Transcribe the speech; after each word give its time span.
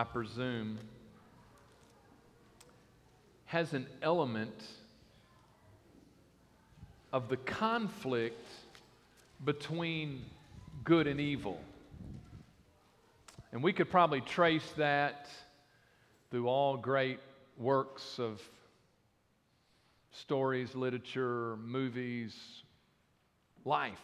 I 0.00 0.04
presume, 0.04 0.78
has 3.44 3.74
an 3.74 3.86
element 4.00 4.64
of 7.12 7.28
the 7.28 7.36
conflict 7.36 8.48
between 9.44 10.24
good 10.84 11.06
and 11.06 11.20
evil. 11.20 11.60
And 13.52 13.62
we 13.62 13.74
could 13.74 13.90
probably 13.90 14.22
trace 14.22 14.72
that 14.78 15.28
through 16.30 16.48
all 16.48 16.78
great 16.78 17.20
works 17.58 18.18
of 18.18 18.40
stories, 20.12 20.74
literature, 20.74 21.58
movies, 21.58 22.34
life. 23.66 24.00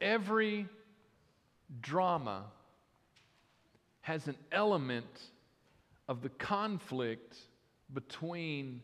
Every 0.00 0.66
drama 1.82 2.44
has 4.08 4.26
an 4.26 4.36
element 4.52 5.20
of 6.08 6.22
the 6.22 6.30
conflict 6.30 7.36
between 7.92 8.80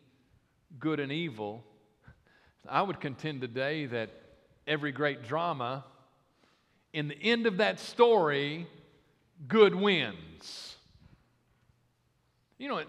good 0.79 1.01
and 1.01 1.11
evil. 1.11 1.65
I 2.69 2.83
would 2.83 3.01
contend 3.01 3.41
today 3.41 3.87
that 3.87 4.11
every 4.67 4.93
great 4.93 5.23
drama, 5.23 5.83
in 6.93 7.09
the 7.09 7.17
end 7.23 7.47
of 7.47 7.57
that 7.57 7.81
story, 7.81 8.67
good 9.49 9.75
wins. 9.75 10.77
You 12.59 12.69
know, 12.69 12.83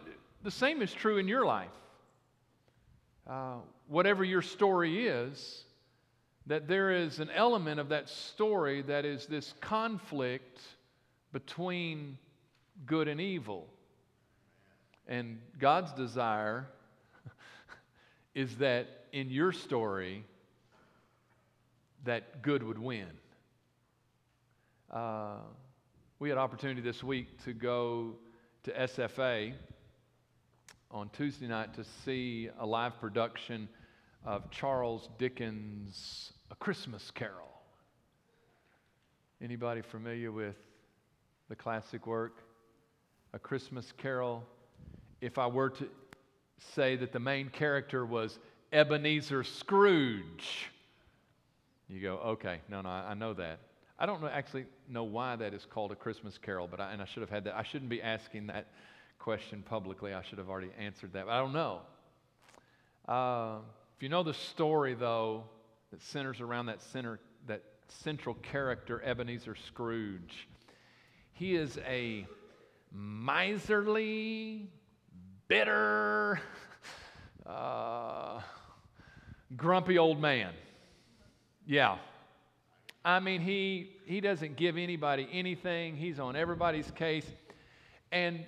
the 0.43 0.51
same 0.51 0.81
is 0.81 0.91
true 0.91 1.15
in 1.15 1.29
your 1.29 1.45
life. 1.45 1.69
Uh, 3.25 3.59
whatever 3.87 4.25
your 4.25 4.41
story 4.41 5.07
is, 5.07 5.63
that 6.47 6.67
there 6.67 6.91
is 6.91 7.21
an 7.21 7.29
element 7.33 7.79
of 7.79 7.87
that 7.87 8.09
story 8.09 8.81
that 8.81 9.05
is 9.05 9.25
this 9.25 9.53
conflict 9.61 10.59
between 11.31 12.17
good 12.85 13.07
and 13.07 13.21
evil. 13.21 13.67
And 15.07 15.39
God's 15.59 15.93
desire 15.93 16.67
is 18.35 18.57
that 18.57 18.87
in 19.11 19.29
your 19.29 19.51
story, 19.51 20.25
that 22.05 22.41
good 22.41 22.63
would 22.63 22.79
win. 22.79 23.07
Uh, 24.91 25.37
we 26.19 26.29
had 26.29 26.37
opportunity 26.37 26.81
this 26.81 27.03
week 27.03 27.43
to 27.43 27.53
go 27.53 28.15
to 28.63 28.71
SFA 28.71 29.53
on 30.91 31.09
Tuesday 31.09 31.47
night 31.47 31.73
to 31.73 31.83
see 31.83 32.49
a 32.59 32.65
live 32.65 32.99
production 32.99 33.67
of 34.23 34.49
Charles 34.49 35.09
Dickens' 35.17 36.31
A 36.51 36.55
Christmas 36.55 37.11
Carol. 37.11 37.51
Anybody 39.41 39.81
familiar 39.81 40.31
with 40.31 40.55
the 41.49 41.55
classic 41.55 42.07
work? 42.07 42.44
A 43.35 43.39
Christmas 43.39 43.91
Carol. 43.97 44.43
If 45.19 45.37
I 45.37 45.45
were 45.47 45.69
to 45.71 45.89
say 46.73 46.95
that 46.95 47.11
the 47.11 47.19
main 47.19 47.49
character 47.49 48.05
was 48.05 48.39
Ebenezer 48.71 49.43
Scrooge, 49.43 50.71
you 51.89 52.01
go, 52.01 52.15
okay, 52.15 52.61
no, 52.69 52.79
no, 52.79 52.87
I, 52.87 53.13
know 53.13 53.33
that. 53.33 53.59
I 53.99 54.05
don't 54.05 54.21
know, 54.21 54.27
actually 54.27 54.65
know 54.89 55.03
why 55.03 55.35
that 55.35 55.53
is 55.53 55.67
called 55.69 55.91
a 55.91 55.95
Christmas 55.95 56.37
Carol, 56.37 56.65
but 56.69 56.79
I, 56.79 56.93
and 56.93 57.01
I 57.01 57.05
should 57.05 57.21
have 57.21 57.29
had 57.29 57.43
that. 57.43 57.55
I 57.55 57.63
shouldn't 57.63 57.89
be 57.89 58.01
asking 58.01 58.47
that 58.47 58.67
question 59.19 59.63
publicly. 59.67 60.13
I 60.13 60.23
should 60.23 60.37
have 60.37 60.49
already 60.49 60.71
answered 60.79 61.11
that. 61.11 61.25
But 61.25 61.33
I 61.33 61.39
don't 61.39 61.53
know. 61.53 61.81
Uh, 63.05 63.57
if 63.97 64.01
you 64.01 64.07
know 64.07 64.23
the 64.23 64.33
story, 64.33 64.93
though, 64.93 65.43
that 65.91 66.01
centers 66.01 66.39
around 66.39 66.67
that 66.67 66.81
center, 66.81 67.19
that 67.47 67.63
central 67.89 68.35
character, 68.35 69.01
Ebenezer 69.03 69.55
Scrooge, 69.55 70.47
he 71.33 71.55
is 71.57 71.77
a 71.85 72.25
miserly, 72.95 74.69
bitter, 75.47 76.39
uh, 77.45 78.39
grumpy 79.55 79.97
old 79.97 80.19
man. 80.21 80.53
Yeah. 81.67 81.97
I 83.03 83.19
mean, 83.19 83.41
he, 83.41 83.91
he 84.05 84.21
doesn't 84.21 84.55
give 84.55 84.77
anybody 84.77 85.27
anything. 85.31 85.95
He's 85.95 86.19
on 86.19 86.35
everybody's 86.35 86.89
case. 86.91 87.25
And 88.11 88.45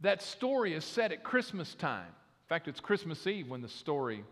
that 0.00 0.22
story 0.22 0.74
is 0.74 0.84
set 0.84 1.12
at 1.12 1.22
Christmas 1.22 1.74
time. 1.74 2.06
In 2.06 2.48
fact, 2.48 2.66
it's 2.66 2.80
Christmas 2.80 3.26
Eve 3.26 3.48
when 3.48 3.62
the 3.62 3.68
story 3.68 4.24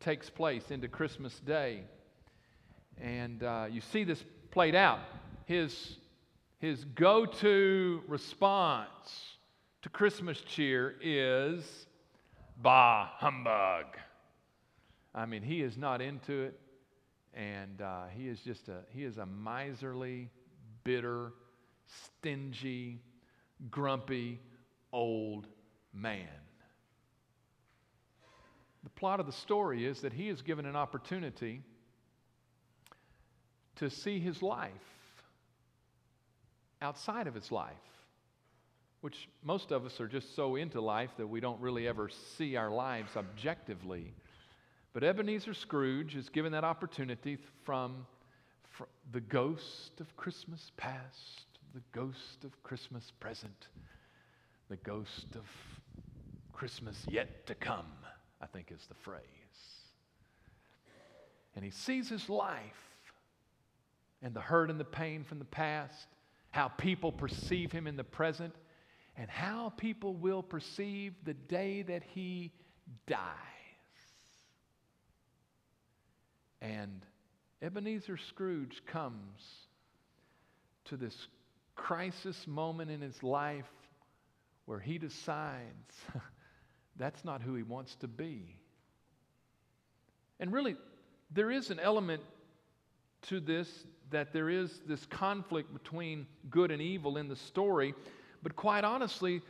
takes 0.00 0.28
place 0.28 0.70
into 0.70 0.88
Christmas 0.88 1.38
Day. 1.40 1.80
And 3.00 3.42
uh, 3.42 3.66
you 3.70 3.80
see 3.80 4.04
this 4.04 4.22
played 4.50 4.74
out. 4.74 5.00
His, 5.46 5.96
his 6.60 6.84
go 6.84 7.24
to 7.24 8.02
response 8.06 9.38
to 9.82 9.88
Christmas 9.88 10.40
cheer 10.42 10.94
is 11.00 11.86
bah, 12.62 13.08
humbug. 13.16 13.86
I 15.14 15.24
mean, 15.24 15.42
he 15.42 15.62
is 15.62 15.78
not 15.78 16.02
into 16.02 16.42
it. 16.42 16.60
And 17.32 17.80
uh, 17.80 18.04
he 18.14 18.28
is 18.28 18.40
just 18.40 18.68
a, 18.68 18.80
he 18.90 19.04
is 19.04 19.16
a 19.16 19.24
miserly, 19.24 20.28
bitter, 20.84 21.32
stingy, 21.86 23.00
grumpy, 23.70 24.40
old 24.92 25.46
man. 25.94 26.26
The 28.82 28.90
plot 28.90 29.20
of 29.20 29.26
the 29.26 29.32
story 29.32 29.86
is 29.86 30.00
that 30.00 30.12
he 30.12 30.28
is 30.28 30.42
given 30.42 30.66
an 30.66 30.76
opportunity 30.76 31.62
to 33.76 33.88
see 33.88 34.18
his 34.18 34.42
life 34.42 34.89
outside 36.82 37.26
of 37.26 37.34
his 37.34 37.52
life, 37.52 37.74
which 39.00 39.28
most 39.42 39.70
of 39.70 39.84
us 39.84 40.00
are 40.00 40.08
just 40.08 40.34
so 40.34 40.56
into 40.56 40.80
life 40.80 41.10
that 41.16 41.26
we 41.26 41.40
don't 41.40 41.60
really 41.60 41.86
ever 41.86 42.08
see 42.36 42.56
our 42.56 42.70
lives 42.70 43.16
objectively. 43.16 44.12
But 44.92 45.04
Ebenezer 45.04 45.54
Scrooge 45.54 46.16
is 46.16 46.28
given 46.28 46.52
that 46.52 46.64
opportunity 46.64 47.38
from, 47.64 48.06
from 48.68 48.86
the 49.12 49.20
ghost 49.20 50.00
of 50.00 50.16
Christmas 50.16 50.72
past, 50.76 51.46
the 51.74 51.82
ghost 51.92 52.44
of 52.44 52.62
Christmas 52.62 53.12
present, 53.20 53.68
the 54.68 54.76
ghost 54.76 55.36
of 55.36 55.46
Christmas 56.52 57.06
yet 57.08 57.46
to 57.46 57.54
come, 57.54 57.86
I 58.40 58.46
think 58.46 58.70
is 58.70 58.86
the 58.86 58.94
phrase. 58.94 59.20
And 61.54 61.64
he 61.64 61.70
sees 61.70 62.08
his 62.08 62.28
life 62.28 62.60
and 64.22 64.34
the 64.34 64.40
hurt 64.40 64.70
and 64.70 64.78
the 64.78 64.84
pain 64.84 65.24
from 65.24 65.38
the 65.38 65.44
past, 65.46 66.06
how 66.50 66.68
people 66.68 67.12
perceive 67.12 67.72
him 67.72 67.86
in 67.86 67.96
the 67.96 68.04
present, 68.04 68.54
and 69.16 69.28
how 69.30 69.72
people 69.76 70.14
will 70.14 70.42
perceive 70.42 71.14
the 71.24 71.34
day 71.34 71.82
that 71.82 72.02
he 72.02 72.52
dies. 73.06 73.26
And 76.60 77.04
Ebenezer 77.62 78.16
Scrooge 78.16 78.82
comes 78.86 79.42
to 80.86 80.96
this 80.96 81.28
crisis 81.74 82.46
moment 82.46 82.90
in 82.90 83.00
his 83.00 83.22
life 83.22 83.70
where 84.66 84.78
he 84.78 84.98
decides 84.98 85.94
that's 86.96 87.24
not 87.24 87.42
who 87.42 87.54
he 87.54 87.62
wants 87.62 87.94
to 87.96 88.08
be. 88.08 88.56
And 90.38 90.52
really, 90.52 90.76
there 91.30 91.50
is 91.50 91.70
an 91.70 91.80
element 91.80 92.22
to 93.28 93.40
this 93.40 93.68
that 94.10 94.32
there 94.32 94.48
is 94.48 94.80
this 94.86 95.04
conflict 95.06 95.72
between 95.72 96.26
good 96.50 96.70
and 96.70 96.82
evil 96.82 97.16
in 97.16 97.28
the 97.28 97.36
story. 97.36 97.94
But 98.42 98.56
quite 98.56 98.84
honestly, 98.84 99.42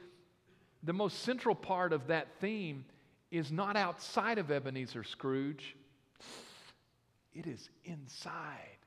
the 0.83 0.93
most 0.93 1.21
central 1.23 1.55
part 1.55 1.93
of 1.93 2.07
that 2.09 2.29
theme 2.41 2.85
is 3.31 3.53
not 3.53 3.77
outside 3.77 4.39
of 4.39 4.51
Ebenezer 4.51 5.05
Scrooge, 5.05 5.77
it 7.33 7.47
is 7.47 7.69
inside 7.85 8.79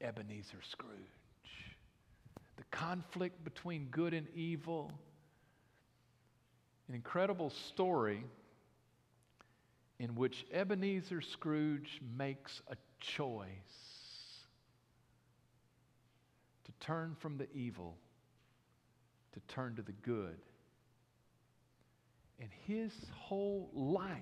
Ebenezer 0.00 0.60
Scrooge. 0.62 0.90
The 2.56 2.64
conflict 2.70 3.42
between 3.44 3.88
good 3.90 4.14
and 4.14 4.26
evil 4.34 4.92
an 6.92 6.96
incredible 6.96 7.48
story 7.48 8.22
in 9.98 10.14
which 10.14 10.44
Ebenezer 10.52 11.22
Scrooge 11.22 12.02
makes 12.16 12.60
a 12.68 12.76
choice 13.00 13.91
turn 16.82 17.16
from 17.18 17.38
the 17.38 17.46
evil 17.54 17.96
to 19.32 19.40
turn 19.48 19.74
to 19.76 19.82
the 19.82 19.92
good. 19.92 20.36
And 22.40 22.50
his 22.66 22.92
whole 23.14 23.70
life 23.72 24.18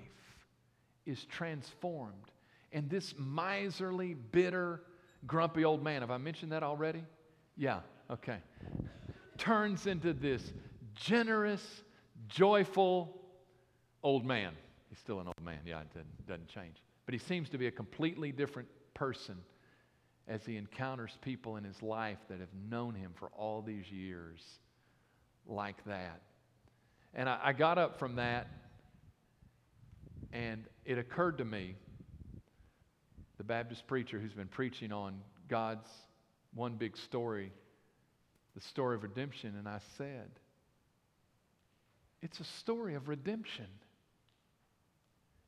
is 1.06 1.24
transformed. 1.24 2.30
And 2.72 2.88
this 2.88 3.14
miserly, 3.18 4.14
bitter, 4.14 4.82
grumpy 5.26 5.64
old 5.64 5.82
man, 5.82 6.02
have 6.02 6.10
I 6.10 6.18
mentioned 6.18 6.52
that 6.52 6.62
already? 6.62 7.02
Yeah, 7.56 7.80
okay. 8.10 8.38
Turns 9.38 9.86
into 9.86 10.12
this 10.12 10.52
generous, 10.94 11.82
joyful 12.28 13.16
old 14.02 14.24
man. 14.24 14.52
He's 14.88 14.98
still 14.98 15.20
an 15.20 15.26
old 15.26 15.42
man. 15.42 15.60
Yeah, 15.66 15.80
it 15.80 15.88
doesn't, 15.92 16.26
doesn't 16.26 16.48
change. 16.48 16.76
But 17.06 17.14
he 17.14 17.18
seems 17.18 17.48
to 17.50 17.58
be 17.58 17.66
a 17.66 17.70
completely 17.70 18.32
different 18.32 18.68
person 18.94 19.38
as 20.28 20.44
he 20.44 20.56
encounters 20.56 21.18
people 21.22 21.56
in 21.56 21.64
his 21.64 21.82
life 21.82 22.18
that 22.28 22.40
have 22.40 22.54
known 22.68 22.94
him 22.94 23.12
for 23.18 23.28
all 23.36 23.62
these 23.62 23.90
years 23.90 24.40
like 25.46 25.84
that. 25.86 26.20
And 27.14 27.28
I, 27.28 27.38
I 27.42 27.52
got 27.52 27.78
up 27.78 27.98
from 27.98 28.16
that, 28.16 28.46
and 30.32 30.64
it 30.84 30.98
occurred 30.98 31.38
to 31.38 31.44
me 31.44 31.74
the 33.38 33.44
Baptist 33.44 33.86
preacher 33.86 34.18
who's 34.18 34.34
been 34.34 34.48
preaching 34.48 34.92
on 34.92 35.20
God's 35.48 35.90
one 36.54 36.74
big 36.74 36.96
story, 36.96 37.52
the 38.54 38.60
story 38.60 38.96
of 38.96 39.02
redemption, 39.02 39.54
and 39.58 39.68
I 39.68 39.80
said, 39.96 40.30
it's 42.22 42.38
a 42.40 42.44
story 42.44 42.94
of 42.94 43.08
redemption. 43.08 43.66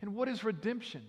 And 0.00 0.14
what 0.14 0.26
is 0.26 0.42
redemption? 0.42 1.02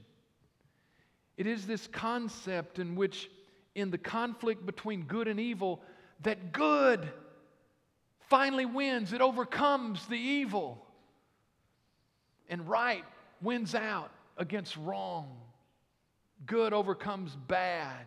It 1.37 1.47
is 1.47 1.65
this 1.65 1.87
concept 1.87 2.79
in 2.79 2.95
which, 2.95 3.29
in 3.75 3.91
the 3.91 3.97
conflict 3.97 4.65
between 4.65 5.03
good 5.03 5.27
and 5.27 5.39
evil, 5.39 5.81
that 6.21 6.51
good 6.53 7.11
finally 8.29 8.65
wins. 8.65 9.13
It 9.13 9.21
overcomes 9.21 10.05
the 10.07 10.17
evil. 10.17 10.85
And 12.49 12.67
right 12.67 13.03
wins 13.41 13.75
out 13.75 14.11
against 14.37 14.77
wrong. 14.77 15.37
Good 16.45 16.73
overcomes 16.73 17.35
bad. 17.47 18.05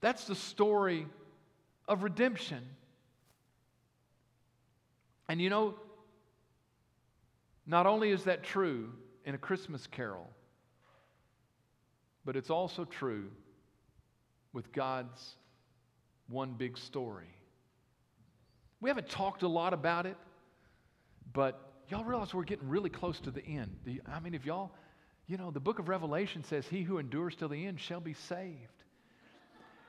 That's 0.00 0.24
the 0.24 0.34
story 0.34 1.06
of 1.88 2.02
redemption. 2.02 2.62
And 5.28 5.40
you 5.40 5.50
know, 5.50 5.74
not 7.66 7.86
only 7.86 8.10
is 8.10 8.24
that 8.24 8.42
true 8.42 8.92
in 9.24 9.34
a 9.34 9.38
Christmas 9.38 9.86
carol, 9.86 10.28
but 12.24 12.36
it's 12.36 12.50
also 12.50 12.84
true 12.84 13.30
with 14.52 14.72
God's 14.72 15.36
one 16.28 16.54
big 16.54 16.78
story. 16.78 17.28
We 18.80 18.88
haven't 18.88 19.08
talked 19.08 19.42
a 19.42 19.48
lot 19.48 19.74
about 19.74 20.06
it, 20.06 20.16
but 21.32 21.60
y'all 21.88 22.04
realize 22.04 22.32
we're 22.32 22.44
getting 22.44 22.68
really 22.68 22.90
close 22.90 23.20
to 23.20 23.30
the 23.30 23.44
end. 23.44 23.76
You, 23.84 24.00
I 24.10 24.20
mean, 24.20 24.34
if 24.34 24.46
y'all, 24.46 24.70
you 25.26 25.36
know, 25.36 25.50
the 25.50 25.60
book 25.60 25.78
of 25.78 25.88
Revelation 25.88 26.42
says, 26.44 26.66
He 26.66 26.82
who 26.82 26.98
endures 26.98 27.36
till 27.36 27.48
the 27.48 27.66
end 27.66 27.80
shall 27.80 28.00
be 28.00 28.14
saved. 28.14 28.84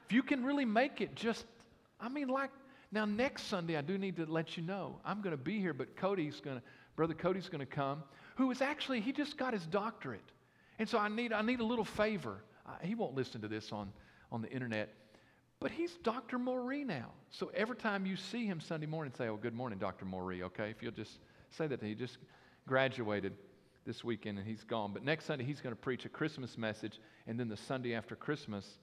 If 0.05 0.13
you 0.13 0.23
can 0.23 0.43
really 0.43 0.65
make 0.65 0.99
it 0.99 1.15
just, 1.15 1.45
I 1.99 2.09
mean, 2.09 2.27
like, 2.27 2.51
now 2.91 3.05
next 3.05 3.43
Sunday, 3.43 3.77
I 3.77 3.81
do 3.81 3.97
need 3.97 4.17
to 4.17 4.25
let 4.25 4.57
you 4.57 4.63
know, 4.63 4.99
I'm 5.05 5.21
going 5.21 5.31
to 5.31 5.41
be 5.41 5.59
here, 5.59 5.73
but 5.73 5.95
Cody's 5.95 6.41
going 6.41 6.57
to, 6.57 6.63
Brother 6.97 7.13
Cody's 7.13 7.47
going 7.47 7.61
to 7.61 7.65
come, 7.65 8.03
who 8.35 8.51
is 8.51 8.61
actually, 8.61 8.99
he 8.99 9.13
just 9.13 9.37
got 9.37 9.53
his 9.53 9.65
doctorate. 9.65 10.19
And 10.79 10.89
so 10.89 10.97
I 10.97 11.07
need, 11.07 11.31
I 11.31 11.41
need 11.41 11.61
a 11.61 11.63
little 11.63 11.85
favor. 11.85 12.43
Uh, 12.65 12.71
he 12.81 12.95
won't 12.95 13.15
listen 13.15 13.39
to 13.41 13.47
this 13.47 13.71
on, 13.71 13.93
on 14.31 14.41
the 14.41 14.49
internet, 14.49 14.93
but 15.59 15.71
he's 15.71 15.93
Dr. 16.03 16.39
Moree 16.39 16.85
now. 16.85 17.11
So 17.29 17.51
every 17.53 17.75
time 17.75 18.05
you 18.05 18.15
see 18.15 18.45
him 18.45 18.59
Sunday 18.59 18.87
morning, 18.87 19.13
say, 19.15 19.27
Oh, 19.27 19.37
good 19.37 19.53
morning, 19.53 19.77
Dr. 19.77 20.05
Moree, 20.05 20.41
okay? 20.43 20.69
If 20.69 20.81
you'll 20.81 20.91
just 20.91 21.19
say 21.49 21.67
that 21.67 21.81
he 21.81 21.93
just 21.93 22.17
graduated 22.67 23.33
this 23.85 24.03
weekend 24.03 24.37
and 24.37 24.47
he's 24.47 24.63
gone. 24.63 24.91
But 24.93 25.03
next 25.03 25.25
Sunday, 25.25 25.43
he's 25.43 25.61
going 25.61 25.75
to 25.75 25.81
preach 25.81 26.05
a 26.05 26.09
Christmas 26.09 26.57
message. 26.57 26.99
And 27.27 27.39
then 27.39 27.49
the 27.49 27.57
Sunday 27.57 27.93
after 27.93 28.15
Christmas, 28.15 28.77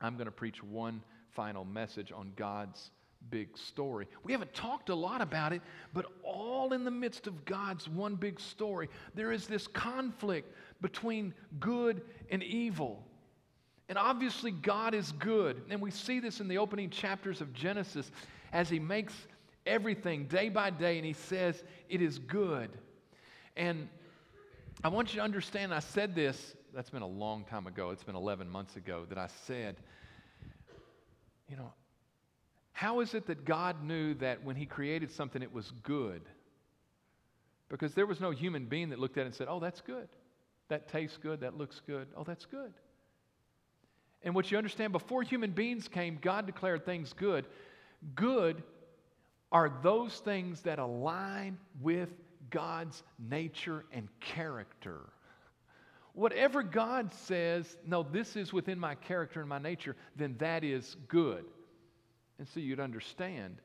I'm 0.00 0.14
going 0.14 0.26
to 0.26 0.32
preach 0.32 0.62
one 0.62 1.02
final 1.30 1.64
message 1.64 2.12
on 2.12 2.32
God's 2.36 2.90
big 3.30 3.56
story. 3.58 4.06
We 4.22 4.32
haven't 4.32 4.54
talked 4.54 4.88
a 4.88 4.94
lot 4.94 5.20
about 5.20 5.52
it, 5.52 5.62
but 5.92 6.06
all 6.22 6.72
in 6.72 6.84
the 6.84 6.90
midst 6.90 7.26
of 7.26 7.44
God's 7.44 7.88
one 7.88 8.14
big 8.14 8.40
story, 8.40 8.88
there 9.14 9.32
is 9.32 9.46
this 9.46 9.66
conflict 9.66 10.54
between 10.80 11.34
good 11.58 12.02
and 12.30 12.42
evil. 12.42 13.04
And 13.88 13.96
obviously, 13.96 14.50
God 14.50 14.94
is 14.94 15.12
good. 15.12 15.62
And 15.70 15.80
we 15.80 15.90
see 15.90 16.20
this 16.20 16.40
in 16.40 16.48
the 16.48 16.58
opening 16.58 16.90
chapters 16.90 17.40
of 17.40 17.52
Genesis 17.52 18.10
as 18.52 18.68
He 18.68 18.78
makes 18.78 19.14
everything 19.66 20.24
day 20.24 20.48
by 20.48 20.70
day 20.70 20.98
and 20.98 21.06
He 21.06 21.14
says, 21.14 21.62
It 21.88 22.02
is 22.02 22.18
good. 22.18 22.70
And 23.56 23.88
I 24.84 24.88
want 24.88 25.12
you 25.12 25.20
to 25.20 25.24
understand, 25.24 25.74
I 25.74 25.80
said 25.80 26.14
this 26.14 26.54
that's 26.74 26.90
been 26.90 27.02
a 27.02 27.06
long 27.06 27.44
time 27.44 27.66
ago. 27.66 27.90
It's 27.90 28.04
been 28.04 28.14
11 28.14 28.48
months 28.48 28.76
ago 28.76 29.04
that 29.08 29.18
I 29.18 29.28
said, 29.46 29.76
you 31.48 31.56
know, 31.56 31.72
how 32.72 33.00
is 33.00 33.14
it 33.14 33.26
that 33.26 33.44
God 33.44 33.82
knew 33.82 34.14
that 34.14 34.44
when 34.44 34.54
He 34.54 34.66
created 34.66 35.10
something, 35.10 35.42
it 35.42 35.52
was 35.52 35.72
good? 35.82 36.22
Because 37.68 37.94
there 37.94 38.06
was 38.06 38.20
no 38.20 38.30
human 38.30 38.66
being 38.66 38.90
that 38.90 38.98
looked 38.98 39.18
at 39.18 39.22
it 39.22 39.26
and 39.26 39.34
said, 39.34 39.48
oh, 39.50 39.58
that's 39.58 39.80
good. 39.80 40.08
That 40.68 40.88
tastes 40.88 41.16
good. 41.16 41.40
That 41.40 41.56
looks 41.56 41.80
good. 41.86 42.06
Oh, 42.16 42.22
that's 42.22 42.44
good. 42.44 42.72
And 44.22 44.34
what 44.34 44.50
you 44.50 44.58
understand, 44.58 44.92
before 44.92 45.22
human 45.22 45.52
beings 45.52 45.88
came, 45.88 46.18
God 46.20 46.46
declared 46.46 46.84
things 46.84 47.12
good. 47.12 47.46
Good 48.14 48.62
are 49.50 49.72
those 49.82 50.14
things 50.18 50.60
that 50.62 50.78
align 50.78 51.58
with 51.80 52.10
God's 52.50 53.02
nature 53.18 53.84
and 53.92 54.08
character. 54.20 55.00
Whatever 56.12 56.62
God 56.62 57.12
says, 57.12 57.76
no, 57.86 58.02
this 58.02 58.34
is 58.36 58.52
within 58.52 58.78
my 58.78 58.94
character 58.96 59.40
and 59.40 59.48
my 59.48 59.58
nature, 59.58 59.94
then 60.16 60.34
that 60.38 60.64
is 60.64 60.96
good. 61.06 61.44
And 62.38 62.48
so 62.48 62.60
you'd 62.60 62.80
understand 62.80 63.58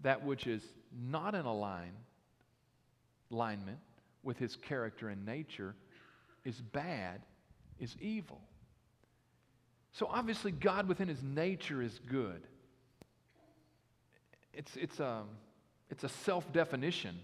that 0.00 0.24
which 0.24 0.46
is 0.46 0.62
not 0.92 1.34
in 1.34 1.46
align, 1.46 1.92
alignment 3.30 3.78
with 4.22 4.36
his 4.38 4.56
character 4.56 5.08
and 5.08 5.24
nature 5.24 5.74
is 6.44 6.60
bad, 6.60 7.22
is 7.78 7.96
evil. 8.00 8.40
So 9.92 10.06
obviously, 10.10 10.52
God 10.52 10.88
within 10.88 11.08
his 11.08 11.22
nature 11.22 11.82
is 11.82 11.98
good. 12.06 12.42
It's, 14.54 14.76
it's 14.76 15.00
a, 15.00 15.06
um, 15.06 15.28
it's 15.90 16.04
a 16.04 16.08
self 16.08 16.50
definition. 16.52 17.18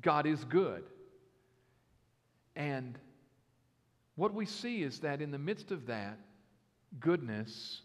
God 0.00 0.26
is 0.26 0.44
good. 0.44 0.84
And 2.56 2.98
what 4.16 4.34
we 4.34 4.46
see 4.46 4.82
is 4.82 5.00
that 5.00 5.20
in 5.22 5.30
the 5.30 5.38
midst 5.38 5.70
of 5.70 5.86
that 5.86 6.18
goodness, 6.98 7.82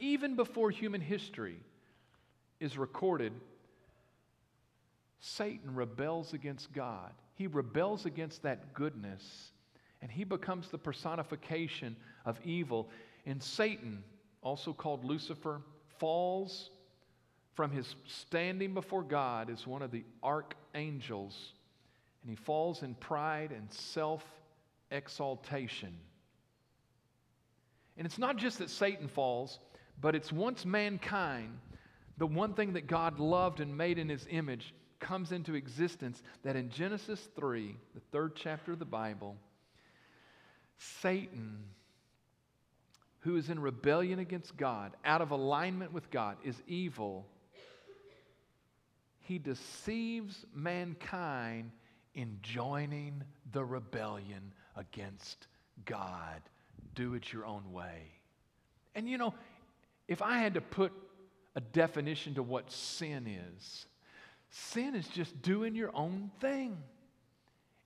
even 0.00 0.34
before 0.34 0.70
human 0.70 1.00
history 1.00 1.60
is 2.58 2.76
recorded, 2.76 3.32
Satan 5.20 5.74
rebels 5.74 6.32
against 6.32 6.72
God. 6.72 7.12
He 7.34 7.46
rebels 7.46 8.06
against 8.06 8.42
that 8.42 8.74
goodness, 8.74 9.52
and 10.02 10.10
he 10.10 10.24
becomes 10.24 10.68
the 10.68 10.78
personification 10.78 11.96
of 12.24 12.38
evil. 12.44 12.88
And 13.26 13.42
Satan, 13.42 14.02
also 14.42 14.72
called 14.72 15.04
Lucifer, 15.04 15.60
falls 15.98 16.70
from 17.54 17.70
his 17.70 17.96
standing 18.06 18.74
before 18.74 19.02
God 19.02 19.50
as 19.50 19.66
one 19.66 19.82
of 19.82 19.90
the 19.90 20.04
archangels, 20.22 21.52
and 22.22 22.30
he 22.30 22.36
falls 22.36 22.82
in 22.82 22.94
pride 22.94 23.50
and 23.50 23.72
self 23.72 24.24
exaltation. 24.90 25.94
And 27.96 28.06
it's 28.06 28.18
not 28.18 28.36
just 28.36 28.58
that 28.58 28.70
Satan 28.70 29.08
falls, 29.08 29.58
but 30.00 30.14
it's 30.14 30.32
once 30.32 30.64
mankind, 30.64 31.58
the 32.16 32.26
one 32.26 32.54
thing 32.54 32.74
that 32.74 32.86
God 32.86 33.18
loved 33.18 33.60
and 33.60 33.76
made 33.76 33.98
in 33.98 34.08
his 34.08 34.26
image 34.30 34.72
comes 35.00 35.32
into 35.32 35.54
existence 35.54 36.22
that 36.44 36.56
in 36.56 36.70
Genesis 36.70 37.28
3, 37.36 37.76
the 37.94 38.00
third 38.12 38.36
chapter 38.36 38.72
of 38.72 38.78
the 38.78 38.84
Bible, 38.84 39.36
Satan, 40.78 41.64
who 43.20 43.36
is 43.36 43.50
in 43.50 43.60
rebellion 43.60 44.18
against 44.18 44.56
God, 44.56 44.92
out 45.04 45.20
of 45.20 45.30
alignment 45.30 45.92
with 45.92 46.10
God, 46.10 46.36
is 46.44 46.56
evil. 46.66 47.26
He 49.20 49.38
deceives 49.38 50.46
mankind 50.54 51.72
in 52.14 52.38
joining 52.42 53.22
the 53.52 53.64
rebellion 53.64 54.54
against 54.76 55.46
God. 55.84 56.40
Do 56.94 57.14
it 57.14 57.32
your 57.32 57.44
own 57.44 57.72
way. 57.72 58.12
And 58.94 59.08
you 59.08 59.18
know, 59.18 59.34
if 60.06 60.22
I 60.22 60.38
had 60.38 60.54
to 60.54 60.60
put 60.60 60.92
a 61.54 61.60
definition 61.60 62.34
to 62.34 62.42
what 62.42 62.70
sin 62.72 63.26
is, 63.26 63.86
sin 64.50 64.94
is 64.94 65.06
just 65.08 65.40
doing 65.42 65.74
your 65.74 65.94
own 65.94 66.30
thing. 66.40 66.78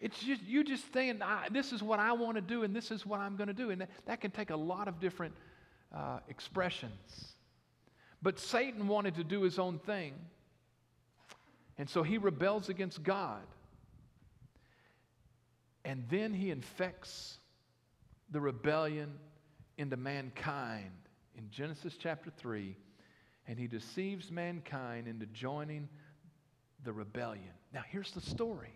It's 0.03 0.19
just 0.19 0.43
you 0.43 0.65
just 0.65 0.93
saying, 0.93 1.23
this 1.53 1.73
is 1.73 1.81
what 1.81 2.01
I 2.01 2.13
want 2.13 2.35
to 2.35 2.41
do 2.41 2.65
and 2.65 2.75
this 2.75 2.91
is 2.91 3.07
what 3.07 3.21
I'm 3.21 3.37
going 3.37 3.47
to 3.47 3.55
do. 3.55 3.71
And 3.71 3.81
that, 3.83 3.91
that, 4.07 4.21
can 4.21 4.33
take 4.33 4.51
a 4.51 4.57
lot 4.57 4.89
of 4.89 4.99
different 4.99 5.33
uh, 5.95 6.19
expressions. 6.29 7.35
But 8.21 8.41
Satan 8.41 8.89
wanted 8.89 9.15
to 9.15 9.25
do 9.25 9.43
his 9.43 9.61
own 9.61 9.79
thing. 9.79 10.15
And 11.79 11.89
so 11.89 12.03
he 12.03 12.19
rebels 12.19 12.69
against 12.69 13.05
God. 13.05 13.43
And 15.85 16.05
then 16.11 16.35
he 16.35 16.51
infects 16.51 17.39
the 18.33 18.41
rebellion 18.41 19.15
into 19.79 19.97
mankind 19.97 20.91
in 21.39 21.49
Genesis 21.51 21.97
chapter 21.97 22.31
3, 22.39 22.77
and 23.47 23.57
he 23.57 23.69
deceives 23.69 24.33
mankind 24.33 25.07
into 25.07 25.27
joining 25.27 25.89
the 26.85 26.93
rebellion. 26.93 27.53
Now, 27.73 27.83
here's 27.89 28.11
the 28.11 28.21
story. 28.21 28.73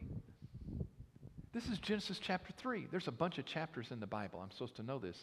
This 1.56 1.68
is 1.68 1.78
Genesis 1.78 2.18
chapter 2.22 2.52
3. 2.58 2.86
There's 2.90 3.08
a 3.08 3.12
bunch 3.12 3.38
of 3.38 3.46
chapters 3.46 3.86
in 3.90 3.98
the 3.98 4.06
Bible. 4.06 4.40
I'm 4.42 4.50
supposed 4.50 4.76
to 4.76 4.82
know 4.82 4.98
this. 4.98 5.16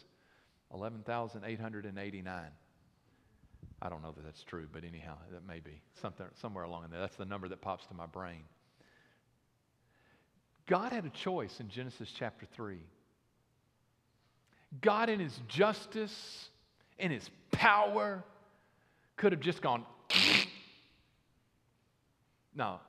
11,889. 0.72 2.42
I 3.80 3.88
don't 3.88 4.02
know 4.02 4.10
that 4.10 4.24
that's 4.24 4.42
true, 4.42 4.66
but 4.72 4.82
anyhow, 4.82 5.14
that 5.30 5.46
may 5.46 5.60
be 5.60 5.80
something, 6.02 6.26
somewhere 6.42 6.64
along 6.64 6.86
in 6.86 6.90
there. 6.90 6.98
That's 6.98 7.14
the 7.14 7.24
number 7.24 7.46
that 7.46 7.60
pops 7.60 7.86
to 7.86 7.94
my 7.94 8.06
brain. 8.06 8.42
God 10.66 10.90
had 10.90 11.04
a 11.04 11.10
choice 11.10 11.60
in 11.60 11.68
Genesis 11.68 12.12
chapter 12.18 12.46
3. 12.52 12.80
God, 14.80 15.10
in 15.10 15.20
his 15.20 15.38
justice, 15.46 16.48
in 16.98 17.12
his 17.12 17.30
power, 17.52 18.24
could 19.16 19.30
have 19.30 19.40
just 19.40 19.62
gone, 19.62 19.84
no, 22.56 22.80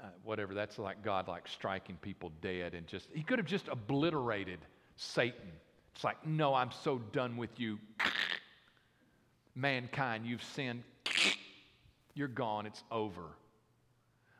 uh, 0.00 0.06
whatever, 0.22 0.54
that's 0.54 0.78
like 0.78 1.02
God 1.02 1.28
like 1.28 1.48
striking 1.48 1.96
people 1.96 2.32
dead 2.40 2.74
and 2.74 2.86
just, 2.86 3.08
he 3.12 3.22
could 3.22 3.38
have 3.38 3.46
just 3.46 3.68
obliterated 3.68 4.60
Satan. 4.96 5.50
It's 5.94 6.04
like, 6.04 6.24
no, 6.26 6.54
I'm 6.54 6.70
so 6.84 6.98
done 7.12 7.36
with 7.36 7.58
you. 7.58 7.78
Mankind, 9.54 10.24
you've 10.24 10.42
sinned. 10.42 10.84
You're 12.14 12.28
gone. 12.28 12.66
It's 12.66 12.82
over. 12.90 13.22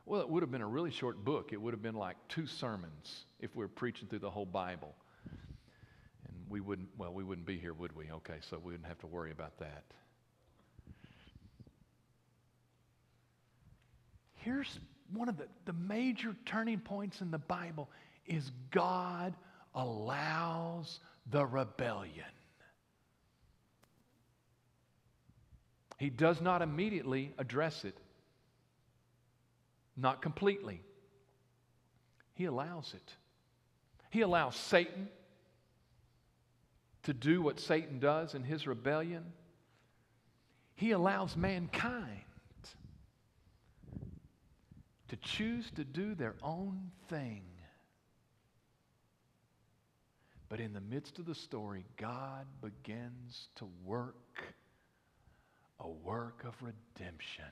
Well, 0.07 0.21
it 0.21 0.29
would 0.29 0.43
have 0.43 0.51
been 0.51 0.63
a 0.63 0.67
really 0.67 0.91
short 0.91 1.25
book. 1.25 1.53
It 1.53 1.61
would 1.61 1.75
have 1.75 1.83
been 1.83 1.97
like 1.97 2.17
two 2.29 2.47
sermons 2.47 3.25
if 3.41 3.55
we 3.55 3.65
were 3.65 3.69
preaching 3.69 4.09
through 4.09 4.21
the 4.21 4.31
whole 4.31 4.47
Bible. 4.47 4.95
And 6.27 6.37
we 6.49 6.61
wouldn't, 6.61 6.89
well, 6.97 7.13
we 7.13 7.25
wouldn't 7.25 7.47
be 7.47 7.59
here, 7.59 7.73
would 7.73 7.95
we? 7.97 8.11
Okay, 8.11 8.37
so 8.49 8.59
we 8.59 8.73
wouldn't 8.73 8.87
have 8.87 8.99
to 9.01 9.07
worry 9.07 9.33
about 9.33 9.59
that. 9.59 9.85
Here's 14.37 14.79
one 15.13 15.29
of 15.29 15.37
the, 15.37 15.47
the 15.65 15.73
major 15.73 16.37
turning 16.45 16.81
points 16.81 17.21
in 17.21 17.31
the 17.31 17.39
Bible 17.39 17.89
is 18.27 18.51
God 18.71 19.35
allows 19.75 21.01
the 21.31 21.45
rebellion. 21.45 22.25
He 25.99 26.11
does 26.11 26.41
not 26.41 26.63
immediately 26.63 27.33
address 27.39 27.85
it, 27.85 27.97
not 29.97 30.23
completely. 30.23 30.81
He 32.35 32.45
allows 32.45 32.95
it. 32.95 33.17
He 34.11 34.21
allows 34.21 34.55
Satan 34.55 35.09
to 37.03 37.13
do 37.13 37.43
what 37.43 37.59
Satan 37.59 37.99
does 37.99 38.35
in 38.35 38.45
his 38.45 38.67
rebellion. 38.67 39.25
He 40.77 40.93
allows 40.93 41.37
mankind 41.37 42.21
to 45.09 45.17
choose 45.17 45.71
to 45.73 45.85
do 45.85 46.15
their 46.15 46.35
own 46.43 46.91
thing. 47.09 47.43
But 50.49 50.61
in 50.61 50.73
the 50.73 50.81
midst 50.81 51.19
of 51.19 51.27
the 51.27 51.35
story, 51.35 51.85
God 51.97 52.47
begins 52.63 53.49
to 53.57 53.69
work 53.85 54.55
a 55.81 55.89
work 55.89 56.45
of 56.47 56.55
redemption. 56.63 57.45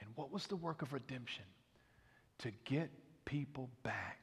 And 0.00 0.10
what 0.16 0.32
was 0.32 0.46
the 0.46 0.56
work 0.56 0.82
of 0.82 0.92
redemption? 0.92 1.44
To 2.38 2.50
get 2.64 2.90
people 3.24 3.70
back 3.82 4.18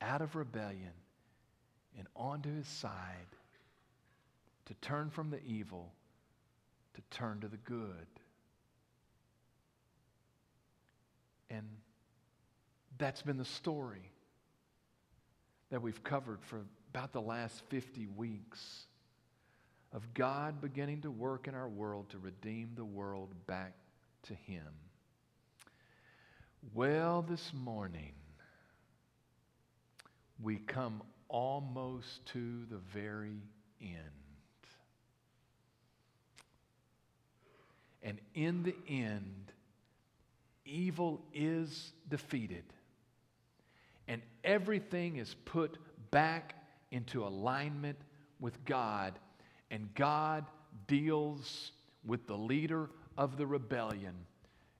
out 0.00 0.22
of 0.22 0.36
rebellion 0.36 0.92
and 1.98 2.06
onto 2.14 2.54
his 2.54 2.68
side, 2.68 2.92
to 4.66 4.74
turn 4.74 5.10
from 5.10 5.30
the 5.30 5.42
evil, 5.44 5.92
to 6.94 7.02
turn 7.10 7.40
to 7.40 7.48
the 7.48 7.56
good. 7.56 8.06
And 11.50 11.66
that's 12.98 13.22
been 13.22 13.38
the 13.38 13.44
story 13.44 14.10
that 15.70 15.82
we've 15.82 16.02
covered 16.02 16.38
for 16.42 16.60
about 16.92 17.12
the 17.12 17.20
last 17.20 17.62
50 17.68 18.08
weeks 18.16 18.86
of 19.92 20.14
God 20.14 20.60
beginning 20.60 21.02
to 21.02 21.10
work 21.10 21.48
in 21.48 21.54
our 21.54 21.68
world 21.68 22.10
to 22.10 22.18
redeem 22.18 22.72
the 22.74 22.84
world 22.84 23.34
back 23.46 23.74
to 24.24 24.34
Him. 24.34 24.66
Well, 26.74 27.22
this 27.22 27.52
morning, 27.54 28.12
we 30.42 30.56
come 30.56 31.02
almost 31.28 32.26
to 32.26 32.64
the 32.70 32.78
very 32.92 33.42
end. 33.80 34.00
And 38.02 38.20
in 38.34 38.62
the 38.62 38.74
end, 38.88 39.47
evil 40.68 41.22
is 41.32 41.92
defeated 42.08 42.64
and 44.08 44.22
everything 44.42 45.16
is 45.16 45.34
put 45.44 45.78
back 46.10 46.54
into 46.90 47.24
alignment 47.24 47.98
with 48.40 48.64
God, 48.64 49.18
and 49.70 49.94
God 49.94 50.46
deals 50.86 51.72
with 52.04 52.26
the 52.26 52.36
leader 52.36 52.88
of 53.16 53.36
the 53.36 53.46
rebellion. 53.46 54.14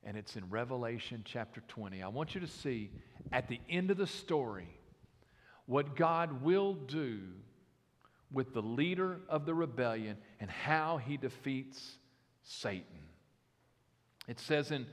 And 0.04 0.16
it's 0.16 0.36
in 0.36 0.48
Revelation 0.48 1.22
chapter 1.24 1.62
20. 1.68 2.02
I 2.02 2.08
want 2.08 2.34
you 2.34 2.40
to 2.40 2.46
see 2.46 2.90
at 3.30 3.48
the 3.48 3.60
end 3.68 3.90
of 3.90 3.98
the 3.98 4.06
story 4.06 4.68
what 5.66 5.96
God 5.96 6.42
will 6.42 6.72
do 6.72 7.18
with 8.32 8.54
the 8.54 8.62
leader 8.62 9.20
of 9.28 9.44
the 9.44 9.54
rebellion 9.54 10.16
and 10.40 10.50
how 10.50 10.96
he 10.96 11.16
defeats 11.16 11.98
Satan. 12.42 12.84
It 14.26 14.40
says 14.40 14.70
in 14.70 14.86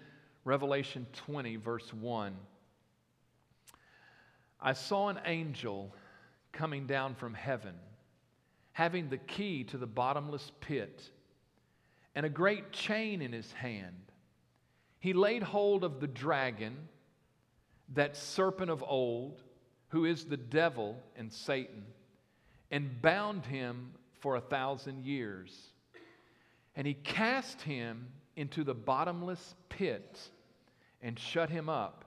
Revelation 0.46 1.08
20, 1.14 1.56
verse 1.58 1.92
1 1.92 2.36
I 4.62 4.74
saw 4.74 5.10
an 5.10 5.20
angel 5.26 5.94
coming 6.54 6.88
down 6.88 7.16
from 7.16 7.34
heaven, 7.34 7.76
having 8.72 9.10
the 9.10 9.18
key 9.18 9.64
to 9.66 9.78
the 9.78 9.88
bottomless 9.88 10.52
pit 10.62 11.10
and 12.16 12.26
a 12.26 12.30
great 12.30 12.72
chain 12.72 13.22
in 13.22 13.34
his 13.34 13.52
hand. 13.52 14.12
He 15.00 15.14
laid 15.14 15.44
hold 15.44 15.84
of 15.84 16.00
the 16.00 16.08
dragon, 16.08 16.88
that 17.94 18.16
serpent 18.16 18.72
of 18.72 18.84
old, 18.88 19.42
who 19.90 20.06
is 20.06 20.26
the 20.26 20.38
devil 20.38 20.98
and 21.16 21.32
Satan, 21.32 21.86
and 22.72 23.02
bound 23.02 23.46
him 23.46 23.92
for 24.20 24.36
a 24.36 24.42
thousand 24.42 25.06
years. 25.06 25.74
And 26.76 26.88
he 26.88 26.94
cast 26.94 27.62
him 27.62 28.08
into 28.36 28.64
the 28.64 28.74
bottomless 28.74 29.56
pit 29.70 30.30
and 31.06 31.20
shut 31.20 31.52
him 31.52 31.70
up 31.70 32.04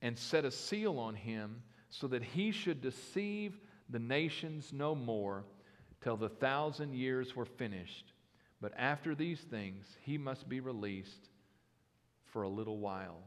and 0.00 0.18
set 0.18 0.46
a 0.46 0.50
seal 0.50 0.98
on 0.98 1.14
him 1.14 1.62
so 1.90 2.06
that 2.08 2.22
he 2.22 2.50
should 2.50 2.80
deceive 2.80 3.60
the 3.90 3.98
nations 3.98 4.72
no 4.72 4.94
more 4.94 5.44
till 6.00 6.16
the 6.16 6.30
thousand 6.30 6.94
years 6.94 7.36
were 7.36 7.44
finished. 7.44 8.14
But 8.62 8.72
after 8.78 9.14
these 9.14 9.40
things, 9.40 9.84
he 10.02 10.16
must 10.16 10.48
be 10.48 10.60
released 10.60 11.28
for 12.24 12.42
a 12.42 12.48
little 12.48 12.78
while. 12.78 13.20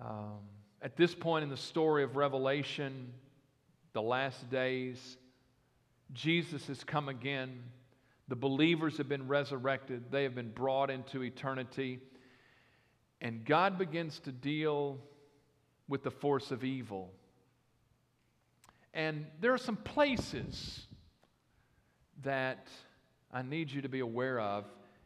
Um, 0.00 0.40
at 0.80 0.96
this 0.96 1.14
point 1.14 1.42
in 1.42 1.50
the 1.50 1.56
story 1.58 2.02
of 2.02 2.16
Revelation, 2.16 3.12
the 3.92 4.02
last 4.02 4.48
days, 4.48 5.18
Jesus 6.14 6.66
has 6.68 6.82
come 6.84 7.10
again. 7.10 7.64
The 8.28 8.36
believers 8.36 8.96
have 8.96 9.10
been 9.10 9.28
resurrected, 9.28 10.10
they 10.10 10.22
have 10.22 10.34
been 10.34 10.52
brought 10.52 10.88
into 10.88 11.22
eternity. 11.22 12.00
And 13.22 13.44
God 13.44 13.78
begins 13.78 14.18
to 14.24 14.32
deal 14.32 14.98
with 15.88 16.02
the 16.02 16.10
force 16.10 16.50
of 16.50 16.64
evil. 16.64 17.08
And 18.92 19.26
there 19.40 19.54
are 19.54 19.58
some 19.58 19.76
places 19.76 20.80
that 22.24 22.66
I 23.32 23.42
need 23.42 23.70
you 23.70 23.80
to 23.82 23.88
be 23.88 24.00
aware 24.00 24.40
of. 24.40 24.64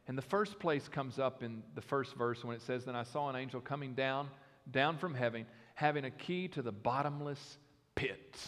And 0.09 0.17
the 0.17 0.23
first 0.23 0.59
place 0.59 0.89
comes 0.89 1.19
up 1.19 1.43
in 1.43 1.63
the 1.75 1.83
first 1.83 2.15
verse 2.15 2.43
when 2.43 2.57
it 2.57 2.63
says, 2.63 2.87
Then 2.87 2.97
I 2.97 3.03
saw 3.03 3.29
an 3.29 3.37
angel 3.37 3.61
coming 3.61 3.93
down, 3.93 4.29
down 4.71 4.97
from 4.97 5.15
heaven, 5.15 5.45
having 5.75 6.07
a 6.07 6.11
key 6.11 6.49
to 6.49 6.63
the 6.63 6.73
bottomless 6.73 7.59
pit. 7.97 8.39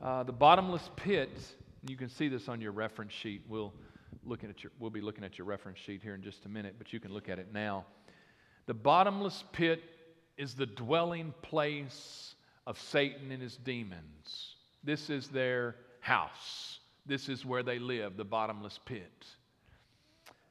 Uh, 0.00 0.22
the 0.22 0.32
bottomless 0.32 0.88
pit, 0.96 1.30
you 1.86 1.96
can 1.96 2.08
see 2.08 2.28
this 2.28 2.48
on 2.48 2.62
your 2.62 2.72
reference 2.72 3.12
sheet. 3.12 3.42
We'll 3.48 3.74
looking 4.24 4.50
at 4.50 4.62
your, 4.62 4.72
we'll 4.78 4.90
be 4.90 5.00
looking 5.00 5.24
at 5.24 5.38
your 5.38 5.46
reference 5.46 5.78
sheet 5.78 6.02
here 6.02 6.14
in 6.14 6.22
just 6.22 6.44
a 6.44 6.48
minute, 6.48 6.74
but 6.78 6.92
you 6.92 7.00
can 7.00 7.12
look 7.12 7.28
at 7.28 7.38
it 7.38 7.52
now. 7.52 7.84
The 8.66 8.74
bottomless 8.74 9.44
pit 9.52 9.82
is 10.36 10.54
the 10.54 10.66
dwelling 10.66 11.34
place 11.42 12.34
of 12.66 12.78
Satan 12.80 13.30
and 13.32 13.42
his 13.42 13.56
demons. 13.56 14.56
This 14.84 15.10
is 15.10 15.28
their 15.28 15.76
house. 16.00 16.78
This 17.06 17.28
is 17.28 17.44
where 17.44 17.62
they 17.62 17.78
live, 17.78 18.16
the 18.16 18.24
bottomless 18.24 18.78
pit. 18.84 19.26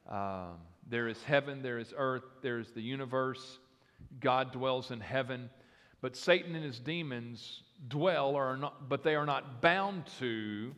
Um, 0.10 0.58
there 0.90 1.08
is 1.08 1.22
heaven, 1.24 1.62
there 1.62 1.80
is 1.80 1.94
earth, 1.96 2.24
there 2.42 2.60
is 2.60 2.72
the 2.72 2.82
universe. 2.82 3.60
God 4.20 4.52
dwells 4.52 4.92
in 4.92 5.00
heaven. 5.00 5.50
But 6.02 6.16
Satan 6.16 6.56
and 6.56 6.66
his 6.66 6.80
demons 6.80 7.62
dwell, 7.88 8.36
or 8.36 8.58
not, 8.58 8.90
but 8.90 9.04
they 9.04 9.16
are 9.16 9.26
not 9.26 9.62
bound 9.62 10.04
to 10.20 10.74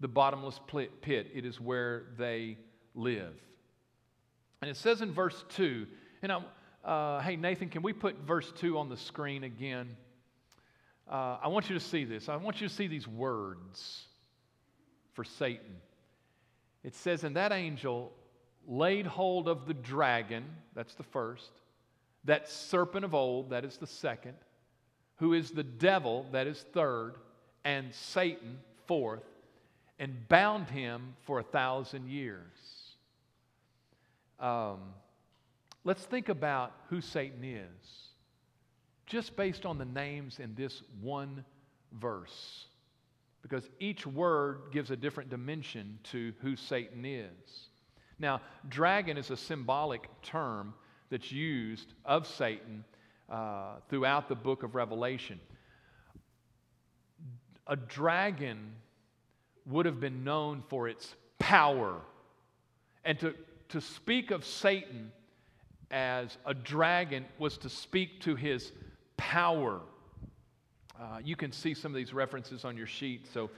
the 0.00 0.08
bottomless 0.08 0.60
pit. 0.66 1.30
It 1.34 1.44
is 1.44 1.60
where 1.60 2.04
they 2.18 2.58
live. 2.94 3.34
And 4.60 4.70
it 4.70 4.76
says 4.76 5.02
in 5.02 5.12
verse 5.12 5.44
2, 5.50 5.86
and 6.22 6.32
I, 6.32 6.42
uh, 6.84 7.20
hey, 7.20 7.36
Nathan, 7.36 7.68
can 7.68 7.82
we 7.82 7.92
put 7.92 8.18
verse 8.26 8.52
2 8.58 8.78
on 8.78 8.88
the 8.88 8.96
screen 8.96 9.44
again? 9.44 9.96
uh, 11.10 11.38
I 11.42 11.48
want 11.48 11.70
you 11.70 11.78
to 11.78 11.84
see 11.84 12.04
this. 12.04 12.28
I 12.28 12.36
want 12.36 12.60
you 12.60 12.68
to 12.68 12.74
see 12.74 12.86
these 12.86 13.08
words 13.08 14.04
for 15.14 15.24
Satan. 15.24 15.76
It 16.84 16.94
says, 16.94 17.24
And 17.24 17.36
that 17.36 17.52
angel 17.52 18.12
laid 18.66 19.06
hold 19.06 19.48
of 19.48 19.66
the 19.66 19.74
dragon, 19.74 20.44
that's 20.74 20.94
the 20.94 21.02
first, 21.02 21.50
that 22.24 22.48
serpent 22.48 23.04
of 23.04 23.14
old, 23.14 23.50
that 23.50 23.64
is 23.64 23.78
the 23.78 23.86
second, 23.86 24.34
who 25.16 25.32
is 25.32 25.50
the 25.50 25.64
devil, 25.64 26.26
that 26.32 26.46
is 26.46 26.64
third, 26.74 27.14
and 27.64 27.92
Satan, 27.94 28.58
fourth, 28.86 29.24
and 29.98 30.28
bound 30.28 30.68
him 30.68 31.14
for 31.26 31.40
a 31.40 31.42
thousand 31.42 32.08
years. 32.08 32.42
Um, 34.38 34.78
let's 35.84 36.04
think 36.04 36.28
about 36.28 36.72
who 36.88 37.00
Satan 37.00 37.42
is, 37.42 37.88
just 39.06 39.36
based 39.36 39.66
on 39.66 39.78
the 39.78 39.84
names 39.84 40.38
in 40.38 40.54
this 40.54 40.82
one 41.00 41.44
verse, 41.92 42.66
because 43.42 43.68
each 43.80 44.06
word 44.06 44.70
gives 44.72 44.90
a 44.90 44.96
different 44.96 45.30
dimension 45.30 45.98
to 46.04 46.32
who 46.40 46.54
Satan 46.54 47.04
is. 47.04 47.68
Now, 48.20 48.40
dragon 48.68 49.16
is 49.16 49.30
a 49.30 49.36
symbolic 49.36 50.08
term 50.22 50.74
that's 51.10 51.32
used 51.32 51.94
of 52.04 52.26
Satan 52.26 52.84
uh, 53.30 53.76
throughout 53.88 54.28
the 54.28 54.34
book 54.34 54.62
of 54.62 54.74
Revelation. 54.74 55.40
A 57.66 57.76
dragon 57.76 58.72
would 59.68 59.86
have 59.86 60.00
been 60.00 60.24
known 60.24 60.62
for 60.68 60.88
its 60.88 61.14
power. 61.38 62.00
And 63.04 63.18
to, 63.20 63.34
to 63.70 63.80
speak 63.80 64.30
of 64.30 64.44
Satan 64.44 65.12
as 65.90 66.36
a 66.44 66.54
dragon 66.54 67.24
was 67.38 67.58
to 67.58 67.68
speak 67.68 68.20
to 68.22 68.34
his 68.34 68.72
power. 69.16 69.80
Uh, 70.98 71.18
you 71.22 71.36
can 71.36 71.52
see 71.52 71.74
some 71.74 71.92
of 71.92 71.96
these 71.96 72.12
references 72.12 72.64
on 72.64 72.76
your 72.76 72.86
sheet, 72.86 73.26
so 73.32 73.50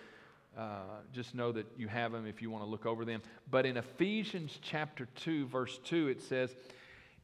uh, 0.58 0.80
just 1.12 1.34
know 1.34 1.52
that 1.52 1.66
you 1.76 1.88
have 1.88 2.12
them 2.12 2.26
if 2.26 2.42
you 2.42 2.50
want 2.50 2.64
to 2.64 2.68
look 2.68 2.86
over 2.86 3.04
them. 3.04 3.22
But 3.50 3.66
in 3.66 3.76
Ephesians 3.76 4.58
chapter 4.62 5.08
2, 5.16 5.46
verse 5.46 5.78
2, 5.84 6.08
it 6.08 6.20
says, 6.20 6.54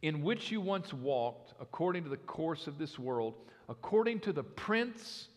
In 0.03 0.23
which 0.23 0.51
you 0.51 0.61
once 0.61 0.93
walked 0.93 1.55
according 1.61 2.05
to 2.05 2.09
the 2.09 2.17
course 2.17 2.67
of 2.67 2.79
this 2.79 2.99
world, 2.99 3.35
according 3.69 4.21
to 4.21 4.33
the 4.33 4.45
prince 4.45 5.29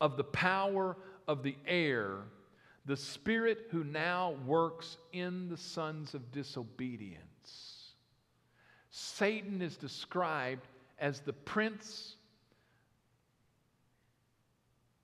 of 0.00 0.16
the 0.16 0.24
power 0.24 0.96
of 1.26 1.42
the 1.42 1.56
air, 1.66 2.18
the 2.90 2.96
spirit 2.96 3.68
who 3.70 3.84
now 3.84 4.34
works 4.44 4.96
in 5.12 5.48
the 5.48 5.56
sons 5.56 6.12
of 6.12 6.32
disobedience. 6.32 7.92
Satan 8.90 9.62
is 9.62 9.76
described 9.76 10.66
as 10.98 11.20
the 11.20 11.32
prince 11.32 12.16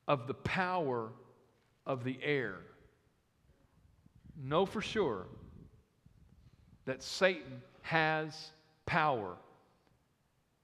of 0.09 0.27
the 0.27 0.35
power 0.35 1.13
of 1.87 2.03
the 2.03 2.19
air. 2.25 2.57
Know 4.37 4.67
for 4.67 4.81
sure 4.81 5.29
that 6.87 7.05
Satan 7.05 7.63
has 7.83 8.51
power, 8.85 9.37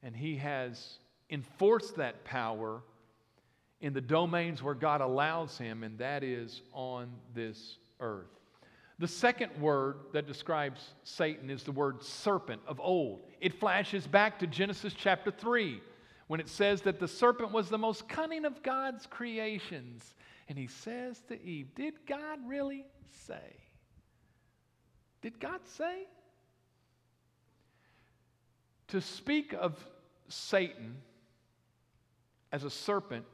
and 0.02 0.16
he 0.16 0.38
has 0.38 0.98
enforced 1.30 1.98
that 1.98 2.24
power 2.24 2.82
in 3.82 3.92
the 3.92 4.00
domains 4.00 4.62
where 4.62 4.74
God 4.74 5.00
allows 5.00 5.58
him, 5.58 5.82
and 5.82 5.98
that 5.98 6.22
is 6.22 6.62
on 6.72 7.10
this 7.34 7.78
earth. 8.00 8.30
The 9.00 9.08
second 9.08 9.60
word 9.60 9.96
that 10.12 10.28
describes 10.28 10.94
Satan 11.02 11.50
is 11.50 11.64
the 11.64 11.72
word 11.72 12.04
serpent 12.04 12.62
of 12.68 12.80
old. 12.80 13.22
It 13.40 13.58
flashes 13.58 14.06
back 14.06 14.38
to 14.38 14.46
Genesis 14.46 14.94
chapter 14.96 15.32
3 15.32 15.80
when 16.28 16.38
it 16.38 16.48
says 16.48 16.82
that 16.82 17.00
the 17.00 17.08
serpent 17.08 17.50
was 17.50 17.68
the 17.68 17.78
most 17.78 18.08
cunning 18.08 18.44
of 18.44 18.62
God's 18.62 19.06
creations. 19.06 20.14
And 20.48 20.56
he 20.56 20.68
says 20.68 21.20
to 21.28 21.42
Eve, 21.44 21.74
Did 21.74 21.94
God 22.06 22.38
really 22.46 22.86
say? 23.26 23.56
Did 25.22 25.40
God 25.40 25.60
say? 25.64 26.04
To 28.88 29.00
speak 29.00 29.54
of 29.58 29.76
Satan 30.28 30.96
as 32.52 32.62
a 32.62 32.70
serpent 32.70 33.24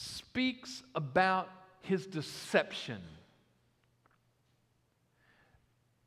speaks 0.00 0.82
about 0.94 1.50
his 1.82 2.06
deception. 2.06 3.02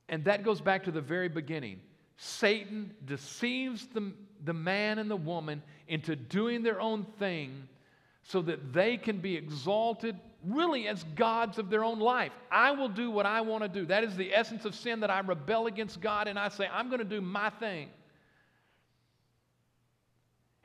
And 0.10 0.25
that 0.25 0.43
goes 0.43 0.62
back 0.62 0.86
to 0.86 0.91
the 0.91 1.01
very 1.01 1.29
beginning. 1.29 1.79
Satan 2.17 2.95
deceives 3.06 3.88
the, 3.93 4.12
the 4.45 4.53
man 4.53 4.97
and 4.97 5.12
the 5.12 5.15
woman 5.15 5.62
into 5.88 6.15
doing 6.15 6.63
their 6.63 6.82
own 6.82 7.06
thing 7.19 7.67
so 8.23 8.41
that 8.41 8.73
they 8.73 8.97
can 8.97 9.19
be 9.19 9.36
exalted 9.36 10.19
really 10.43 10.88
as 10.88 11.03
gods 11.15 11.60
of 11.60 11.69
their 11.69 11.84
own 11.84 11.99
life. 11.99 12.32
I 12.51 12.71
will 12.71 12.89
do 12.89 13.12
what 13.12 13.27
I 13.27 13.41
want 13.41 13.62
to 13.62 13.69
do. 13.69 13.86
That 13.86 14.03
is 14.03 14.15
the 14.15 14.34
essence 14.34 14.65
of 14.65 14.73
sin 14.73 15.01
that 15.01 15.12
I 15.12 15.19
rebel 15.19 15.67
against 15.67 16.01
God 16.01 16.27
and 16.27 16.39
I 16.39 16.49
say, 16.49 16.67
I'm 16.71 16.88
going 16.88 16.99
to 16.99 17.06
do 17.06 17.21
my 17.21 17.51
thing. 17.51 17.89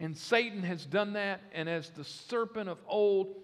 And 0.00 0.16
Satan 0.16 0.62
has 0.62 0.87
done 0.87 1.14
that, 1.14 1.40
and 1.52 1.68
as 1.68 1.90
the 1.90 2.04
serpent 2.04 2.68
of 2.68 2.78
old, 2.87 3.34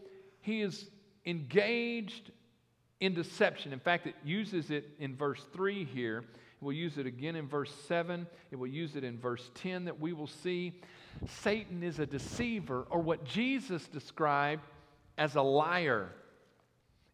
he 0.40 0.62
is 0.62 0.88
engaged 1.26 2.30
in 3.00 3.14
deception. 3.14 3.72
In 3.72 3.80
fact, 3.80 4.06
it 4.06 4.14
uses 4.24 4.70
it 4.70 4.90
in 4.98 5.16
verse 5.16 5.44
3 5.52 5.84
here. 5.84 6.18
It 6.18 6.64
will 6.64 6.72
use 6.72 6.96
it 6.96 7.06
again 7.06 7.34
in 7.34 7.48
verse 7.48 7.72
7. 7.88 8.26
It 8.50 8.56
will 8.56 8.68
use 8.68 8.94
it 8.94 9.04
in 9.04 9.18
verse 9.18 9.50
10 9.56 9.86
that 9.86 10.00
we 10.00 10.12
will 10.12 10.28
see. 10.28 10.80
Satan 11.42 11.82
is 11.82 11.98
a 11.98 12.06
deceiver, 12.06 12.86
or 12.88 13.00
what 13.00 13.24
Jesus 13.24 13.86
described 13.88 14.62
as 15.18 15.34
a 15.34 15.42
liar. 15.42 16.10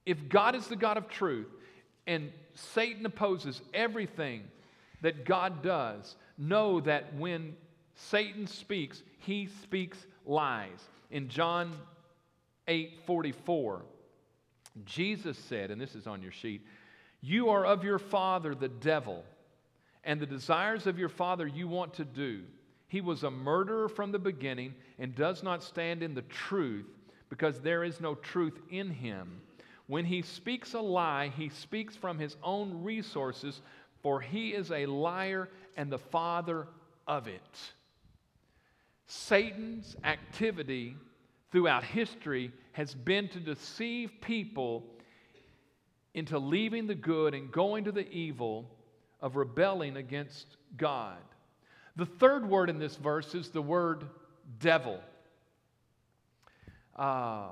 If 0.07 0.29
God 0.29 0.55
is 0.55 0.67
the 0.67 0.77
God 0.77 0.97
of 0.97 1.09
truth 1.09 1.49
and 2.07 2.33
Satan 2.55 3.07
opposes 3.07 3.61
everything 3.73 4.43
that 5.03 5.25
God 5.25 5.63
does, 5.63 6.17
know 6.37 6.81
that 6.81 7.15
when 7.15 7.55
Satan 7.95 8.47
speaks, 8.47 9.03
he 9.21 9.49
speaks 9.63 10.07
lies. 10.27 10.89
In 11.11 11.29
John 11.29 11.75
8 12.69 13.01
44, 13.07 13.83
Jesus 14.85 15.39
said, 15.39 15.71
and 15.71 15.81
this 15.81 15.95
is 15.95 16.07
on 16.07 16.23
your 16.23 16.33
sheet, 16.33 16.67
You 17.21 17.51
are 17.51 17.67
of 17.67 17.85
your 17.85 17.99
father, 17.99 18.55
the 18.55 18.69
devil, 18.69 19.25
and 20.05 20.21
the 20.21 20.27
desires 20.27 20.87
of 20.87 20.99
your 20.99 21.09
father 21.09 21.47
you 21.47 21.69
want 21.69 21.95
to 21.95 22.05
do. 22.05 22.43
He 22.89 23.01
was 23.01 23.23
a 23.23 23.31
murderer 23.31 23.89
from 23.89 24.11
the 24.11 24.19
beginning 24.19 24.75
and 24.99 25.15
does 25.15 25.43
not 25.43 25.63
stand 25.63 26.03
in 26.03 26.15
the 26.15 26.23
truth 26.23 26.87
because 27.29 27.61
there 27.61 27.85
is 27.85 28.01
no 28.01 28.17
truth 28.17 28.59
in 28.71 28.91
him. 28.91 29.41
When 29.87 30.05
he 30.05 30.23
speaks 30.23 30.75
a 30.75 30.81
lie, 30.81 31.33
he 31.37 31.49
speaks 31.49 31.97
from 31.97 32.19
his 32.19 32.37
own 32.43 32.83
resources, 32.83 33.61
for 34.03 34.21
he 34.21 34.51
is 34.51 34.71
a 34.71 34.87
liar 34.87 35.49
and 35.77 35.91
the 35.91 35.99
father 35.99 36.67
of 37.07 37.29
it. 37.29 37.73
Satan's 39.11 39.97
activity 40.05 40.97
throughout 41.51 41.83
history 41.83 42.53
has 42.73 42.95
been 42.95 43.29
to 43.31 43.41
deceive 43.41 44.13
people 44.21 44.85
into 46.15 46.39
leaving 46.39 46.87
the 46.87 46.95
good 46.95 47.35
and 47.35 47.51
going 47.51 47.83
to 47.85 47.93
the 47.93 48.09
evil 48.09 48.71
of 49.21 49.35
rebelling 49.35 49.97
against 49.97 50.47
God. 50.77 51.19
The 51.97 52.07
third 52.07 52.49
word 52.49 52.71
in 52.71 52.79
this 52.79 52.95
verse 52.95 53.35
is 53.35 53.49
the 53.51 53.61
word 53.61 54.05
devil. 54.61 55.01
Uh, 56.95 57.49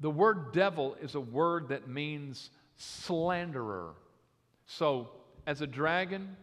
the 0.00 0.10
word 0.10 0.52
devil 0.52 0.96
is 1.00 1.14
a 1.14 1.20
word 1.20 1.68
that 1.68 1.86
means 1.86 2.50
slanderer. 2.78 3.92
So, 4.66 5.10
as 5.46 5.60
a 5.60 5.68
dragon, 5.68 6.36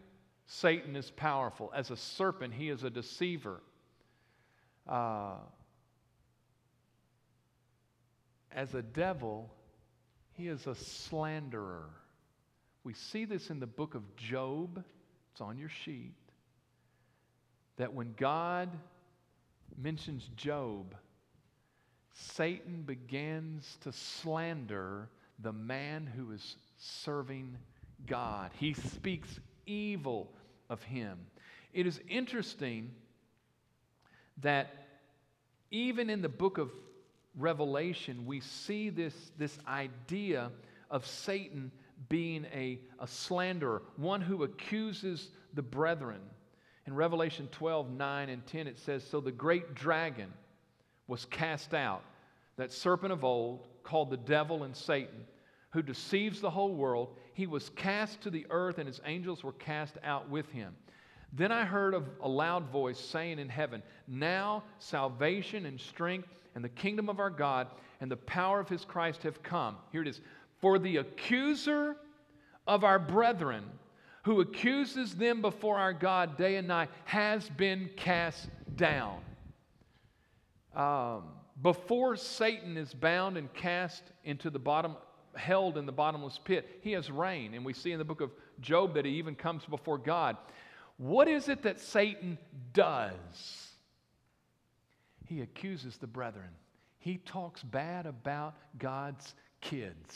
Satan 0.45 0.95
is 0.95 1.11
powerful. 1.11 1.69
As 1.75 1.91
a 1.91 1.97
serpent, 1.97 2.53
he 2.53 2.69
is 2.69 2.85
a 2.85 2.89
deceiver. 2.89 3.59
Uh, 4.91 5.35
as 8.53 8.75
a 8.75 8.81
devil, 8.81 9.49
he 10.33 10.49
is 10.49 10.67
a 10.67 10.75
slanderer. 10.75 11.89
We 12.83 12.93
see 12.93 13.23
this 13.23 13.49
in 13.49 13.61
the 13.61 13.67
book 13.67 13.95
of 13.95 14.17
Job, 14.17 14.83
it's 15.31 15.39
on 15.39 15.57
your 15.57 15.69
sheet, 15.69 16.13
that 17.77 17.93
when 17.93 18.13
God 18.17 18.69
mentions 19.81 20.29
Job, 20.35 20.93
Satan 22.13 22.81
begins 22.81 23.77
to 23.83 23.93
slander 23.93 25.07
the 25.39 25.53
man 25.53 26.05
who 26.05 26.33
is 26.33 26.57
serving 26.77 27.55
God. 28.05 28.51
He 28.59 28.73
speaks 28.73 29.39
evil 29.65 30.33
of 30.69 30.83
him. 30.83 31.17
It 31.71 31.87
is 31.87 32.01
interesting 32.09 32.91
that 34.41 34.80
even 35.71 36.09
in 36.09 36.21
the 36.21 36.29
book 36.29 36.57
of 36.57 36.71
Revelation, 37.37 38.25
we 38.25 38.41
see 38.41 38.89
this, 38.89 39.13
this 39.37 39.57
idea 39.67 40.51
of 40.89 41.07
Satan 41.07 41.71
being 42.09 42.45
a, 42.53 42.79
a 42.99 43.07
slanderer, 43.07 43.81
one 43.95 44.21
who 44.21 44.43
accuses 44.43 45.29
the 45.53 45.61
brethren. 45.61 46.19
In 46.85 46.93
Revelation 46.93 47.47
12, 47.51 47.91
9 47.91 48.29
and 48.29 48.45
10, 48.45 48.67
it 48.67 48.79
says, 48.79 49.03
So 49.03 49.21
the 49.21 49.31
great 49.31 49.73
dragon 49.73 50.31
was 51.07 51.25
cast 51.25 51.73
out, 51.73 52.03
that 52.57 52.71
serpent 52.71 53.13
of 53.13 53.23
old, 53.23 53.67
called 53.83 54.09
the 54.09 54.17
devil 54.17 54.63
and 54.63 54.75
Satan, 54.75 55.25
who 55.71 55.81
deceives 55.81 56.41
the 56.41 56.49
whole 56.49 56.73
world, 56.73 57.15
he 57.33 57.47
was 57.47 57.69
cast 57.69 58.21
to 58.21 58.29
the 58.29 58.45
earth, 58.49 58.77
and 58.77 58.87
his 58.87 58.99
angels 59.05 59.43
were 59.43 59.53
cast 59.53 59.97
out 60.03 60.29
with 60.29 60.49
him. 60.51 60.75
Then 61.33 61.51
I 61.51 61.63
heard 61.63 61.95
a 62.21 62.27
loud 62.27 62.69
voice 62.69 62.99
saying 62.99 63.39
in 63.39 63.49
heaven, 63.49 63.81
Now 64.07 64.63
salvation 64.79 65.65
and 65.65 65.79
strength 65.79 66.27
and 66.55 66.63
the 66.63 66.69
kingdom 66.69 67.09
of 67.09 67.19
our 67.19 67.29
God 67.29 67.67
and 68.01 68.11
the 68.11 68.17
power 68.17 68.59
of 68.59 68.67
his 68.67 68.83
Christ 68.83 69.23
have 69.23 69.41
come. 69.41 69.77
Here 69.91 70.01
it 70.01 70.07
is. 70.07 70.19
For 70.59 70.77
the 70.77 70.97
accuser 70.97 71.95
of 72.67 72.83
our 72.83 72.99
brethren, 72.99 73.63
who 74.23 74.41
accuses 74.41 75.15
them 75.15 75.41
before 75.41 75.77
our 75.77 75.93
God 75.93 76.37
day 76.37 76.57
and 76.57 76.67
night, 76.67 76.89
has 77.05 77.49
been 77.49 77.89
cast 77.95 78.49
down. 78.75 79.19
Um, 80.75 81.23
before 81.61 82.15
Satan 82.15 82.77
is 82.77 82.93
bound 82.93 83.37
and 83.37 83.51
cast 83.53 84.03
into 84.23 84.49
the 84.49 84.59
bottom, 84.59 84.95
held 85.35 85.77
in 85.77 85.85
the 85.85 85.91
bottomless 85.91 86.39
pit, 86.43 86.79
he 86.81 86.91
has 86.91 87.09
reign. 87.09 87.53
And 87.53 87.65
we 87.65 87.73
see 87.73 87.91
in 87.91 87.99
the 87.99 88.05
book 88.05 88.21
of 88.21 88.31
Job 88.59 88.93
that 88.95 89.05
he 89.05 89.11
even 89.13 89.35
comes 89.35 89.65
before 89.65 89.97
God. 89.97 90.37
What 91.01 91.27
is 91.27 91.49
it 91.49 91.63
that 91.63 91.79
Satan 91.79 92.37
does? 92.73 93.71
He 95.25 95.41
accuses 95.41 95.97
the 95.97 96.05
brethren. 96.05 96.49
He 96.99 97.17
talks 97.17 97.63
bad 97.63 98.05
about 98.05 98.53
God's 98.77 99.33
kids. 99.61 100.15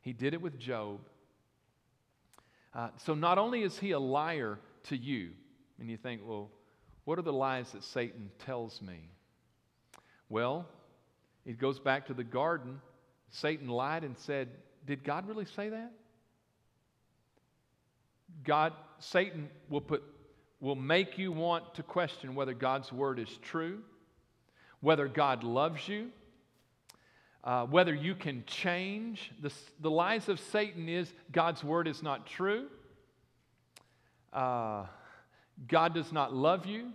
He 0.00 0.14
did 0.14 0.32
it 0.32 0.40
with 0.40 0.58
Job. 0.58 1.00
Uh, 2.74 2.88
so 3.04 3.12
not 3.12 3.36
only 3.36 3.64
is 3.64 3.78
he 3.78 3.90
a 3.90 3.98
liar 3.98 4.58
to 4.84 4.96
you, 4.96 5.32
and 5.78 5.90
you 5.90 5.98
think, 5.98 6.22
well, 6.24 6.48
what 7.04 7.18
are 7.18 7.22
the 7.22 7.30
lies 7.30 7.72
that 7.72 7.84
Satan 7.84 8.30
tells 8.46 8.80
me? 8.80 9.10
Well, 10.30 10.66
it 11.44 11.58
goes 11.58 11.78
back 11.78 12.06
to 12.06 12.14
the 12.14 12.24
garden. 12.24 12.80
Satan 13.28 13.68
lied 13.68 14.04
and 14.04 14.16
said, 14.16 14.48
Did 14.86 15.04
God 15.04 15.28
really 15.28 15.44
say 15.44 15.68
that? 15.68 15.92
God, 18.44 18.72
Satan 18.98 19.48
will 19.68 19.80
put 19.80 20.02
will 20.62 20.76
make 20.76 21.18
you 21.18 21.32
want 21.32 21.74
to 21.74 21.82
question 21.82 22.36
whether 22.36 22.54
God's 22.54 22.92
word 22.92 23.18
is 23.18 23.28
true, 23.42 23.80
whether 24.80 25.08
God 25.08 25.42
loves 25.42 25.88
you, 25.88 26.10
uh, 27.42 27.66
whether 27.66 27.92
you 27.92 28.14
can 28.14 28.44
change. 28.46 29.32
The, 29.40 29.52
the 29.80 29.90
lies 29.90 30.28
of 30.28 30.38
Satan 30.38 30.88
is 30.88 31.12
God's 31.32 31.64
word 31.64 31.88
is 31.88 32.00
not 32.00 32.28
true. 32.28 32.68
Uh, 34.32 34.86
God 35.66 35.94
does 35.94 36.12
not 36.12 36.32
love 36.32 36.64
you. 36.64 36.92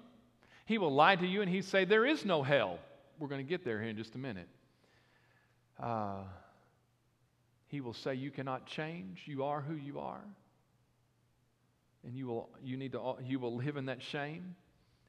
He 0.66 0.78
will 0.78 0.94
lie 0.94 1.18
to 1.18 1.28
you 1.28 1.42
and 1.42 1.52
he 1.52 1.62
say 1.62 1.84
there 1.84 2.06
is 2.06 2.24
no 2.24 2.44
hell. 2.44 2.80
We're 3.20 3.28
going 3.28 3.46
to 3.46 3.50
get 3.50 3.66
there 3.66 3.82
here 3.82 3.90
in 3.90 3.98
just 3.98 4.16
a 4.16 4.18
minute. 4.18 4.48
Uh, 5.78 6.24
he 7.68 7.82
will 7.82 7.94
say 7.94 8.16
you 8.16 8.32
cannot 8.32 8.66
change. 8.66 9.24
You 9.26 9.44
are 9.44 9.60
who 9.60 9.76
you 9.76 10.00
are. 10.00 10.22
And 12.06 12.16
you 12.16 12.28
will, 12.28 12.50
you, 12.64 12.78
need 12.78 12.94
to, 12.94 13.16
you 13.24 13.40
will 13.40 13.56
live 13.56 13.78
in 13.78 13.86
that 13.86 14.02
shame. 14.02 14.56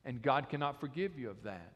And 0.05 0.23
God 0.23 0.49
cannot 0.49 0.81
forgive 0.81 1.19
you 1.19 1.31
of 1.31 1.43
that. 1.45 1.73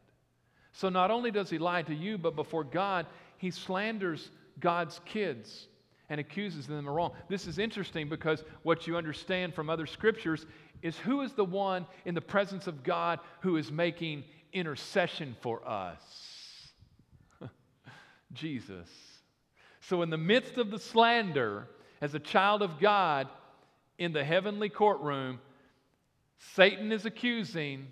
So 0.73 0.89
not 0.89 1.11
only 1.11 1.31
does 1.31 1.51
he 1.51 1.59
lie 1.59 1.83
to 1.83 1.95
you, 1.95 2.17
but 2.19 2.35
before 2.35 2.65
God, 2.65 3.07
he 3.37 3.51
slanders 3.51 4.31
God's 4.59 5.01
kids 5.05 5.69
and 6.09 6.19
accuses 6.21 6.67
them 6.67 6.87
of 6.87 6.95
wrong. 6.95 7.13
This 7.29 7.47
is 7.47 7.59
interesting 7.59 8.09
because 8.09 8.45
what 8.63 8.87
you 8.87 8.97
understand 8.97 9.55
from 9.55 9.71
other 9.71 9.87
scriptures 9.87 10.47
is 10.83 10.99
who 10.99 11.21
is 11.23 11.33
the 11.33 11.45
one 11.45 11.87
in 12.05 12.15
the 12.15 12.21
presence 12.21 12.67
of 12.67 12.83
God 12.83 13.21
who 13.41 13.57
is 13.57 13.71
making 13.71 14.25
intercession 14.53 15.37
for 15.41 15.67
us? 15.67 16.01
Jesus. 18.33 18.89
So, 19.81 20.03
in 20.03 20.11
the 20.11 20.19
midst 20.19 20.59
of 20.59 20.71
the 20.71 20.79
slander, 20.79 21.69
as 22.01 22.15
a 22.15 22.19
child 22.19 22.63
of 22.63 22.81
God 22.81 23.29
in 23.99 24.13
the 24.13 24.25
heavenly 24.25 24.69
courtroom, 24.69 25.41
Satan 26.55 26.93
is 26.93 27.07
accusing, 27.07 27.87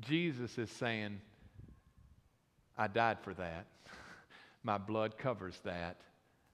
Jesus 0.00 0.58
is 0.58 0.70
saying, 0.70 1.20
I 2.76 2.88
died 2.88 3.18
for 3.22 3.34
that. 3.34 3.66
My 4.62 4.78
blood 4.78 5.18
covers 5.18 5.58
that. 5.64 6.00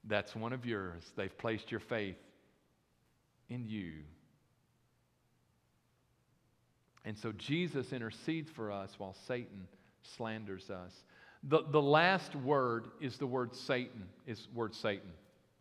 That's 0.03 0.35
one 0.35 0.53
of 0.53 0.65
yours. 0.65 1.03
They've 1.15 1.35
placed 1.37 1.71
your 1.71 1.79
faith 1.79 2.17
in 3.49 3.67
you. 3.67 3.93
And 7.05 7.17
so 7.17 7.31
Jesus 7.31 7.93
intercedes 7.93 8.49
for 8.49 8.71
us 8.71 8.95
while 8.97 9.15
Satan 9.27 9.67
slanders 10.01 10.69
us. 10.69 10.91
The, 11.43 11.63
the 11.71 11.81
last 11.81 12.35
word 12.35 12.87
is 12.99 13.17
the 13.17 13.27
word 13.27 13.55
Satan, 13.55 14.03
is 14.25 14.47
word 14.53 14.75
Satan, 14.75 15.11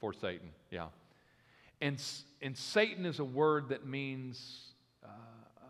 for 0.01 0.13
Satan, 0.13 0.49
yeah. 0.71 0.87
And, 1.81 2.03
and 2.41 2.57
Satan 2.57 3.05
is 3.05 3.19
a 3.19 3.25
word 3.25 3.69
that 3.69 3.87
means 3.87 4.73
uh, 5.05 5.09
uh 5.09 5.67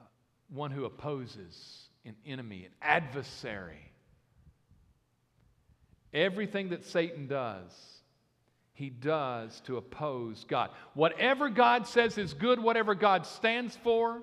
one 0.49 0.71
who 0.71 0.85
opposes, 0.85 1.88
an 2.05 2.14
enemy, 2.27 2.64
an 2.64 2.73
adversary. 2.81 3.92
Everything 6.14 6.71
that 6.71 6.85
Satan 6.85 7.27
does, 7.27 8.01
he 8.73 8.88
does 8.88 9.61
to 9.62 9.77
oppose 9.77 10.45
God. 10.49 10.71
Whatever 10.95 11.49
God 11.49 11.87
says 11.87 12.16
is 12.19 12.33
good, 12.33 12.61
whatever 12.61 12.95
God 12.95 13.27
stands 13.27 13.77
for, 13.77 14.23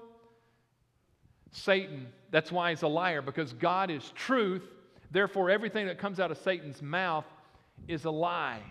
Satan, 1.51 2.07
that's 2.31 2.51
why 2.51 2.71
he's 2.71 2.81
a 2.81 2.87
liar, 2.87 3.21
because 3.21 3.53
God 3.53 3.91
is 3.91 4.11
truth. 4.15 4.63
Therefore, 5.11 5.51
everything 5.51 5.85
that 5.85 5.99
comes 5.99 6.19
out 6.19 6.31
of 6.31 6.37
Satan's 6.39 6.81
mouth 6.81 7.25
is 7.87 8.05
a 8.05 8.11
lie. 8.11 8.61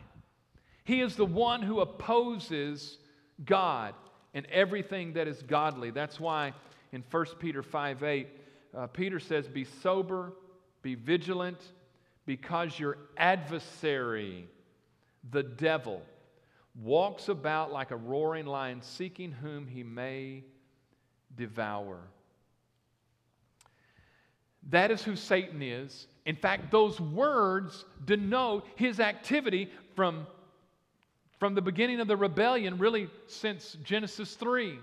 He 0.84 1.00
is 1.00 1.14
the 1.14 1.26
one 1.26 1.62
who 1.62 1.80
opposes 1.80 2.98
God 3.44 3.94
and 4.34 4.46
everything 4.46 5.12
that 5.14 5.28
is 5.28 5.42
godly. 5.42 5.90
That's 5.90 6.18
why 6.18 6.52
in 6.92 7.02
1 7.10 7.26
Peter 7.38 7.62
5 7.62 8.02
8, 8.02 8.28
uh, 8.76 8.86
Peter 8.88 9.20
says, 9.20 9.48
Be 9.48 9.64
sober, 9.64 10.32
be 10.82 10.94
vigilant, 10.94 11.60
because 12.26 12.78
your 12.78 12.98
adversary, 13.16 14.48
the 15.30 15.42
devil, 15.42 16.02
walks 16.82 17.28
about 17.28 17.72
like 17.72 17.90
a 17.90 17.96
roaring 17.96 18.46
lion, 18.46 18.80
seeking 18.82 19.32
whom 19.32 19.66
he 19.66 19.82
may 19.82 20.44
devour. 21.36 21.98
That 24.70 24.90
is 24.90 25.02
who 25.02 25.16
Satan 25.16 25.60
is. 25.60 26.06
In 26.24 26.36
fact, 26.36 26.70
those 26.70 27.00
words 27.00 27.84
denote 28.04 28.66
his 28.76 29.00
activity 29.00 29.70
from, 29.96 30.26
from 31.42 31.56
the 31.56 31.60
beginning 31.60 31.98
of 31.98 32.06
the 32.06 32.16
rebellion, 32.16 32.78
really 32.78 33.10
since 33.26 33.76
Genesis 33.82 34.34
3. 34.36 34.78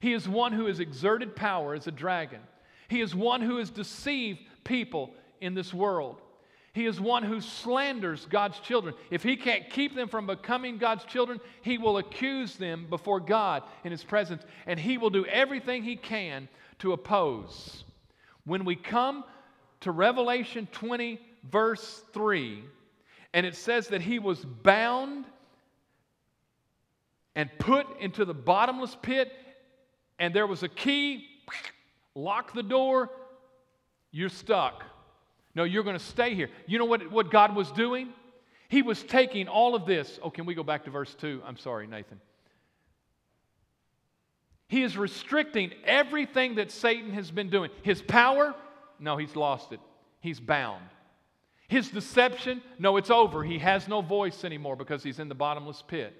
He 0.00 0.14
is 0.14 0.26
one 0.26 0.54
who 0.54 0.68
has 0.68 0.80
exerted 0.80 1.36
power 1.36 1.74
as 1.74 1.86
a 1.86 1.90
dragon. 1.90 2.40
He 2.88 3.02
is 3.02 3.14
one 3.14 3.42
who 3.42 3.58
has 3.58 3.68
deceived 3.68 4.40
people 4.64 5.12
in 5.42 5.52
this 5.52 5.74
world. 5.74 6.22
He 6.72 6.86
is 6.86 6.98
one 6.98 7.22
who 7.22 7.42
slanders 7.42 8.24
God's 8.24 8.58
children. 8.60 8.94
If 9.10 9.22
he 9.22 9.36
can't 9.36 9.68
keep 9.68 9.94
them 9.94 10.08
from 10.08 10.26
becoming 10.26 10.78
God's 10.78 11.04
children, 11.04 11.40
he 11.60 11.76
will 11.76 11.98
accuse 11.98 12.56
them 12.56 12.86
before 12.88 13.20
God 13.20 13.62
in 13.84 13.90
his 13.90 14.02
presence, 14.02 14.44
and 14.66 14.80
he 14.80 14.96
will 14.96 15.10
do 15.10 15.26
everything 15.26 15.82
he 15.82 15.96
can 15.96 16.48
to 16.78 16.94
oppose. 16.94 17.84
When 18.46 18.64
we 18.64 18.76
come 18.76 19.24
to 19.80 19.90
Revelation 19.90 20.68
20, 20.72 21.20
verse 21.50 22.02
3, 22.14 22.64
and 23.34 23.44
it 23.44 23.56
says 23.56 23.88
that 23.88 24.00
he 24.00 24.18
was 24.18 24.42
bound 24.42 25.26
and 27.36 27.50
put 27.58 27.86
into 28.00 28.24
the 28.24 28.34
bottomless 28.34 28.96
pit, 29.00 29.30
and 30.18 30.34
there 30.34 30.46
was 30.46 30.64
a 30.64 30.68
key, 30.68 31.26
lock 32.14 32.54
the 32.54 32.62
door, 32.62 33.10
you're 34.10 34.30
stuck. 34.30 34.82
No, 35.54 35.64
you're 35.64 35.84
going 35.84 35.98
to 35.98 36.04
stay 36.04 36.34
here. 36.34 36.48
You 36.66 36.78
know 36.78 36.86
what, 36.86 37.12
what 37.12 37.30
God 37.30 37.54
was 37.54 37.70
doing? 37.70 38.08
He 38.68 38.82
was 38.82 39.02
taking 39.02 39.46
all 39.46 39.74
of 39.74 39.86
this. 39.86 40.18
Oh, 40.22 40.30
can 40.30 40.46
we 40.46 40.54
go 40.54 40.62
back 40.62 40.84
to 40.84 40.90
verse 40.90 41.14
2? 41.14 41.42
I'm 41.46 41.58
sorry, 41.58 41.86
Nathan. 41.86 42.20
He 44.68 44.82
is 44.82 44.96
restricting 44.96 45.72
everything 45.84 46.56
that 46.56 46.72
Satan 46.72 47.12
has 47.12 47.30
been 47.30 47.50
doing. 47.50 47.70
His 47.82 48.02
power, 48.02 48.54
no, 48.98 49.16
he's 49.16 49.36
lost 49.36 49.72
it. 49.72 49.80
He's 50.20 50.40
bound. 50.40 50.82
His 51.68 51.88
deception, 51.90 52.62
no, 52.78 52.96
it's 52.96 53.10
over. 53.10 53.44
He 53.44 53.58
has 53.58 53.86
no 53.86 54.00
voice 54.00 54.42
anymore 54.42 54.74
because 54.74 55.02
he's 55.02 55.20
in 55.20 55.28
the 55.28 55.34
bottomless 55.34 55.82
pit. 55.86 56.14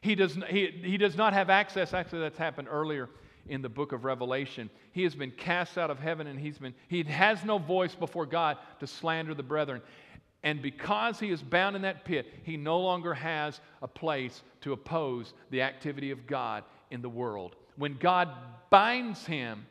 He 0.00 0.14
does, 0.14 0.38
he, 0.48 0.66
he 0.82 0.96
does 0.96 1.16
not 1.16 1.32
have 1.32 1.50
access. 1.50 1.92
Actually, 1.92 2.20
that's 2.20 2.38
happened 2.38 2.68
earlier 2.70 3.08
in 3.48 3.62
the 3.62 3.68
book 3.68 3.92
of 3.92 4.04
Revelation. 4.04 4.70
He 4.92 5.02
has 5.04 5.14
been 5.14 5.30
cast 5.30 5.78
out 5.78 5.90
of 5.90 5.98
heaven 5.98 6.26
and 6.26 6.38
he's 6.38 6.58
been, 6.58 6.74
he 6.88 7.02
has 7.04 7.44
no 7.44 7.58
voice 7.58 7.94
before 7.94 8.26
God 8.26 8.58
to 8.80 8.86
slander 8.86 9.34
the 9.34 9.42
brethren. 9.42 9.82
And 10.42 10.62
because 10.62 11.18
he 11.18 11.30
is 11.30 11.42
bound 11.42 11.74
in 11.74 11.82
that 11.82 12.04
pit, 12.04 12.26
he 12.44 12.56
no 12.56 12.78
longer 12.78 13.14
has 13.14 13.60
a 13.82 13.88
place 13.88 14.42
to 14.60 14.72
oppose 14.72 15.34
the 15.50 15.62
activity 15.62 16.10
of 16.10 16.26
God 16.26 16.62
in 16.90 17.02
the 17.02 17.08
world. 17.08 17.56
When 17.76 17.94
God 17.94 18.28
binds 18.70 19.26
him 19.26 19.66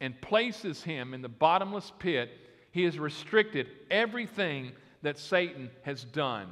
and 0.00 0.20
places 0.20 0.82
him 0.82 1.14
in 1.14 1.22
the 1.22 1.28
bottomless 1.28 1.92
pit, 1.98 2.30
He 2.72 2.84
has 2.84 2.98
restricted 2.98 3.68
everything 3.90 4.72
that 5.02 5.18
Satan 5.18 5.70
has 5.82 6.04
done. 6.04 6.48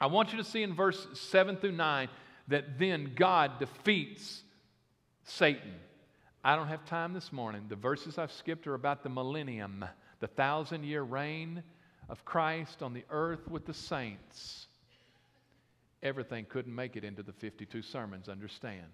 I 0.00 0.06
want 0.06 0.32
you 0.32 0.38
to 0.38 0.44
see 0.44 0.62
in 0.62 0.74
verse 0.74 1.06
7 1.14 1.56
through 1.56 1.72
9 1.72 2.08
that 2.48 2.78
then 2.78 3.12
God 3.14 3.58
defeats 3.58 4.42
Satan. 5.24 5.74
I 6.44 6.56
don't 6.56 6.68
have 6.68 6.84
time 6.84 7.12
this 7.12 7.32
morning. 7.32 7.66
The 7.68 7.76
verses 7.76 8.18
I've 8.18 8.32
skipped 8.32 8.66
are 8.66 8.74
about 8.74 9.02
the 9.02 9.08
millennium, 9.08 9.84
the 10.20 10.26
thousand 10.26 10.84
year 10.84 11.02
reign 11.02 11.62
of 12.08 12.24
Christ 12.24 12.82
on 12.82 12.92
the 12.92 13.04
earth 13.10 13.48
with 13.48 13.64
the 13.64 13.74
saints. 13.74 14.66
Everything 16.02 16.44
couldn't 16.48 16.74
make 16.74 16.96
it 16.96 17.04
into 17.04 17.22
the 17.22 17.32
52 17.32 17.80
sermons, 17.82 18.28
understand. 18.28 18.86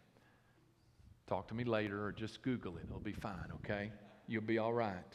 Talk 1.26 1.48
to 1.48 1.54
me 1.54 1.64
later 1.64 2.04
or 2.04 2.12
just 2.12 2.42
Google 2.42 2.76
it. 2.76 2.84
It'll 2.86 3.00
be 3.00 3.12
fine, 3.12 3.50
okay? 3.56 3.90
You'll 4.26 4.42
be 4.42 4.58
all 4.58 4.74
right. 4.74 5.14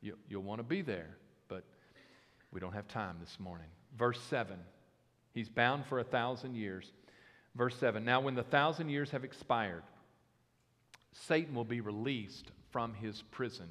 You, 0.00 0.16
will 0.30 0.42
want 0.42 0.60
to 0.60 0.64
be 0.64 0.82
there, 0.82 1.16
but 1.48 1.64
we 2.52 2.60
don't 2.60 2.72
have 2.72 2.88
time 2.88 3.16
this 3.20 3.38
morning. 3.38 3.66
Verse 3.98 4.20
7 4.30 4.56
He's 5.32 5.48
bound 5.48 5.86
for 5.86 6.00
a 6.00 6.04
thousand 6.04 6.54
years. 6.56 6.90
Verse 7.54 7.76
7 7.76 8.04
Now, 8.04 8.20
when 8.20 8.34
the 8.34 8.42
thousand 8.42 8.88
years 8.88 9.10
have 9.10 9.24
expired, 9.24 9.82
Satan 11.12 11.54
will 11.54 11.64
be 11.64 11.80
released 11.80 12.50
from 12.70 12.94
his 12.94 13.22
prison. 13.30 13.68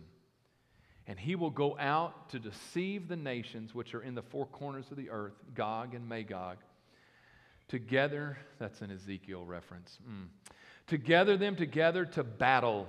And 1.08 1.18
he 1.18 1.36
will 1.36 1.50
go 1.50 1.76
out 1.80 2.30
to 2.30 2.40
deceive 2.40 3.08
the 3.08 3.16
nations 3.16 3.74
which 3.74 3.96
are 3.96 4.02
in 4.02 4.14
the 4.14 4.22
four 4.22 4.46
corners 4.46 4.92
of 4.92 4.98
the 4.98 5.10
earth, 5.10 5.34
Gog 5.56 5.96
and 5.96 6.08
Magog. 6.08 6.58
Together, 7.68 8.38
that's 8.60 8.82
an 8.82 8.92
Ezekiel 8.92 9.44
reference. 9.44 9.98
Mm. 10.08 10.28
To 10.88 10.98
gather 10.98 11.36
them 11.36 11.56
together 11.56 12.06
to 12.06 12.24
battle, 12.24 12.88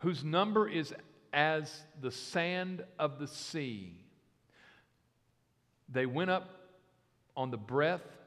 whose 0.00 0.22
number 0.22 0.68
is 0.68 0.92
as 1.32 1.82
the 2.00 2.10
sand 2.10 2.84
of 2.98 3.18
the 3.18 3.26
sea. 3.26 3.94
They 5.88 6.06
went 6.06 6.30
up 6.30 6.50
on 7.36 7.50
the 7.50 7.56
breadth 7.56 8.17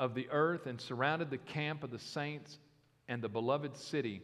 of 0.00 0.14
the 0.14 0.26
earth 0.30 0.66
and 0.66 0.80
surrounded 0.80 1.30
the 1.30 1.38
camp 1.38 1.84
of 1.84 1.90
the 1.90 1.98
saints 1.98 2.58
and 3.06 3.22
the 3.22 3.28
beloved 3.28 3.76
city. 3.76 4.22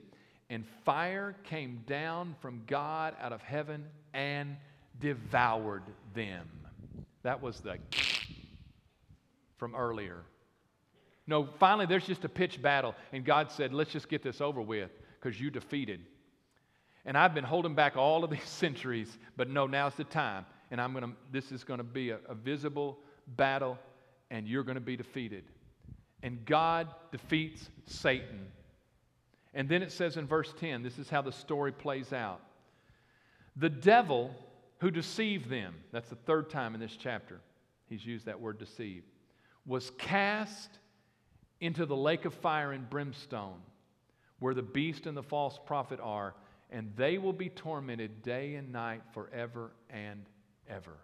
And 0.49 0.65
fire 0.85 1.37
came 1.45 1.83
down 1.87 2.35
from 2.41 2.63
God 2.67 3.15
out 3.21 3.33
of 3.33 3.43
heaven 3.43 3.85
and 4.15 4.57
devoured 5.01 5.83
them. 6.15 6.49
That 7.23 7.43
was 7.43 7.61
the 7.61 7.79
from 9.59 9.75
earlier. 9.75 10.23
No, 11.27 11.49
finally, 11.59 11.87
there's 11.87 12.07
just 12.07 12.25
a 12.25 12.29
pitched 12.29 12.63
battle, 12.63 12.95
and 13.13 13.25
God 13.25 13.51
said, 13.51 13.75
Let's 13.75 13.91
just 13.91 14.09
get 14.09 14.23
this 14.23 14.41
over 14.41 14.63
with 14.63 14.91
because 15.21 15.39
you 15.39 15.51
defeated. 15.51 16.01
And 17.05 17.19
I've 17.19 17.35
been 17.35 17.45
holding 17.45 17.75
back 17.75 17.97
all 17.97 18.25
of 18.25 18.31
these 18.37 18.45
centuries, 18.45 19.19
but 19.37 19.51
no, 19.51 19.67
now's 19.67 19.95
the 19.97 20.05
time. 20.05 20.47
And 20.71 20.81
I'm 20.81 20.95
gonna, 20.95 21.13
this 21.33 21.53
is 21.53 21.65
going 21.65 21.79
to 21.79 21.85
be 21.85 22.11
a, 22.11 22.19
a 22.29 22.35
visible 22.35 22.99
battle, 23.37 23.77
and 24.31 24.49
you're 24.49 24.65
going 24.65 24.77
to 24.77 24.81
be 24.81 24.97
defeated. 24.97 25.45
And 26.23 26.45
God 26.45 26.89
defeats 27.13 27.71
Satan. 27.87 28.47
And 29.55 29.69
then 29.69 29.83
it 29.83 29.93
says 29.93 30.17
in 30.17 30.27
verse 30.27 30.53
10, 30.59 30.83
this 30.83 30.99
is 30.99 31.09
how 31.09 31.23
the 31.23 31.33
story 31.33 31.73
plays 31.73 32.13
out. 32.13 32.41
The 33.57 33.71
devil 33.71 34.35
who 34.79 34.91
deceived 34.91 35.49
them, 35.49 35.75
that's 35.93 36.11
the 36.11 36.17
third 36.17 36.51
time 36.51 36.75
in 36.75 36.81
this 36.81 36.97
chapter 36.97 37.41
he's 37.89 38.05
used 38.05 38.27
that 38.27 38.41
word 38.41 38.59
deceive, 38.59 39.05
was 39.65 39.91
cast 39.99 40.71
into 41.61 41.87
the 41.87 41.97
lake 41.97 42.25
of 42.25 42.35
fire 42.35 42.73
and 42.73 42.91
brimstone, 42.91 43.61
where 44.41 44.55
the 44.55 44.63
beast 44.63 45.07
and 45.07 45.17
the 45.17 45.23
false 45.23 45.59
prophet 45.65 46.01
are 46.03 46.35
and 46.71 46.93
they 46.97 47.19
will 47.19 47.33
be 47.33 47.49
tormented 47.49 48.23
day 48.23 48.57
and 48.57 48.73
night 48.73 49.03
forever 49.13 49.73
and 49.91 50.25
ever. 50.69 50.97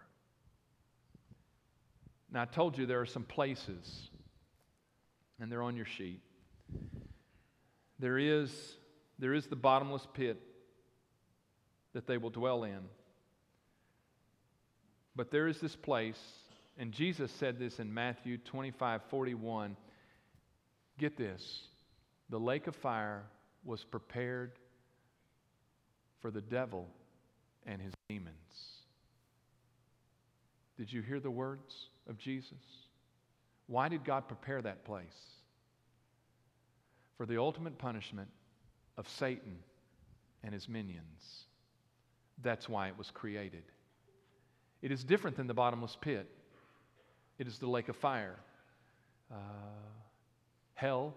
Now, 2.31 2.41
I 2.41 2.45
told 2.45 2.77
you 2.77 2.85
there 2.85 3.01
are 3.01 3.05
some 3.05 3.23
places, 3.23 4.09
and 5.43 5.51
they're 5.51 5.61
on 5.61 5.75
your 5.75 5.85
sheet. 5.85 6.21
There 7.99 8.17
is, 8.17 8.49
there 9.19 9.33
is 9.33 9.45
the 9.47 9.57
bottomless 9.57 10.07
pit 10.13 10.41
that 11.91 12.07
they 12.07 12.17
will 12.17 12.29
dwell 12.29 12.63
in. 12.63 12.79
But 15.17 15.31
there 15.31 15.49
is 15.49 15.59
this 15.59 15.75
place, 15.75 16.19
and 16.77 16.93
Jesus 16.93 17.29
said 17.29 17.59
this 17.59 17.79
in 17.79 17.93
Matthew 17.93 18.37
25 18.37 19.01
41. 19.09 19.75
Get 20.97 21.17
this 21.17 21.63
the 22.29 22.39
lake 22.39 22.67
of 22.67 22.75
fire 22.77 23.23
was 23.65 23.83
prepared 23.83 24.53
for 26.21 26.31
the 26.31 26.41
devil 26.41 26.87
and 27.65 27.81
his 27.81 27.93
demons. 28.07 28.33
Did 30.77 30.91
you 30.91 31.01
hear 31.01 31.19
the 31.19 31.29
words 31.29 31.89
of 32.07 32.17
Jesus? 32.17 32.82
Why 33.67 33.89
did 33.89 34.03
God 34.03 34.27
prepare 34.27 34.61
that 34.61 34.85
place? 34.85 35.05
For 37.17 37.25
the 37.25 37.39
ultimate 37.39 37.77
punishment 37.77 38.29
of 38.97 39.07
Satan 39.07 39.57
and 40.43 40.53
his 40.53 40.67
minions. 40.67 41.45
That's 42.41 42.67
why 42.67 42.87
it 42.87 42.97
was 42.97 43.09
created. 43.11 43.63
It 44.81 44.91
is 44.91 45.03
different 45.03 45.37
than 45.37 45.47
the 45.47 45.53
bottomless 45.53 45.97
pit, 45.99 46.29
it 47.39 47.47
is 47.47 47.57
the 47.57 47.67
lake 47.67 47.89
of 47.89 47.95
fire. 47.95 48.35
Uh, 49.31 49.35
hell, 50.75 51.15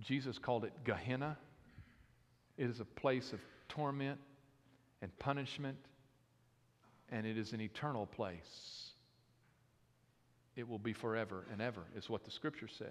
Jesus 0.00 0.38
called 0.38 0.64
it 0.64 0.72
Gehenna. 0.84 1.36
It 2.56 2.70
is 2.70 2.80
a 2.80 2.84
place 2.84 3.32
of 3.32 3.40
torment 3.68 4.20
and 5.02 5.16
punishment, 5.18 5.76
and 7.10 7.26
it 7.26 7.36
is 7.36 7.52
an 7.52 7.60
eternal 7.60 8.06
place. 8.06 8.90
It 10.56 10.68
will 10.68 10.78
be 10.78 10.92
forever 10.92 11.46
and 11.50 11.60
ever, 11.60 11.82
is 11.96 12.08
what 12.08 12.24
the 12.24 12.30
scripture 12.30 12.68
says. 12.68 12.88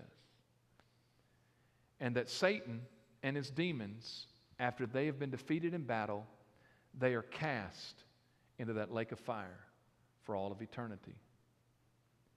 And 1.99 2.15
that 2.15 2.30
Satan 2.30 2.82
and 3.21 3.36
his 3.36 3.49
demons, 3.49 4.28
after 4.60 4.86
they 4.86 5.06
have 5.06 5.19
been 5.19 5.32
defeated 5.32 5.73
in 5.73 5.84
battle, 5.84 6.26
they 6.99 7.13
are 7.13 7.21
cast 7.21 8.04
into 8.60 8.73
that 8.73 8.93
lake 8.93 9.12
of 9.12 9.19
fire 9.19 9.60
for 10.23 10.36
all 10.36 10.52
of 10.52 10.62
eternity. 10.62 11.15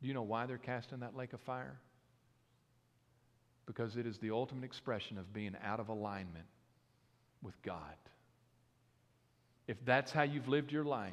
Do 0.01 0.09
you 0.09 0.15
know 0.15 0.23
why 0.23 0.47
they're 0.47 0.59
cast 0.59 0.93
in 0.93 1.01
that 1.01 1.17
lake 1.17 1.33
of 1.33 1.41
fire? 1.41 1.79
Because 3.67 3.97
it 3.97 4.07
is 4.07 4.19
the 4.19 4.31
ultimate 4.31 4.65
expression 4.65 5.19
of 5.19 5.33
being 5.33 5.57
out 5.65 5.81
of 5.81 5.89
alignment 5.89 6.47
with 7.43 7.61
God 7.63 7.97
if 9.67 9.85
that's 9.85 10.13
how 10.13 10.23
you've 10.23 10.49
lived 10.49 10.71
your 10.71 10.85
life, 10.85 11.13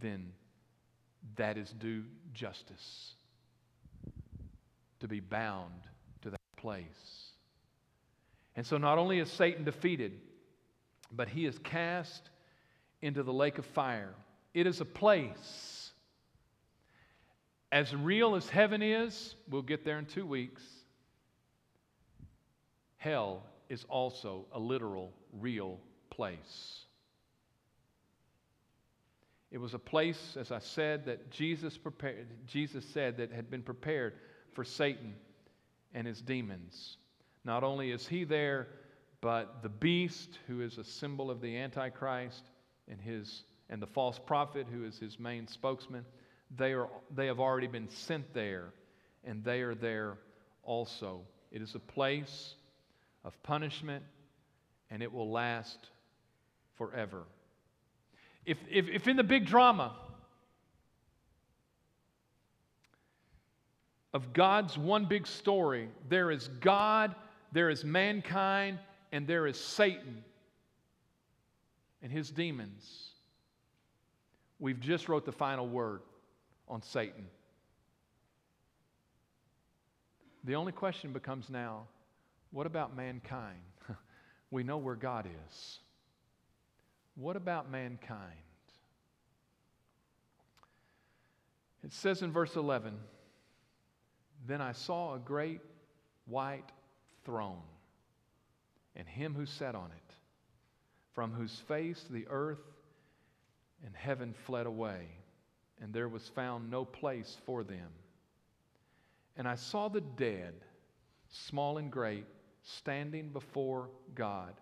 then 0.00 0.32
that 1.36 1.56
is 1.56 1.70
due 1.70 2.04
justice 2.32 3.14
to 5.00 5.08
be 5.08 5.20
bound 5.20 5.72
to 6.22 6.30
that 6.30 6.40
place. 6.56 7.30
And 8.54 8.66
so 8.66 8.76
not 8.76 8.98
only 8.98 9.18
is 9.18 9.30
Satan 9.30 9.64
defeated, 9.64 10.12
but 11.10 11.28
he 11.28 11.46
is 11.46 11.58
cast 11.58 12.30
into 13.00 13.22
the 13.22 13.32
lake 13.32 13.58
of 13.58 13.66
fire. 13.66 14.14
It 14.54 14.66
is 14.66 14.80
a 14.80 14.84
place 14.84 15.82
as 17.72 17.96
real 17.96 18.34
as 18.36 18.48
heaven 18.50 18.82
is, 18.82 19.34
we'll 19.48 19.62
get 19.62 19.82
there 19.82 19.98
in 19.98 20.04
two 20.04 20.26
weeks. 20.26 20.62
Hell 22.98 23.42
is 23.70 23.84
also 23.88 24.44
a 24.52 24.58
literal, 24.58 25.10
real 25.32 25.80
place. 26.10 26.84
It 29.52 29.60
was 29.60 29.74
a 29.74 29.78
place, 29.78 30.36
as 30.40 30.50
I 30.50 30.60
said, 30.60 31.04
that 31.04 31.30
Jesus, 31.30 31.76
prepared, 31.76 32.26
Jesus 32.46 32.86
said 32.86 33.18
that 33.18 33.30
had 33.30 33.50
been 33.50 33.62
prepared 33.62 34.14
for 34.54 34.64
Satan 34.64 35.14
and 35.92 36.06
his 36.06 36.22
demons. 36.22 36.96
Not 37.44 37.62
only 37.62 37.90
is 37.90 38.08
he 38.08 38.24
there, 38.24 38.68
but 39.20 39.62
the 39.62 39.68
beast, 39.68 40.38
who 40.46 40.62
is 40.62 40.78
a 40.78 40.84
symbol 40.84 41.30
of 41.30 41.42
the 41.42 41.54
Antichrist, 41.58 42.44
and, 42.88 42.98
his, 42.98 43.44
and 43.68 43.80
the 43.80 43.86
false 43.86 44.18
prophet, 44.18 44.66
who 44.72 44.84
is 44.84 44.98
his 44.98 45.20
main 45.20 45.46
spokesman, 45.46 46.06
they, 46.56 46.72
are, 46.72 46.88
they 47.14 47.26
have 47.26 47.38
already 47.38 47.66
been 47.66 47.90
sent 47.90 48.32
there, 48.32 48.72
and 49.22 49.44
they 49.44 49.60
are 49.60 49.74
there 49.74 50.16
also. 50.62 51.20
It 51.50 51.60
is 51.60 51.74
a 51.74 51.78
place 51.78 52.54
of 53.22 53.40
punishment, 53.42 54.02
and 54.90 55.02
it 55.02 55.12
will 55.12 55.30
last 55.30 55.90
forever. 56.78 57.24
If, 58.44 58.58
if, 58.70 58.88
if 58.88 59.08
in 59.08 59.16
the 59.16 59.24
big 59.24 59.46
drama 59.46 59.94
of 64.12 64.32
God's 64.32 64.76
one 64.76 65.06
big 65.06 65.26
story, 65.26 65.88
there 66.08 66.30
is 66.30 66.48
God, 66.60 67.14
there 67.52 67.70
is 67.70 67.84
mankind, 67.84 68.78
and 69.12 69.26
there 69.26 69.46
is 69.46 69.58
Satan 69.58 70.24
and 72.02 72.10
his 72.10 72.30
demons. 72.30 73.10
We've 74.58 74.80
just 74.80 75.08
wrote 75.08 75.24
the 75.24 75.32
final 75.32 75.68
word 75.68 76.02
on 76.68 76.82
Satan. 76.82 77.26
The 80.44 80.56
only 80.56 80.72
question 80.72 81.12
becomes 81.12 81.48
now 81.48 81.86
what 82.50 82.66
about 82.66 82.94
mankind? 82.94 83.60
we 84.50 84.62
know 84.62 84.76
where 84.76 84.94
God 84.94 85.26
is. 85.48 85.78
What 87.14 87.36
about 87.36 87.70
mankind? 87.70 88.38
It 91.84 91.92
says 91.92 92.22
in 92.22 92.32
verse 92.32 92.56
11 92.56 92.94
Then 94.46 94.60
I 94.60 94.72
saw 94.72 95.14
a 95.14 95.18
great 95.18 95.60
white 96.26 96.70
throne, 97.24 97.62
and 98.96 99.08
him 99.08 99.34
who 99.34 99.46
sat 99.46 99.74
on 99.74 99.90
it, 99.90 100.14
from 101.12 101.32
whose 101.32 101.58
face 101.68 102.06
the 102.08 102.26
earth 102.30 102.62
and 103.84 103.94
heaven 103.94 104.32
fled 104.46 104.66
away, 104.66 105.08
and 105.80 105.92
there 105.92 106.08
was 106.08 106.28
found 106.28 106.70
no 106.70 106.84
place 106.84 107.36
for 107.44 107.64
them. 107.64 107.90
And 109.36 109.48
I 109.48 109.56
saw 109.56 109.88
the 109.88 110.00
dead, 110.00 110.54
small 111.30 111.78
and 111.78 111.90
great, 111.90 112.26
standing 112.62 113.30
before 113.30 113.90
God, 114.14 114.54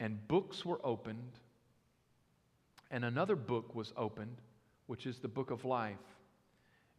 and 0.00 0.26
books 0.28 0.64
were 0.64 0.80
opened, 0.84 1.32
and 2.90 3.04
another 3.04 3.36
book 3.36 3.74
was 3.74 3.92
opened 3.96 4.36
which 4.88 5.06
is 5.06 5.18
the 5.18 5.28
book 5.28 5.50
of 5.52 5.64
life. 5.64 5.96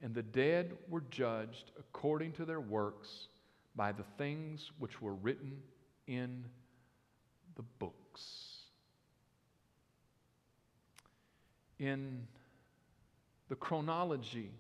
And 0.02 0.16
the 0.16 0.24
dead 0.24 0.78
were 0.88 1.04
judged 1.10 1.72
according 1.78 2.32
to 2.34 2.46
their 2.46 2.62
works 2.62 3.28
by 3.76 3.92
the 3.92 4.04
things 4.18 4.72
which 4.80 5.02
were 5.02 5.16
written 5.16 5.58
in 6.08 6.46
the 7.56 7.64
books. 7.80 8.60
In 11.80 12.28
the 13.50 13.56
chronology 13.56 14.52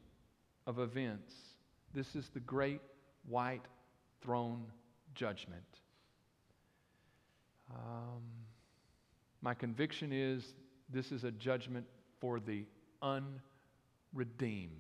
of 0.65 0.80
events, 0.80 1.34
this 1.93 2.15
is 2.15 2.30
the 2.30 2.39
great 2.39 2.82
white 3.28 3.65
throne 4.21 4.65
judgment. 5.13 5.63
Um, 7.71 8.23
my 9.41 9.53
conviction 9.53 10.12
is 10.12 10.53
this 10.89 11.12
is 11.12 11.23
a 11.23 11.32
judgment 11.32 11.86
for 12.19 12.39
the 12.39 12.65
unredeemed. 13.01 14.71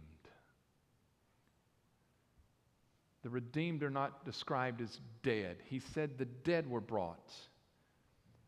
The 3.21 3.29
redeemed 3.29 3.83
are 3.83 3.89
not 3.89 4.25
described 4.25 4.81
as 4.81 4.99
dead. 5.23 5.57
He 5.65 5.79
said 5.79 6.17
the 6.17 6.25
dead 6.25 6.69
were 6.69 6.81
brought. 6.81 7.33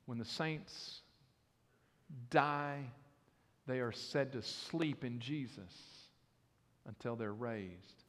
When 0.06 0.17
the 0.17 0.25
saints 0.25 1.01
die, 2.30 2.84
they 3.67 3.80
are 3.80 3.91
said 3.91 4.32
to 4.34 4.41
sleep 4.41 5.04
in 5.04 5.19
Jesus 5.19 5.73
until 6.88 7.15
they're 7.15 7.34
raised. 7.34 8.04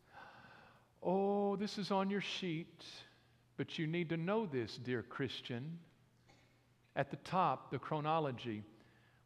Oh, 1.03 1.57
this 1.57 1.79
is 1.79 1.90
on 1.90 2.11
your 2.11 2.21
sheet, 2.21 2.85
but 3.57 3.79
you 3.79 3.87
need 3.87 4.09
to 4.11 4.16
know 4.16 4.47
this, 4.47 4.77
dear 4.77 5.03
Christian. 5.03 5.79
At 6.94 7.11
the 7.11 7.16
top, 7.16 7.70
the 7.70 7.78
chronology 7.78 8.64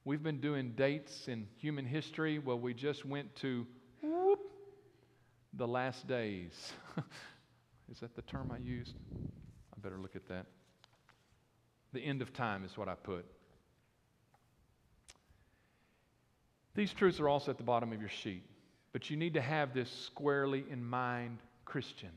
We've 0.06 0.22
been 0.22 0.38
doing 0.38 0.70
dates 0.76 1.26
in 1.26 1.48
human 1.56 1.84
history. 1.84 2.38
Well, 2.38 2.60
we 2.60 2.74
just 2.74 3.04
went 3.04 3.34
to 3.36 3.66
whoop, 4.00 4.38
the 5.54 5.66
last 5.66 6.06
days. 6.06 6.52
is 7.90 7.98
that 7.98 8.14
the 8.14 8.22
term 8.22 8.52
I 8.54 8.58
used? 8.58 8.94
I 9.20 9.80
better 9.82 9.98
look 9.98 10.14
at 10.14 10.28
that. 10.28 10.46
The 11.92 11.98
end 11.98 12.22
of 12.22 12.32
time 12.32 12.64
is 12.64 12.78
what 12.78 12.88
I 12.88 12.94
put. 12.94 13.26
These 16.76 16.92
truths 16.92 17.18
are 17.18 17.28
also 17.28 17.50
at 17.50 17.56
the 17.56 17.64
bottom 17.64 17.92
of 17.92 17.98
your 17.98 18.08
sheet, 18.08 18.44
but 18.92 19.10
you 19.10 19.16
need 19.16 19.34
to 19.34 19.42
have 19.42 19.74
this 19.74 19.90
squarely 19.90 20.64
in 20.70 20.84
mind, 20.84 21.38
Christians. 21.64 22.12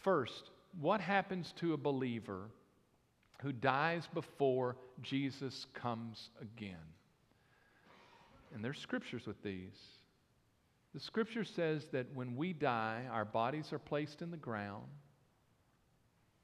First, 0.00 0.50
what 0.80 1.00
happens 1.00 1.54
to 1.58 1.74
a 1.74 1.76
believer 1.76 2.48
who 3.42 3.52
dies 3.52 4.08
before 4.14 4.76
Jesus 5.02 5.66
comes 5.74 6.30
again. 6.40 6.76
And 8.54 8.64
there's 8.64 8.78
scriptures 8.78 9.26
with 9.26 9.42
these. 9.42 9.78
The 10.94 11.00
scripture 11.00 11.44
says 11.44 11.86
that 11.92 12.06
when 12.14 12.36
we 12.36 12.52
die, 12.52 13.04
our 13.10 13.24
bodies 13.24 13.72
are 13.72 13.78
placed 13.78 14.22
in 14.22 14.30
the 14.30 14.36
ground 14.36 14.84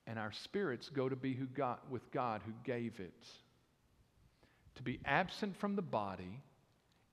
and 0.07 0.19
our 0.19 0.33
spirits 0.33 0.89
go 0.89 1.09
to 1.09 1.17
be 1.17 1.35
who 1.35 1.47
with 1.91 2.11
God 2.11 2.41
who 2.45 2.53
gave 2.65 2.99
it. 2.99 3.27
To 4.77 4.83
be 4.83 5.01
absent 5.05 5.57
from 5.57 5.77
the 5.77 5.83
body 5.83 6.41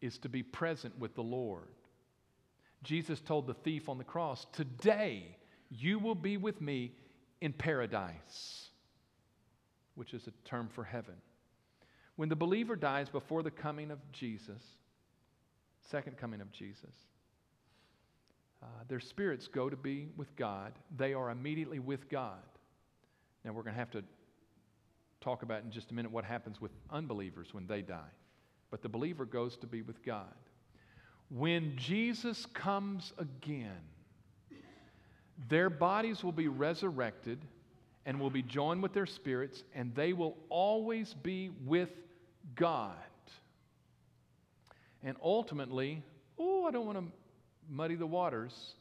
is 0.01 0.17
to 0.19 0.29
be 0.29 0.43
present 0.43 0.97
with 0.97 1.13
the 1.13 1.23
Lord. 1.23 1.67
Jesus 2.83 3.19
told 3.19 3.47
the 3.47 3.53
thief 3.53 3.89
on 3.89 3.97
the 3.97 4.03
cross, 4.03 4.45
Today 4.53 5.35
you 5.69 5.99
will 5.99 6.15
be 6.15 6.37
with 6.37 6.61
me 6.61 6.93
in 7.41 7.51
paradise 7.51 8.64
which 9.95 10.13
is 10.13 10.27
a 10.27 10.31
term 10.47 10.69
for 10.69 10.83
heaven. 10.83 11.15
When 12.15 12.29
the 12.29 12.35
believer 12.35 12.75
dies 12.75 13.09
before 13.09 13.43
the 13.43 13.51
coming 13.51 13.91
of 13.91 13.99
Jesus, 14.11 14.61
second 15.81 16.17
coming 16.17 16.41
of 16.41 16.51
Jesus, 16.51 16.95
uh, 18.63 18.67
their 18.87 18.99
spirits 18.99 19.47
go 19.47 19.69
to 19.69 19.75
be 19.75 20.07
with 20.15 20.33
God. 20.35 20.73
They 20.97 21.13
are 21.13 21.29
immediately 21.29 21.79
with 21.79 22.09
God. 22.09 22.39
Now, 23.43 23.51
we're 23.51 23.63
going 23.63 23.73
to 23.73 23.79
have 23.79 23.91
to 23.91 24.03
talk 25.21 25.43
about 25.43 25.63
in 25.63 25.71
just 25.71 25.91
a 25.91 25.93
minute 25.93 26.11
what 26.11 26.23
happens 26.23 26.61
with 26.61 26.71
unbelievers 26.89 27.53
when 27.53 27.67
they 27.67 27.81
die. 27.81 28.11
But 28.71 28.81
the 28.81 28.89
believer 28.89 29.25
goes 29.25 29.57
to 29.57 29.67
be 29.67 29.81
with 29.81 30.03
God. 30.03 30.33
When 31.29 31.75
Jesus 31.75 32.45
comes 32.47 33.13
again, 33.17 33.81
their 35.49 35.69
bodies 35.69 36.23
will 36.23 36.31
be 36.31 36.47
resurrected 36.47 37.39
and 38.05 38.19
will 38.19 38.29
be 38.29 38.43
joined 38.43 38.83
with 38.83 38.93
their 38.93 39.05
spirits, 39.05 39.63
and 39.73 39.93
they 39.95 40.13
will 40.13 40.37
always 40.49 41.13
be 41.13 41.51
with 41.65 41.89
God. 42.55 42.93
And 45.03 45.17
ultimately, 45.23 46.03
oh, 46.37 46.65
I 46.65 46.71
don't 46.71 46.85
want 46.85 46.97
to 46.99 47.05
muddy 47.69 47.95
the 47.95 48.07
waters. 48.07 48.73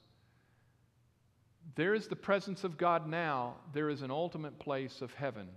There 1.75 1.95
is 1.95 2.09
the 2.09 2.17
presence 2.17 2.65
of 2.65 2.77
God 2.77 3.09
now. 3.09 3.55
There 3.73 3.89
is 3.89 4.03
an 4.03 4.11
ultimate 4.11 4.59
place 4.59 5.01
of 5.01 5.13
heaven 5.15 5.49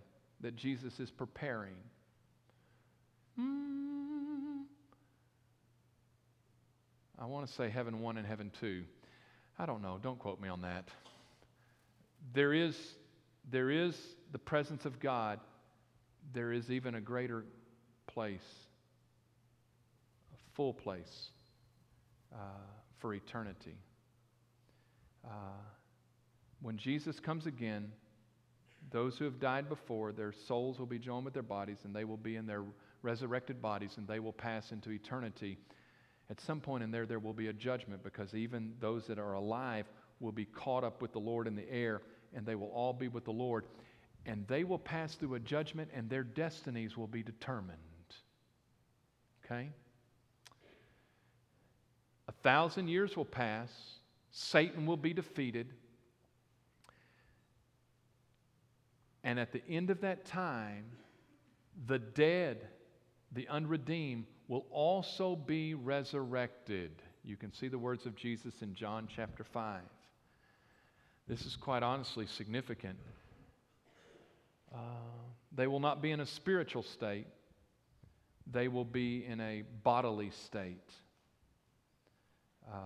that 0.41 0.55
Jesus 0.55 0.99
is 0.99 1.11
preparing. 1.11 1.75
Mm. 3.39 4.63
I 7.19 7.25
want 7.25 7.47
to 7.47 7.53
say 7.53 7.69
heaven 7.69 8.01
one 8.01 8.17
and 8.17 8.25
heaven 8.25 8.51
two. 8.59 8.83
I 9.59 9.65
don't 9.65 9.81
know. 9.81 9.99
Don't 10.01 10.19
quote 10.19 10.39
me 10.39 10.49
on 10.49 10.61
that. 10.61 10.87
There 12.33 12.53
is 12.53 12.77
there 13.49 13.69
is 13.69 13.95
the 14.31 14.39
presence 14.39 14.85
of 14.85 14.99
God, 14.99 15.39
there 16.33 16.51
is 16.51 16.69
even 16.69 16.95
a 16.95 17.01
greater 17.01 17.45
place, 18.07 18.39
a 20.33 20.55
full 20.55 20.73
place 20.73 21.29
uh, 22.33 22.37
for 22.99 23.13
eternity. 23.13 23.75
Uh, 25.25 25.29
when 26.61 26.77
Jesus 26.77 27.19
comes 27.19 27.45
again, 27.45 27.91
those 28.91 29.17
who 29.17 29.25
have 29.25 29.39
died 29.39 29.69
before, 29.69 30.11
their 30.11 30.33
souls 30.47 30.79
will 30.79 30.85
be 30.85 30.99
joined 30.99 31.25
with 31.25 31.33
their 31.33 31.43
bodies, 31.43 31.77
and 31.83 31.95
they 31.95 32.03
will 32.03 32.17
be 32.17 32.35
in 32.35 32.45
their 32.45 32.63
resurrected 33.01 33.61
bodies, 33.61 33.93
and 33.97 34.07
they 34.07 34.19
will 34.19 34.33
pass 34.33 34.71
into 34.71 34.91
eternity. 34.91 35.57
At 36.29 36.41
some 36.41 36.59
point 36.59 36.83
in 36.83 36.91
there, 36.91 37.05
there 37.05 37.19
will 37.19 37.33
be 37.33 37.47
a 37.47 37.53
judgment 37.53 38.03
because 38.03 38.33
even 38.33 38.73
those 38.79 39.07
that 39.07 39.19
are 39.19 39.33
alive 39.33 39.85
will 40.19 40.31
be 40.31 40.45
caught 40.45 40.83
up 40.83 41.01
with 41.01 41.13
the 41.13 41.19
Lord 41.19 41.47
in 41.47 41.55
the 41.55 41.69
air 41.71 42.01
and 42.35 42.45
they 42.45 42.55
will 42.55 42.71
all 42.73 42.93
be 42.93 43.07
with 43.07 43.25
the 43.25 43.31
Lord. 43.31 43.65
And 44.25 44.45
they 44.47 44.63
will 44.63 44.79
pass 44.79 45.15
through 45.15 45.35
a 45.35 45.39
judgment, 45.39 45.89
and 45.93 46.09
their 46.09 46.23
destinies 46.23 46.97
will 46.97 47.07
be 47.07 47.23
determined. 47.23 47.77
Okay? 49.45 49.69
A 52.27 52.31
thousand 52.43 52.89
years 52.89 53.15
will 53.15 53.25
pass, 53.25 53.71
Satan 54.31 54.85
will 54.85 54.97
be 54.97 55.13
defeated. 55.13 55.73
And 59.23 59.39
at 59.39 59.51
the 59.51 59.61
end 59.69 59.89
of 59.89 60.01
that 60.01 60.25
time, 60.25 60.85
the 61.85 61.99
dead, 61.99 62.67
the 63.31 63.47
unredeemed, 63.47 64.25
will 64.47 64.65
also 64.71 65.35
be 65.35 65.73
resurrected. 65.73 66.91
You 67.23 67.35
can 67.35 67.53
see 67.53 67.67
the 67.67 67.77
words 67.77 68.05
of 68.05 68.15
Jesus 68.15 68.61
in 68.61 68.73
John 68.73 69.07
chapter 69.13 69.43
5. 69.43 69.81
This 71.27 71.45
is 71.45 71.57
quite 71.57 71.83
honestly 71.83 72.25
significant. 72.25 72.97
Uh, 74.73 74.77
they 75.53 75.67
will 75.67 75.81
not 75.81 76.01
be 76.01 76.11
in 76.11 76.21
a 76.21 76.25
spiritual 76.25 76.83
state, 76.83 77.27
they 78.49 78.69
will 78.69 78.85
be 78.85 79.25
in 79.25 79.41
a 79.41 79.63
bodily 79.83 80.31
state. 80.45 80.89
Uh, 82.71 82.77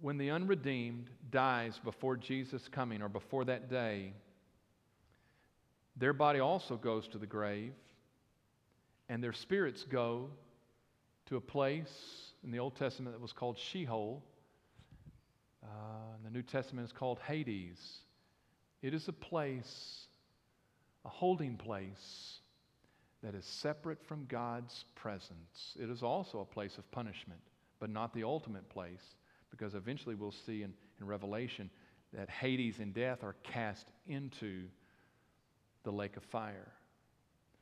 when 0.00 0.18
the 0.18 0.30
unredeemed 0.30 1.10
dies 1.30 1.80
before 1.82 2.16
Jesus' 2.16 2.68
coming 2.68 3.02
or 3.02 3.08
before 3.08 3.44
that 3.44 3.68
day, 3.68 4.12
their 5.96 6.12
body 6.12 6.38
also 6.38 6.76
goes 6.76 7.08
to 7.08 7.18
the 7.18 7.26
grave, 7.26 7.72
and 9.08 9.22
their 9.22 9.32
spirits 9.32 9.84
go 9.84 10.30
to 11.26 11.36
a 11.36 11.40
place 11.40 12.32
in 12.44 12.52
the 12.52 12.58
Old 12.60 12.76
Testament 12.76 13.14
that 13.14 13.20
was 13.20 13.32
called 13.32 13.58
Sheol, 13.58 14.22
uh, 15.62 15.66
the 16.24 16.30
New 16.30 16.42
Testament, 16.42 16.86
is 16.86 16.92
called 16.92 17.18
Hades. 17.26 17.78
It 18.82 18.94
is 18.94 19.08
a 19.08 19.12
place 19.12 20.06
a 21.04 21.08
holding 21.08 21.56
place 21.56 22.40
that 23.22 23.34
is 23.34 23.44
separate 23.44 24.02
from 24.06 24.26
God's 24.26 24.84
presence. 24.94 25.76
It 25.78 25.90
is 25.90 26.02
also 26.02 26.40
a 26.40 26.44
place 26.44 26.78
of 26.78 26.90
punishment, 26.90 27.40
but 27.78 27.90
not 27.90 28.14
the 28.14 28.24
ultimate 28.24 28.68
place, 28.68 29.14
because 29.50 29.74
eventually 29.74 30.14
we'll 30.14 30.34
see 30.46 30.62
in, 30.62 30.72
in 31.00 31.06
Revelation 31.06 31.70
that 32.12 32.28
Hades 32.28 32.78
and 32.78 32.94
death 32.94 33.22
are 33.22 33.36
cast 33.42 33.86
into 34.06 34.64
the 35.84 35.90
lake 35.90 36.16
of 36.16 36.24
fire. 36.24 36.72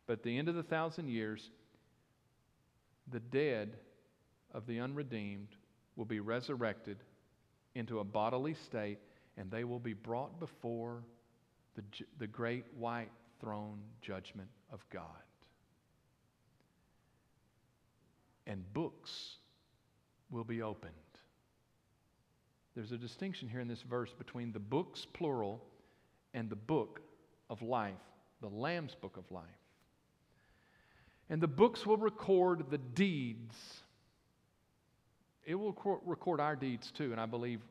But 0.07 0.15
at 0.15 0.23
the 0.23 0.39
end 0.39 0.49
of 0.49 0.55
the 0.55 0.63
thousand 0.63 1.09
years, 1.09 1.51
the 3.11 3.21
dead 3.21 3.77
of 4.53 4.67
the 4.67 4.81
unredeemed 4.81 5.49
will 5.97 6.05
be 6.05 6.21
resurrected 6.21 6.99
into 7.79 8.01
a 8.01 8.05
bodily 8.05 8.55
state, 8.55 8.99
and 9.37 9.51
they 9.51 9.65
will 9.65 9.79
be 9.79 9.95
brought 9.95 10.39
before 10.41 11.03
the, 11.77 11.83
the 12.19 12.27
great 12.27 12.65
white 12.77 13.11
throne 13.41 13.79
judgment 14.03 14.49
of 14.73 14.85
God. 14.91 15.05
And 18.47 18.65
books 18.73 19.37
will 20.31 20.45
be 20.45 20.63
opened. 20.63 20.93
There's 22.75 22.93
a 22.93 22.99
distinction 22.99 23.49
here 23.49 23.61
in 23.61 23.69
this 23.69 23.83
verse 23.83 24.13
between 24.17 24.53
the 24.53 24.59
books, 24.59 25.07
plural, 25.13 25.65
and 26.35 26.49
the 26.49 26.57
book 26.57 27.01
of 27.51 27.63
life, 27.63 27.95
the 28.41 28.49
Lamb's 28.49 28.95
book 28.95 29.17
of 29.17 29.31
life. 29.31 29.45
And 31.31 31.41
the 31.41 31.49
books 31.49 31.85
will 31.85 31.97
record 31.97 32.71
the 32.71 32.79
deeds. 32.79 33.55
It 35.49 35.55
will 35.55 35.75
record 36.05 36.41
our 36.41 36.55
deeds 36.55 36.91
too, 36.91 37.11
and 37.11 37.19
I 37.19 37.25
believe 37.25 37.63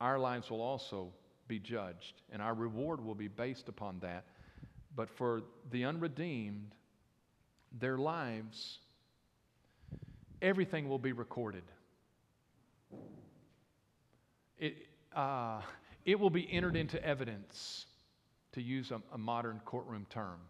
our 0.00 0.18
lives 0.18 0.50
will 0.50 0.60
also 0.60 1.12
be 1.46 1.60
judged, 1.60 2.22
and 2.32 2.42
our 2.42 2.54
reward 2.54 3.00
will 3.04 3.14
be 3.14 3.28
based 3.28 3.68
upon 3.68 4.00
that. 4.00 4.24
But 4.96 5.08
for 5.08 5.42
the 5.70 5.84
unredeemed, 5.84 6.74
their 7.78 7.98
lives, 7.98 8.80
everything 10.42 10.88
will 10.88 10.98
be 10.98 11.12
recorded. 11.12 11.62
It, 14.58 14.74
uh, 15.14 15.60
it 16.04 16.18
will 16.18 16.30
be 16.30 16.52
entered 16.52 16.74
into 16.74 17.00
evidence, 17.04 17.86
to 18.54 18.60
use 18.60 18.90
a, 18.90 19.00
a 19.12 19.18
modern 19.18 19.60
courtroom 19.64 20.06
term. 20.10 20.40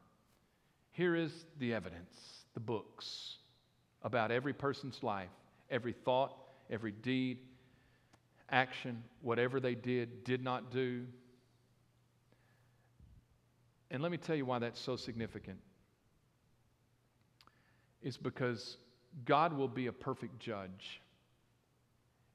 Here 0.93 1.15
is 1.15 1.45
the 1.59 1.75
evidence, 1.75 2.45
the 2.55 2.61
books 2.61 3.37
about 4.03 4.31
every 4.31 4.55
person's 4.55 5.03
life, 5.03 5.29
every 5.71 5.93
thought, 5.93 6.44
every 6.71 6.93
deed, 6.93 7.39
action, 8.51 9.03
whatever 9.23 9.61
they 9.61 9.75
did, 9.75 10.25
did 10.25 10.43
not 10.43 10.71
do. 10.71 11.05
And 13.91 14.03
let 14.03 14.11
me 14.11 14.19
tell 14.19 14.37
you 14.37 14.45
why 14.45 14.59
that's 14.59 14.81
so 14.81 14.97
significant. 14.97 15.59
It's 18.03 18.17
because 18.17 18.77
God 19.25 19.57
will 19.57 19.69
be 19.69 19.87
a 19.87 19.93
perfect 19.93 20.39
judge, 20.39 21.01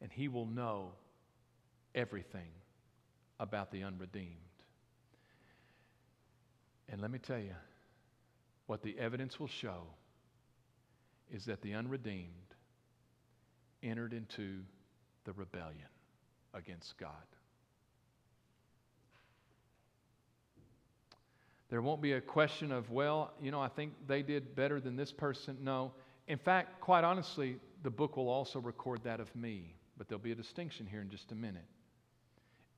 and 0.01 0.11
He 0.11 0.27
will 0.27 0.45
know 0.45 0.91
everything 1.93 2.49
about 3.39 3.71
the 3.71 3.83
unredeemed. 3.83 4.35
And 6.91 7.01
let 7.01 7.11
me 7.11 7.19
tell 7.19 7.39
you, 7.39 7.55
what 8.65 8.81
the 8.81 8.97
evidence 8.97 9.39
will 9.39 9.47
show 9.47 9.83
is 11.31 11.45
that 11.45 11.61
the 11.61 11.73
unredeemed 11.73 12.48
entered 13.83 14.13
into 14.13 14.61
the 15.25 15.33
rebellion 15.33 15.87
against 16.53 16.97
God. 16.97 17.11
There 21.69 21.81
won't 21.81 22.01
be 22.01 22.13
a 22.13 22.21
question 22.21 22.71
of, 22.71 22.89
well, 22.89 23.31
you 23.41 23.51
know, 23.51 23.61
I 23.61 23.67
think 23.67 23.93
they 24.07 24.23
did 24.23 24.55
better 24.55 24.79
than 24.79 24.95
this 24.95 25.11
person. 25.11 25.57
No. 25.61 25.91
In 26.27 26.39
fact, 26.39 26.81
quite 26.81 27.03
honestly, 27.03 27.57
the 27.83 27.91
book 27.91 28.17
will 28.17 28.29
also 28.29 28.59
record 28.59 29.01
that 29.03 29.19
of 29.19 29.33
me, 29.35 29.75
but 29.97 30.07
there'll 30.07 30.21
be 30.21 30.31
a 30.31 30.35
distinction 30.35 30.87
here 30.89 31.01
in 31.01 31.09
just 31.09 31.31
a 31.31 31.35
minute. 31.35 31.65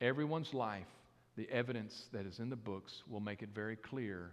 Everyone's 0.00 0.52
life, 0.52 0.88
the 1.36 1.48
evidence 1.50 2.08
that 2.12 2.26
is 2.26 2.38
in 2.38 2.50
the 2.50 2.56
books 2.56 3.02
will 3.08 3.20
make 3.20 3.42
it 3.42 3.48
very 3.54 3.76
clear 3.76 4.32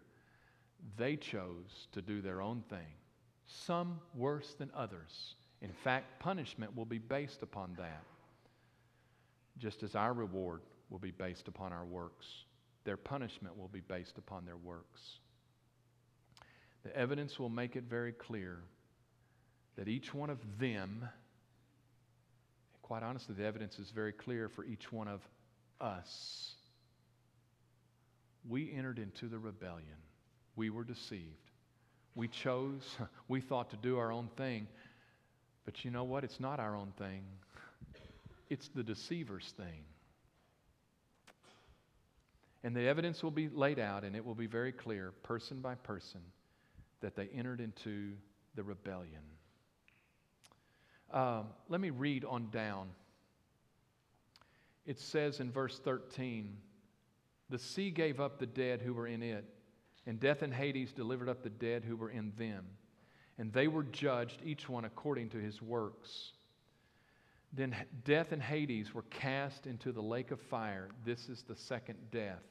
they 0.98 1.16
chose 1.16 1.88
to 1.94 2.02
do 2.02 2.22
their 2.22 2.42
own 2.42 2.64
thing, 2.70 2.88
some 3.48 4.00
worse 4.16 4.56
than 4.58 4.72
others. 4.76 5.36
In 5.62 5.74
fact, 5.84 6.20
punishment 6.20 6.76
will 6.76 6.86
be 6.86 7.00
based 7.00 7.44
upon 7.44 7.76
that, 7.78 8.04
just 9.58 9.84
as 9.84 9.96
our 9.96 10.14
reward 10.14 10.62
will 10.90 11.00
be 11.00 11.12
based 11.12 11.48
upon 11.48 11.74
our 11.74 11.86
works. 11.86 12.26
Their 12.86 12.98
punishment 12.98 13.58
will 13.58 13.68
be 13.68 13.82
based 13.82 14.18
upon 14.18 14.46
their 14.46 14.58
works. 14.58 15.20
The 16.84 16.96
evidence 16.96 17.38
will 17.38 17.50
make 17.50 17.76
it 17.76 17.84
very 17.84 18.14
clear 18.14 18.60
that 19.76 19.88
each 19.88 20.14
one 20.14 20.30
of 20.30 20.40
them, 20.60 21.08
quite 22.82 23.04
honestly, 23.04 23.36
the 23.36 23.46
evidence 23.46 23.80
is 23.80 23.92
very 23.92 24.14
clear 24.14 24.48
for 24.48 24.64
each 24.64 24.92
one 24.92 25.08
of 25.08 25.22
us. 25.82 26.56
We 28.48 28.72
entered 28.74 28.98
into 28.98 29.28
the 29.28 29.38
rebellion. 29.38 29.98
We 30.56 30.70
were 30.70 30.84
deceived. 30.84 31.52
We 32.16 32.28
chose, 32.30 32.82
we 33.28 33.42
thought 33.42 33.70
to 33.72 33.78
do 33.78 33.98
our 33.98 34.12
own 34.12 34.30
thing. 34.38 34.68
But 35.70 35.86
you 35.86 35.92
know 35.92 36.04
what? 36.04 36.24
It's 36.24 36.40
not 36.40 36.60
our 36.60 36.76
own 36.76 36.94
thing, 36.98 37.22
it's 38.50 38.70
the 38.70 38.82
deceiver's 38.82 39.54
thing. 39.56 39.84
And 42.64 42.76
the 42.76 42.88
evidence 42.88 43.22
will 43.22 43.30
be 43.30 43.50
laid 43.50 43.78
out, 43.78 44.04
and 44.04 44.16
it 44.16 44.26
will 44.26 44.34
be 44.34 44.48
very 44.48 44.72
clear, 44.72 45.14
person 45.22 45.62
by 45.62 45.76
person, 45.76 46.22
that 47.02 47.16
they 47.16 47.30
entered 47.36 47.62
into 47.62 48.14
the 48.56 48.64
rebellion. 48.64 49.22
Um, 51.14 51.50
let 51.68 51.80
me 51.80 51.92
read 51.92 52.26
on 52.26 52.50
down 52.50 52.90
it 54.88 55.00
says 55.00 55.40
in 55.40 55.52
verse 55.52 55.78
13 55.78 56.58
the 57.52 57.60
sea 57.60 57.92
gave 57.92 58.20
up 58.20 58.40
the 58.40 58.48
dead 58.48 58.82
who 58.82 58.96
were 58.96 59.06
in 59.06 59.22
it, 59.22 59.46
and 60.08 60.20
death 60.20 60.42
and 60.42 60.52
Hades 60.52 60.94
delivered 60.94 61.30
up 61.30 61.44
the 61.44 61.52
dead 61.52 61.84
who 61.84 61.96
were 61.96 62.10
in 62.10 62.34
them. 62.40 62.66
And 63.40 63.54
they 63.54 63.70
were 63.70 63.84
judged, 63.84 64.42
each 64.44 64.68
one 64.68 64.84
according 64.84 65.30
to 65.30 65.38
his 65.38 65.62
works. 65.62 66.34
Then 67.54 67.74
death 68.04 68.34
and 68.34 68.44
Hades 68.44 68.94
were 68.94 69.04
cast 69.04 69.66
into 69.66 69.94
the 69.94 70.02
lake 70.02 70.32
of 70.32 70.42
fire. 70.42 70.90
This 71.06 71.30
is 71.30 71.44
the 71.48 71.56
second 71.56 71.98
death. 72.12 72.44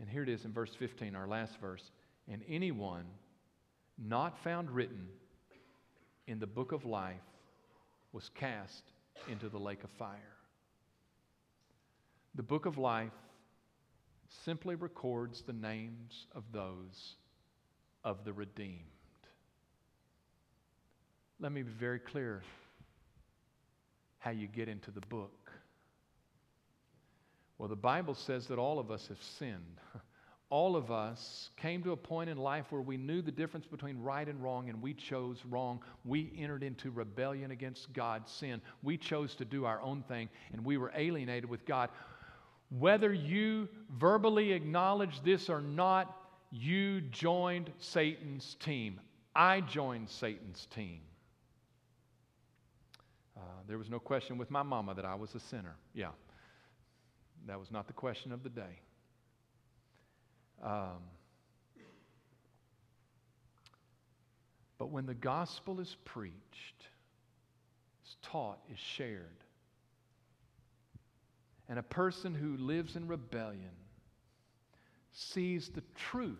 And 0.00 0.08
here 0.08 0.22
it 0.22 0.30
is 0.30 0.46
in 0.46 0.52
verse 0.52 0.74
15, 0.74 1.14
our 1.14 1.28
last 1.28 1.60
verse. 1.60 1.90
And 2.26 2.42
anyone 2.48 3.04
not 3.98 4.42
found 4.42 4.70
written 4.70 5.08
in 6.26 6.38
the 6.38 6.46
book 6.46 6.72
of 6.72 6.86
life 6.86 7.20
was 8.12 8.30
cast 8.34 8.82
into 9.30 9.50
the 9.50 9.58
lake 9.58 9.84
of 9.84 9.90
fire. 9.90 10.36
The 12.34 12.42
book 12.42 12.64
of 12.64 12.78
life 12.78 13.12
simply 14.44 14.74
records 14.74 15.42
the 15.42 15.52
names 15.52 16.26
of 16.34 16.44
those 16.50 17.16
of 18.04 18.24
the 18.24 18.32
redeemed. 18.32 18.95
Let 21.38 21.52
me 21.52 21.62
be 21.62 21.70
very 21.70 21.98
clear 21.98 22.42
how 24.18 24.30
you 24.30 24.46
get 24.46 24.68
into 24.68 24.90
the 24.90 25.02
book. 25.02 25.52
Well, 27.58 27.68
the 27.68 27.76
Bible 27.76 28.14
says 28.14 28.46
that 28.48 28.58
all 28.58 28.78
of 28.78 28.90
us 28.90 29.08
have 29.08 29.22
sinned. 29.22 29.80
All 30.48 30.76
of 30.76 30.92
us 30.92 31.50
came 31.56 31.82
to 31.82 31.90
a 31.90 31.96
point 31.96 32.30
in 32.30 32.36
life 32.36 32.66
where 32.70 32.80
we 32.80 32.96
knew 32.96 33.20
the 33.20 33.32
difference 33.32 33.66
between 33.66 34.00
right 34.00 34.28
and 34.28 34.40
wrong, 34.40 34.68
and 34.68 34.80
we 34.80 34.94
chose 34.94 35.42
wrong. 35.44 35.80
We 36.04 36.32
entered 36.38 36.62
into 36.62 36.92
rebellion 36.92 37.50
against 37.50 37.92
God, 37.92 38.28
sin. 38.28 38.62
We 38.84 38.96
chose 38.96 39.34
to 39.36 39.44
do 39.44 39.64
our 39.64 39.80
own 39.80 40.04
thing, 40.04 40.28
and 40.52 40.64
we 40.64 40.76
were 40.76 40.92
alienated 40.94 41.50
with 41.50 41.66
God. 41.66 41.90
Whether 42.70 43.12
you 43.12 43.68
verbally 43.98 44.52
acknowledge 44.52 45.20
this 45.24 45.50
or 45.50 45.60
not, 45.60 46.16
you 46.52 47.00
joined 47.00 47.72
Satan's 47.78 48.54
team. 48.60 49.00
I 49.34 49.62
joined 49.62 50.08
Satan's 50.08 50.66
team. 50.66 51.00
There 53.66 53.78
was 53.78 53.90
no 53.90 53.98
question 53.98 54.38
with 54.38 54.50
my 54.50 54.62
mama 54.62 54.94
that 54.94 55.04
I 55.04 55.14
was 55.14 55.34
a 55.34 55.40
sinner. 55.40 55.76
Yeah. 55.94 56.10
That 57.46 57.58
was 57.58 57.70
not 57.70 57.86
the 57.86 57.92
question 57.92 58.32
of 58.32 58.42
the 58.42 58.48
day. 58.48 58.80
Um, 60.62 61.02
but 64.78 64.90
when 64.90 65.06
the 65.06 65.14
gospel 65.14 65.80
is 65.80 65.96
preached, 66.04 66.34
is 68.04 68.16
taught, 68.22 68.58
is 68.72 68.78
shared, 68.78 69.44
and 71.68 71.78
a 71.78 71.82
person 71.82 72.34
who 72.34 72.56
lives 72.56 72.96
in 72.96 73.06
rebellion 73.06 73.74
sees 75.12 75.68
the 75.68 75.82
truth 75.94 76.38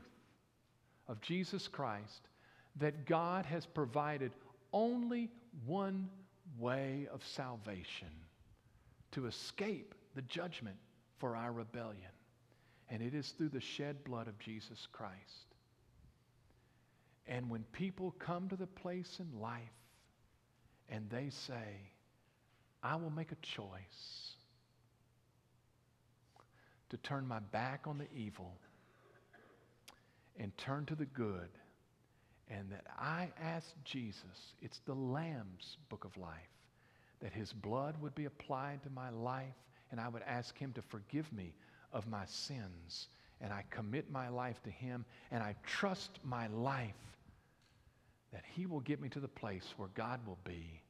of 1.08 1.20
Jesus 1.20 1.66
Christ 1.68 2.28
that 2.76 3.06
God 3.06 3.46
has 3.46 3.66
provided 3.66 4.32
only 4.72 5.30
one 5.64 6.08
way 6.58 7.08
of 7.12 7.24
salvation 7.24 8.08
to 9.12 9.26
escape 9.26 9.94
the 10.14 10.22
judgment 10.22 10.76
for 11.18 11.36
our 11.36 11.52
rebellion. 11.52 12.02
And 12.88 13.02
it 13.02 13.14
is 13.14 13.30
through 13.30 13.48
the 13.48 13.60
shed 13.60 14.04
blood 14.04 14.28
of 14.28 14.38
Jesus 14.38 14.86
Christ. 14.92 15.54
And 17.26 17.50
when 17.50 17.64
people 17.72 18.14
come 18.18 18.48
to 18.48 18.56
the 18.56 18.66
place 18.66 19.18
in 19.18 19.40
life 19.40 19.60
and 20.88 21.10
they 21.10 21.30
say, 21.30 21.90
I 22.82 22.96
will 22.96 23.10
make 23.10 23.32
a 23.32 23.36
choice 23.42 24.36
to 26.90 26.96
turn 26.98 27.26
my 27.26 27.40
back 27.40 27.86
on 27.86 27.98
the 27.98 28.06
evil 28.14 28.54
and 30.38 30.56
turn 30.56 30.86
to 30.86 30.94
the 30.94 31.06
good, 31.06 31.48
and 32.50 32.70
that 32.70 32.86
I 32.98 33.28
ask 33.42 33.66
Jesus, 33.84 34.54
it's 34.62 34.80
the 34.86 34.94
Lamb's 34.94 35.78
book 35.88 36.04
of 36.04 36.16
life, 36.16 36.30
that 37.20 37.32
his 37.32 37.52
blood 37.52 37.96
would 38.00 38.14
be 38.14 38.26
applied 38.26 38.82
to 38.84 38.90
my 38.90 39.10
life, 39.10 39.54
and 39.90 40.00
I 40.00 40.08
would 40.08 40.22
ask 40.22 40.56
him 40.56 40.72
to 40.74 40.82
forgive 40.82 41.32
me 41.32 41.54
of 41.92 42.08
my 42.08 42.24
sins, 42.26 43.08
and 43.40 43.52
I 43.52 43.64
commit 43.70 44.10
my 44.10 44.28
life 44.28 44.62
to 44.64 44.70
him, 44.70 45.04
and 45.30 45.42
I 45.42 45.54
trust 45.64 46.18
my 46.24 46.46
life 46.48 46.94
that 48.32 48.44
he 48.54 48.66
will 48.66 48.80
get 48.80 49.00
me 49.00 49.08
to 49.10 49.20
the 49.20 49.28
place 49.28 49.74
where 49.76 49.88
God 49.94 50.20
will 50.26 50.38
be 50.44 50.82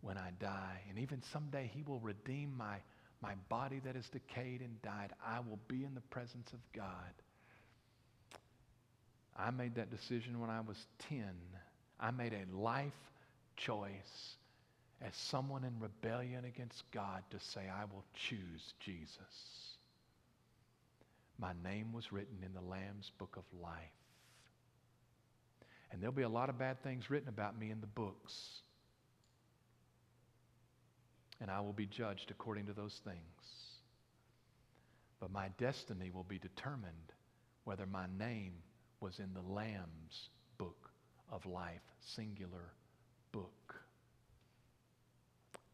when 0.00 0.16
I 0.16 0.30
die. 0.40 0.80
And 0.88 0.98
even 0.98 1.22
someday 1.32 1.70
he 1.72 1.82
will 1.82 2.00
redeem 2.00 2.52
my, 2.56 2.76
my 3.22 3.34
body 3.48 3.80
that 3.84 3.96
is 3.96 4.08
decayed 4.08 4.60
and 4.60 4.80
died. 4.82 5.12
I 5.24 5.40
will 5.40 5.60
be 5.68 5.84
in 5.84 5.94
the 5.94 6.00
presence 6.00 6.52
of 6.52 6.58
God. 6.74 7.12
I 9.36 9.50
made 9.50 9.76
that 9.76 9.90
decision 9.90 10.40
when 10.40 10.50
I 10.50 10.60
was 10.60 10.76
10. 11.08 11.24
I 11.98 12.10
made 12.10 12.32
a 12.32 12.56
life 12.56 12.92
choice 13.56 14.36
as 15.02 15.14
someone 15.14 15.64
in 15.64 15.72
rebellion 15.80 16.44
against 16.44 16.82
God 16.92 17.22
to 17.30 17.40
say, 17.40 17.62
I 17.68 17.84
will 17.84 18.04
choose 18.14 18.74
Jesus. 18.80 19.16
My 21.38 21.52
name 21.64 21.92
was 21.92 22.12
written 22.12 22.38
in 22.44 22.52
the 22.52 22.60
Lamb's 22.60 23.10
book 23.18 23.36
of 23.36 23.44
life. 23.62 23.74
And 25.90 26.00
there'll 26.00 26.14
be 26.14 26.22
a 26.22 26.28
lot 26.28 26.50
of 26.50 26.58
bad 26.58 26.82
things 26.82 27.10
written 27.10 27.28
about 27.28 27.58
me 27.58 27.70
in 27.70 27.80
the 27.80 27.86
books. 27.86 28.62
And 31.40 31.50
I 31.50 31.60
will 31.60 31.72
be 31.72 31.86
judged 31.86 32.30
according 32.30 32.66
to 32.66 32.74
those 32.74 33.00
things. 33.04 33.16
But 35.18 35.32
my 35.32 35.48
destiny 35.58 36.10
will 36.10 36.24
be 36.24 36.38
determined 36.38 37.12
whether 37.64 37.86
my 37.86 38.06
name 38.18 38.52
was 39.00 39.18
in 39.18 39.32
the 39.34 39.52
Lamb's 39.52 40.28
book 40.58 40.90
of 41.30 41.46
life, 41.46 41.82
singular 42.00 42.72
book. 43.32 43.74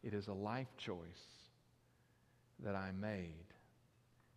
It 0.03 0.13
is 0.13 0.27
a 0.27 0.33
life 0.33 0.75
choice 0.77 0.97
that 2.63 2.75
I 2.75 2.91
made, 2.99 3.33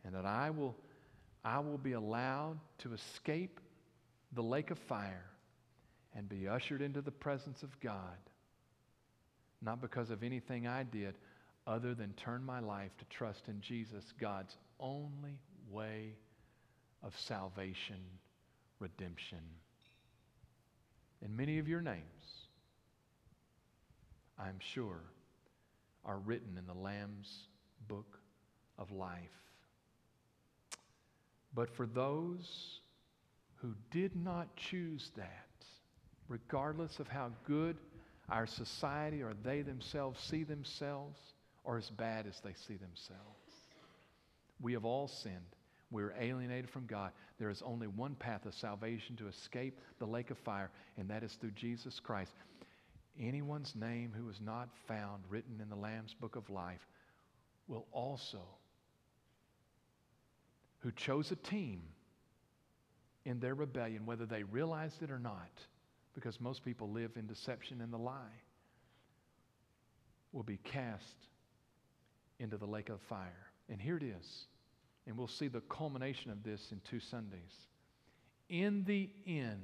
and 0.04 0.14
that 0.14 0.26
I 0.26 0.50
will, 0.50 0.76
I 1.44 1.60
will 1.60 1.78
be 1.78 1.92
allowed 1.92 2.58
to 2.78 2.92
escape 2.92 3.60
the 4.32 4.42
lake 4.42 4.70
of 4.70 4.78
fire 4.78 5.26
and 6.14 6.28
be 6.28 6.48
ushered 6.48 6.82
into 6.82 7.00
the 7.00 7.10
presence 7.10 7.62
of 7.62 7.78
God, 7.80 8.18
not 9.62 9.80
because 9.80 10.10
of 10.10 10.22
anything 10.22 10.66
I 10.66 10.82
did 10.82 11.14
other 11.66 11.94
than 11.94 12.12
turn 12.14 12.44
my 12.44 12.60
life 12.60 12.90
to 12.98 13.04
trust 13.06 13.48
in 13.48 13.60
Jesus, 13.60 14.12
God's 14.18 14.56
only 14.80 15.38
way 15.70 16.14
of 17.02 17.18
salvation 17.18 18.00
redemption. 18.80 19.40
And 21.22 21.36
many 21.36 21.58
of 21.58 21.68
your 21.68 21.82
names, 21.82 22.02
I'm 24.38 24.58
sure, 24.58 25.02
are 26.04 26.18
written 26.18 26.58
in 26.58 26.66
the 26.66 26.80
Lamb's 26.80 27.48
book 27.86 28.18
of 28.78 28.90
life. 28.90 29.18
But 31.54 31.74
for 31.76 31.86
those 31.86 32.80
who 33.56 33.74
did 33.90 34.16
not 34.16 34.56
choose 34.56 35.10
that, 35.16 35.46
regardless 36.28 36.98
of 36.98 37.08
how 37.08 37.30
good 37.46 37.76
our 38.30 38.46
society 38.46 39.22
or 39.22 39.34
they 39.42 39.62
themselves 39.62 40.20
see 40.20 40.44
themselves, 40.44 41.18
or 41.64 41.76
as 41.76 41.90
bad 41.90 42.26
as 42.26 42.40
they 42.40 42.54
see 42.66 42.76
themselves, 42.76 43.20
we 44.60 44.72
have 44.72 44.84
all 44.84 45.08
sinned. 45.08 45.56
We're 45.90 46.14
alienated 46.18 46.70
from 46.70 46.86
God. 46.86 47.10
There 47.38 47.50
is 47.50 47.62
only 47.62 47.86
one 47.88 48.14
path 48.14 48.46
of 48.46 48.54
salvation 48.54 49.16
to 49.16 49.28
escape 49.28 49.78
the 49.98 50.06
lake 50.06 50.30
of 50.30 50.38
fire, 50.38 50.70
and 50.96 51.08
that 51.10 51.22
is 51.22 51.32
through 51.34 51.52
Jesus 51.52 51.98
Christ. 51.98 52.32
Anyone's 53.18 53.74
name 53.74 54.12
who 54.16 54.28
is 54.28 54.40
not 54.40 54.68
found 54.86 55.24
written 55.28 55.60
in 55.60 55.68
the 55.68 55.76
Lamb's 55.76 56.14
book 56.14 56.36
of 56.36 56.48
life 56.48 56.86
will 57.66 57.86
also, 57.92 58.42
who 60.80 60.92
chose 60.92 61.30
a 61.30 61.36
team 61.36 61.82
in 63.24 63.40
their 63.40 63.54
rebellion, 63.54 64.06
whether 64.06 64.26
they 64.26 64.44
realized 64.44 65.02
it 65.02 65.10
or 65.10 65.18
not, 65.18 65.50
because 66.14 66.40
most 66.40 66.64
people 66.64 66.90
live 66.90 67.10
in 67.16 67.26
deception 67.26 67.80
and 67.80 67.92
the 67.92 67.98
lie, 67.98 68.42
will 70.32 70.42
be 70.42 70.58
cast 70.58 71.16
into 72.38 72.56
the 72.56 72.66
lake 72.66 72.88
of 72.88 73.00
fire. 73.02 73.50
And 73.68 73.80
here 73.80 73.96
it 73.96 74.02
is. 74.02 74.46
And 75.06 75.16
we'll 75.16 75.28
see 75.28 75.48
the 75.48 75.62
culmination 75.62 76.30
of 76.30 76.42
this 76.42 76.72
in 76.72 76.80
two 76.88 77.00
Sundays. 77.00 77.68
In 78.48 78.84
the 78.84 79.08
end, 79.26 79.62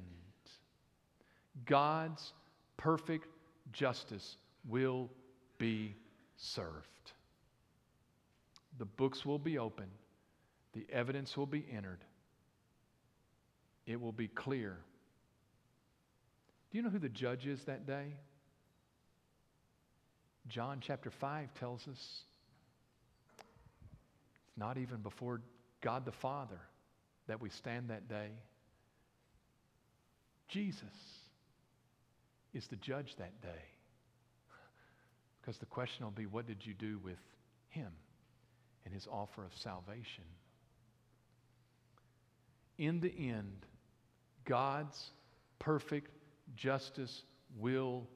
God's 1.65 2.33
perfect 2.77 3.27
justice 3.71 4.37
will 4.67 5.09
be 5.57 5.95
served. 6.37 6.87
The 8.77 8.85
books 8.85 9.25
will 9.25 9.39
be 9.39 9.57
open, 9.57 9.87
the 10.73 10.85
evidence 10.91 11.35
will 11.35 11.47
be 11.47 11.65
entered, 11.71 12.03
it 13.85 13.99
will 13.99 14.11
be 14.11 14.27
clear. 14.27 14.77
Do 16.69 16.77
you 16.77 16.83
know 16.83 16.89
who 16.89 16.99
the 16.99 17.09
judge 17.09 17.47
is 17.47 17.63
that 17.63 17.87
day? 17.87 18.13
John 20.47 20.79
chapter 20.81 21.09
5 21.09 21.53
tells 21.55 21.87
us 21.87 22.21
not 24.57 24.77
even 24.77 24.97
before 24.97 25.41
God 25.81 26.05
the 26.05 26.11
Father 26.11 26.59
that 27.27 27.41
we 27.41 27.49
stand 27.49 27.89
that 27.89 28.09
day. 28.09 28.29
Jesus 30.47 30.83
is 32.53 32.67
the 32.67 32.75
judge 32.77 33.15
that 33.17 33.41
day. 33.41 33.63
Because 35.41 35.57
the 35.57 35.65
question 35.65 36.05
will 36.05 36.11
be 36.11 36.25
what 36.25 36.47
did 36.47 36.65
you 36.65 36.73
do 36.73 36.99
with 37.03 37.19
him 37.69 37.91
and 38.85 38.93
his 38.93 39.07
offer 39.11 39.45
of 39.45 39.53
salvation? 39.55 40.23
In 42.77 42.99
the 42.99 43.13
end, 43.17 43.65
God's 44.45 45.11
perfect 45.59 46.11
justice 46.55 47.23
will 47.57 48.07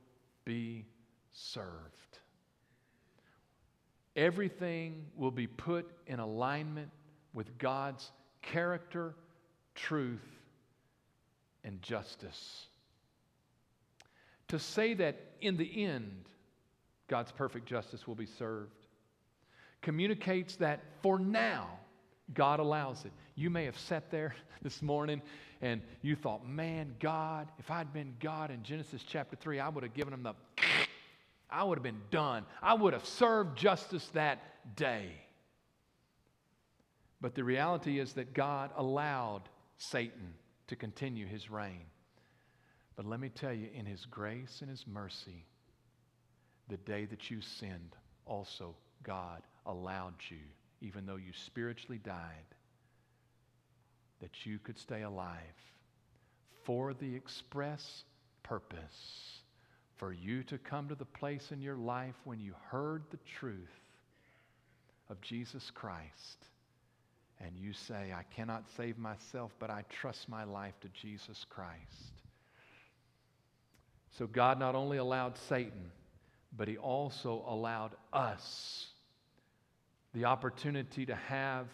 be 0.46 0.86
served. 1.32 2.20
Everything 4.16 5.06
will 5.16 5.32
be 5.32 5.48
put 5.48 5.90
in 6.08 6.20
alignment 6.20 6.90
with 7.34 7.58
God's 7.58 8.12
character, 8.42 9.16
truth, 9.76 10.20
and 11.64 11.82
justice. 11.82 12.66
To 14.50 14.60
say 14.60 14.94
that 14.96 15.18
in 15.40 15.56
the 15.56 15.86
end, 15.86 16.26
God's 17.08 17.32
perfect 17.32 17.66
justice 17.66 18.08
will 18.08 18.16
be 18.16 18.26
served 18.26 18.82
communicates 19.82 20.56
that 20.58 20.82
for 21.02 21.20
now, 21.20 21.68
God 22.34 22.60
allows 22.60 23.06
it. 23.06 23.12
You 23.36 23.50
may 23.50 23.66
have 23.66 23.78
sat 23.78 24.10
there 24.12 24.36
this 24.62 24.82
morning 24.82 25.22
and 25.62 25.82
you 26.02 26.16
thought, 26.16 26.48
man, 26.48 26.96
God, 27.00 27.50
if 27.60 27.70
I'd 27.70 27.92
been 27.94 28.16
God 28.20 28.52
in 28.52 28.64
Genesis 28.64 29.04
chapter 29.06 29.36
3, 29.36 29.60
I 29.60 29.70
would 29.70 29.84
have 29.84 29.94
given 29.94 30.14
him 30.14 30.24
the 30.24 30.34
I 31.52 31.64
would 31.64 31.78
have 31.78 31.84
been 31.84 32.02
done. 32.12 32.46
I 32.62 32.74
would 32.74 32.94
have 32.94 33.06
served 33.06 33.58
justice 33.58 34.08
that 34.14 34.76
day. 34.76 35.12
But 37.20 37.36
the 37.36 37.44
reality 37.44 38.00
is 38.00 38.14
that 38.14 38.34
God 38.34 38.72
allowed 38.76 39.44
Satan 39.78 40.34
to 40.68 40.76
continue 40.76 41.28
his 41.28 41.52
reign. 41.52 41.86
But 42.96 43.06
let 43.06 43.20
me 43.20 43.30
tell 43.30 43.54
you, 43.54 43.68
in 43.74 43.86
his 43.86 44.06
grace 44.06 44.60
and 44.62 44.70
his 44.70 44.86
mercy, 44.88 45.46
the 46.68 46.78
day 46.78 47.06
that 47.06 47.30
you 47.30 47.42
sinned, 47.42 47.96
also 48.26 48.76
God 49.04 49.42
allowed 49.66 50.16
you, 50.30 50.38
even 50.82 51.06
though 51.06 51.18
you 51.18 51.34
spiritually 51.34 52.00
died, 52.04 52.56
that 54.20 54.46
you 54.46 54.60
could 54.60 54.78
stay 54.78 55.02
alive 55.02 55.38
for 56.64 56.94
the 56.94 57.16
express 57.16 58.04
purpose 58.44 59.41
for 60.02 60.12
you 60.12 60.42
to 60.42 60.58
come 60.58 60.88
to 60.88 60.96
the 60.96 61.06
place 61.06 61.52
in 61.52 61.62
your 61.62 61.76
life 61.76 62.16
when 62.24 62.40
you 62.40 62.56
heard 62.72 63.04
the 63.12 63.20
truth 63.38 63.54
of 65.12 65.22
Jesus 65.22 65.70
Christ 65.76 66.48
and 67.40 67.56
you 67.56 67.72
say, 67.72 68.12
I 68.12 68.24
cannot 68.36 68.64
save 68.76 68.98
myself, 68.98 69.52
but 69.60 69.70
I 69.70 69.84
trust 69.92 70.28
my 70.28 70.44
life 70.44 70.74
to 70.82 70.88
Jesus 70.90 71.46
Christ. 71.48 72.24
So 74.18 74.26
God 74.26 74.58
not 74.58 74.74
only 74.74 74.98
allowed 74.98 75.38
Satan, 75.38 75.92
but 76.58 76.68
he 76.68 76.78
also 76.78 77.46
allowed 77.48 77.92
us 78.12 78.88
the 80.16 80.26
opportunity 80.26 81.06
to 81.06 81.16
have 81.16 81.68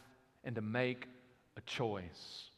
and 0.43 0.53
to 0.55 0.61
make 0.61 1.07
a 1.55 1.61
choice. 1.61 2.49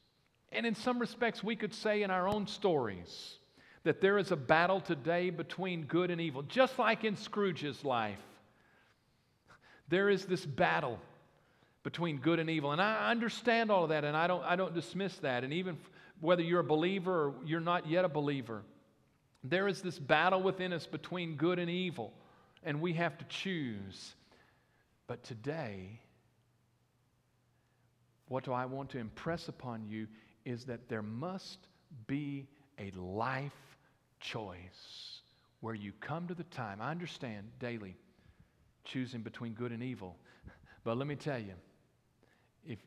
And 0.51 0.65
in 0.65 0.74
some 0.74 0.97
respects, 0.97 1.43
we 1.43 1.55
could 1.55 1.76
say 1.76 2.01
in 2.01 2.09
our 2.09 2.28
own 2.28 2.47
stories 2.47 3.36
that 3.84 4.01
there 4.01 4.17
is 4.17 4.32
a 4.32 4.36
battle 4.36 4.82
today 4.82 5.30
between 5.30 5.84
good 5.84 6.11
and 6.11 6.19
evil, 6.19 6.41
just 6.43 6.77
like 6.77 7.03
in 7.03 7.15
Scrooge's 7.15 7.84
life. 7.84 8.19
There 9.88 10.09
is 10.09 10.25
this 10.25 10.45
battle 10.45 10.99
between 11.84 12.17
good 12.17 12.39
and 12.39 12.49
evil. 12.49 12.71
And 12.71 12.82
I 12.82 13.09
understand 13.09 13.71
all 13.71 13.84
of 13.84 13.89
that, 13.89 14.03
and 14.03 14.15
I 14.15 14.27
don't, 14.27 14.43
I 14.43 14.55
don't 14.55 14.73
dismiss 14.73 15.15
that. 15.19 15.43
And 15.43 15.53
even 15.53 15.77
whether 16.19 16.41
you're 16.41 16.59
a 16.59 16.63
believer 16.63 17.27
or 17.27 17.34
you're 17.45 17.59
not 17.59 17.88
yet 17.88 18.05
a 18.05 18.09
believer, 18.09 18.63
there 19.43 19.67
is 19.67 19.82
this 19.82 19.97
battle 19.97 20.41
within 20.41 20.73
us 20.73 20.86
between 20.86 21.36
good 21.36 21.59
and 21.59 21.69
evil, 21.69 22.13
and 22.63 22.82
we 22.82 22.93
have 22.93 23.17
to 23.17 23.25
choose. 23.25 24.13
But 25.07 25.23
today, 25.23 25.99
what 28.27 28.43
do 28.43 28.51
I 28.51 28.65
want 28.65 28.89
to 28.91 28.99
impress 28.99 29.47
upon 29.47 29.88
you 29.88 30.07
is 30.45 30.65
that 30.65 30.89
there 30.89 31.01
must 31.01 31.59
be 32.05 32.47
a 32.77 32.91
life 32.91 33.51
choice 34.20 35.22
where 35.61 35.76
you 35.76 35.91
come 35.99 36.28
to 36.28 36.34
the 36.34 36.43
time. 36.45 36.80
I 36.82 36.91
understand 36.91 37.47
daily 37.59 37.95
choosing 38.86 39.22
between 39.22 39.53
good 39.53 39.72
and 39.72 39.84
evil. 39.84 40.15
But 40.84 40.97
let 40.97 41.07
me 41.07 41.15
tell 41.15 41.39
you, 41.39 41.53
if 42.65 42.80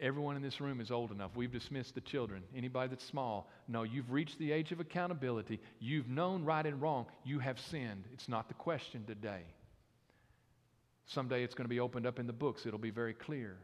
everyone 0.00 0.36
in 0.36 0.42
this 0.42 0.60
room 0.60 0.80
is 0.80 0.90
old 0.90 1.12
enough, 1.12 1.30
we've 1.36 1.52
dismissed 1.52 1.94
the 1.94 2.00
children. 2.00 2.42
Anybody 2.56 2.88
that's 2.90 3.04
small, 3.04 3.50
no, 3.68 3.82
you've 3.82 4.10
reached 4.10 4.38
the 4.38 4.52
age 4.52 4.72
of 4.72 4.80
accountability. 4.80 5.60
You've 5.78 6.08
known 6.08 6.44
right 6.44 6.64
and 6.64 6.80
wrong. 6.80 7.06
You 7.24 7.38
have 7.38 7.60
sinned. 7.60 8.04
It's 8.12 8.28
not 8.28 8.48
the 8.48 8.54
question 8.54 9.04
today. 9.06 9.42
Someday 11.06 11.44
it's 11.44 11.54
going 11.54 11.66
to 11.66 11.68
be 11.68 11.80
opened 11.80 12.06
up 12.06 12.18
in 12.18 12.26
the 12.26 12.32
books, 12.32 12.64
it'll 12.64 12.78
be 12.78 12.90
very 12.90 13.14
clear. 13.14 13.56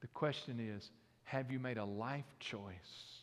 The 0.00 0.08
question 0.08 0.60
is 0.60 0.90
have 1.24 1.50
you 1.50 1.58
made 1.58 1.78
a 1.78 1.84
life 1.84 2.26
choice 2.40 3.21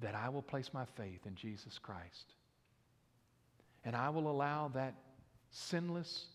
that 0.00 0.14
I 0.14 0.28
will 0.28 0.42
place 0.42 0.70
my 0.72 0.84
faith 0.96 1.20
in 1.26 1.34
Jesus 1.34 1.78
Christ? 1.78 2.34
And 3.84 3.96
I 3.96 4.10
will 4.10 4.30
allow 4.30 4.68
that 4.74 4.94
sinless, 5.50 6.26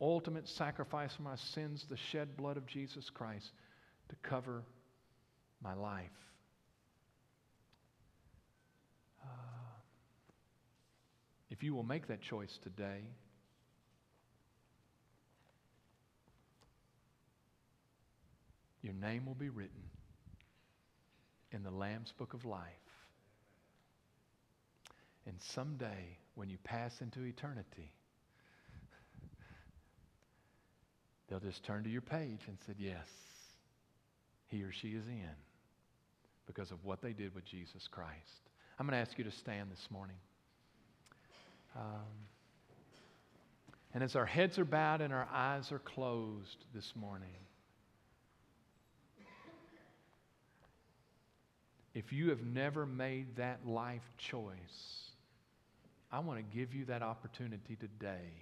ultimate 0.00 0.48
sacrifice 0.48 1.14
for 1.14 1.22
my 1.22 1.36
sins, 1.36 1.86
the 1.88 1.96
shed 1.96 2.36
blood 2.36 2.56
of 2.56 2.66
Jesus 2.66 3.10
Christ, 3.10 3.50
to 4.08 4.16
cover 4.22 4.62
my 5.62 5.74
life. 5.74 6.10
Uh, 9.22 9.26
if 11.50 11.62
you 11.62 11.74
will 11.74 11.84
make 11.84 12.08
that 12.08 12.20
choice 12.20 12.58
today, 12.62 13.02
your 18.82 18.94
name 18.94 19.26
will 19.26 19.34
be 19.34 19.48
written 19.48 19.82
in 21.52 21.62
the 21.62 21.70
Lamb's 21.70 22.12
Book 22.12 22.34
of 22.34 22.44
Life. 22.44 22.60
And 25.26 25.36
someday, 25.40 26.18
when 26.34 26.50
you 26.50 26.58
pass 26.64 27.00
into 27.00 27.22
eternity, 27.22 27.92
they'll 31.28 31.40
just 31.40 31.64
turn 31.64 31.84
to 31.84 31.90
your 31.90 32.00
page 32.00 32.40
and 32.48 32.58
say, 32.66 32.74
Yes, 32.78 33.06
he 34.48 34.62
or 34.62 34.72
she 34.72 34.88
is 34.88 35.06
in 35.06 35.36
because 36.46 36.70
of 36.70 36.84
what 36.84 37.00
they 37.00 37.12
did 37.12 37.34
with 37.34 37.44
Jesus 37.44 37.86
Christ. 37.88 38.50
I'm 38.78 38.86
going 38.86 38.98
to 38.98 39.08
ask 39.08 39.16
you 39.16 39.24
to 39.24 39.30
stand 39.30 39.70
this 39.70 39.86
morning. 39.90 40.16
Um, 41.76 42.26
and 43.94 44.02
as 44.02 44.16
our 44.16 44.26
heads 44.26 44.58
are 44.58 44.64
bowed 44.64 45.00
and 45.00 45.12
our 45.12 45.28
eyes 45.32 45.70
are 45.70 45.78
closed 45.78 46.64
this 46.74 46.92
morning, 46.96 47.28
if 51.94 52.12
you 52.12 52.30
have 52.30 52.42
never 52.42 52.86
made 52.86 53.36
that 53.36 53.66
life 53.66 54.10
choice, 54.16 55.10
I 56.10 56.20
want 56.20 56.38
to 56.38 56.56
give 56.56 56.74
you 56.74 56.86
that 56.86 57.02
opportunity 57.02 57.76
today. 57.76 58.32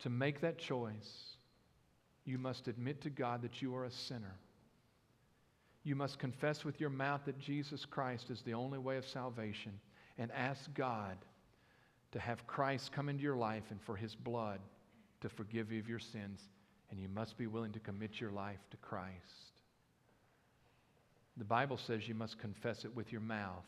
To 0.00 0.10
make 0.10 0.40
that 0.40 0.58
choice, 0.58 1.36
you 2.24 2.38
must 2.38 2.68
admit 2.68 3.02
to 3.02 3.10
God 3.10 3.42
that 3.42 3.60
you 3.60 3.74
are 3.74 3.84
a 3.84 3.90
sinner. 3.90 4.36
You 5.82 5.96
must 5.96 6.18
confess 6.18 6.64
with 6.64 6.80
your 6.80 6.90
mouth 6.90 7.22
that 7.24 7.38
Jesus 7.38 7.84
Christ 7.86 8.30
is 8.30 8.42
the 8.42 8.54
only 8.54 8.78
way 8.78 8.96
of 8.96 9.06
salvation 9.06 9.72
and 10.18 10.30
ask 10.32 10.72
God 10.74 11.16
to 12.12 12.18
have 12.18 12.46
Christ 12.46 12.92
come 12.92 13.08
into 13.08 13.22
your 13.22 13.36
life 13.36 13.64
and 13.70 13.80
for 13.80 13.96
his 13.96 14.14
blood 14.14 14.60
to 15.22 15.28
forgive 15.28 15.72
you 15.72 15.78
of 15.80 15.88
your 15.88 15.98
sins 15.98 16.40
and 16.90 17.00
you 17.00 17.08
must 17.08 17.38
be 17.38 17.46
willing 17.46 17.72
to 17.72 17.80
commit 17.80 18.20
your 18.20 18.30
life 18.30 18.58
to 18.70 18.76
Christ. 18.78 19.50
The 21.36 21.44
Bible 21.44 21.78
says 21.78 22.06
you 22.08 22.14
must 22.14 22.38
confess 22.38 22.84
it 22.84 22.94
with 22.94 23.12
your 23.12 23.20
mouth. 23.20 23.64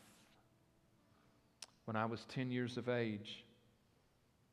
When 1.85 1.95
I 1.95 2.05
was 2.05 2.25
10 2.29 2.51
years 2.51 2.77
of 2.77 2.89
age, 2.89 3.43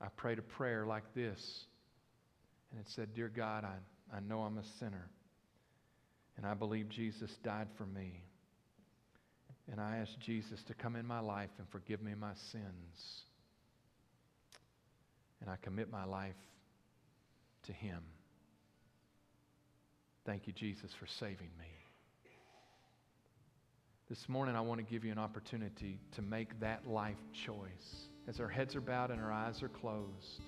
I 0.00 0.06
prayed 0.16 0.38
a 0.38 0.42
prayer 0.42 0.86
like 0.86 1.14
this. 1.14 1.66
And 2.70 2.80
it 2.80 2.88
said, 2.88 3.14
Dear 3.14 3.28
God, 3.28 3.64
I, 3.64 4.16
I 4.16 4.20
know 4.20 4.42
I'm 4.42 4.58
a 4.58 4.64
sinner. 4.78 5.10
And 6.36 6.46
I 6.46 6.54
believe 6.54 6.88
Jesus 6.88 7.30
died 7.42 7.68
for 7.76 7.86
me. 7.86 8.22
And 9.70 9.80
I 9.80 9.98
ask 9.98 10.18
Jesus 10.18 10.62
to 10.64 10.74
come 10.74 10.96
in 10.96 11.06
my 11.06 11.20
life 11.20 11.50
and 11.58 11.68
forgive 11.68 12.02
me 12.02 12.12
my 12.18 12.34
sins. 12.50 13.24
And 15.40 15.50
I 15.50 15.56
commit 15.56 15.90
my 15.90 16.04
life 16.04 16.34
to 17.64 17.72
Him. 17.72 18.00
Thank 20.26 20.46
you, 20.46 20.52
Jesus, 20.52 20.92
for 20.92 21.06
saving 21.06 21.50
me. 21.58 21.66
This 24.08 24.28
morning, 24.28 24.54
I 24.54 24.60
want 24.60 24.78
to 24.78 24.84
give 24.84 25.04
you 25.04 25.12
an 25.12 25.18
opportunity 25.18 25.98
to 26.12 26.22
make 26.22 26.58
that 26.60 26.86
life 26.86 27.16
choice. 27.32 28.08
As 28.28 28.38
our 28.38 28.48
heads 28.48 28.76
are 28.76 28.80
bowed 28.80 29.10
and 29.10 29.20
our 29.20 29.32
eyes 29.32 29.62
are 29.62 29.68
closed, 29.68 30.42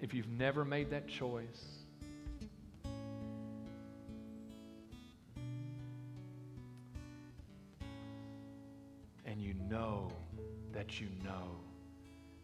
if 0.00 0.12
you've 0.12 0.28
never 0.28 0.64
made 0.64 0.90
that 0.90 1.06
choice, 1.06 1.84
and 9.24 9.40
you 9.40 9.54
know 9.70 10.10
that 10.72 11.00
you 11.00 11.06
know 11.24 11.56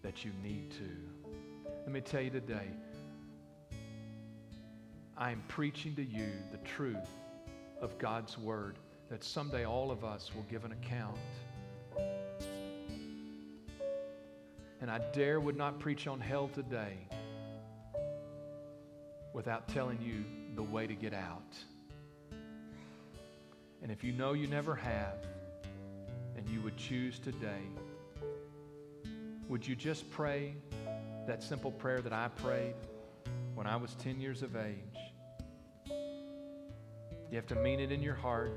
that 0.02 0.24
you 0.24 0.30
need 0.42 0.70
to, 0.70 1.30
let 1.84 1.90
me 1.90 2.00
tell 2.00 2.20
you 2.20 2.30
today 2.30 2.68
I 5.20 5.32
am 5.32 5.42
preaching 5.48 5.96
to 5.96 6.04
you 6.04 6.28
the 6.52 6.58
truth 6.58 7.10
of 7.82 7.98
God's 7.98 8.38
Word 8.38 8.76
that 9.10 9.24
someday 9.24 9.64
all 9.66 9.90
of 9.90 10.04
us 10.04 10.30
will 10.32 10.44
give 10.48 10.64
an 10.64 10.70
account. 10.70 11.18
And 14.80 14.88
I 14.88 15.00
dare 15.12 15.40
would 15.40 15.56
not 15.56 15.80
preach 15.80 16.06
on 16.06 16.20
hell 16.20 16.48
today 16.54 16.96
without 19.34 19.66
telling 19.66 20.00
you 20.00 20.24
the 20.54 20.62
way 20.62 20.86
to 20.86 20.94
get 20.94 21.12
out. 21.12 21.56
And 23.82 23.90
if 23.90 24.04
you 24.04 24.12
know 24.12 24.34
you 24.34 24.46
never 24.46 24.76
have, 24.76 25.26
and 26.36 26.48
you 26.48 26.60
would 26.60 26.76
choose 26.76 27.18
today, 27.18 27.62
would 29.48 29.66
you 29.66 29.74
just 29.74 30.08
pray 30.12 30.54
that 31.26 31.42
simple 31.42 31.72
prayer 31.72 32.00
that 32.02 32.12
I 32.12 32.28
prayed 32.28 32.74
when 33.56 33.66
I 33.66 33.74
was 33.74 33.96
10 33.96 34.20
years 34.20 34.44
of 34.44 34.54
age? 34.54 34.87
You 37.30 37.36
have 37.36 37.46
to 37.48 37.56
mean 37.56 37.78
it 37.80 37.92
in 37.92 38.02
your 38.02 38.14
heart. 38.14 38.52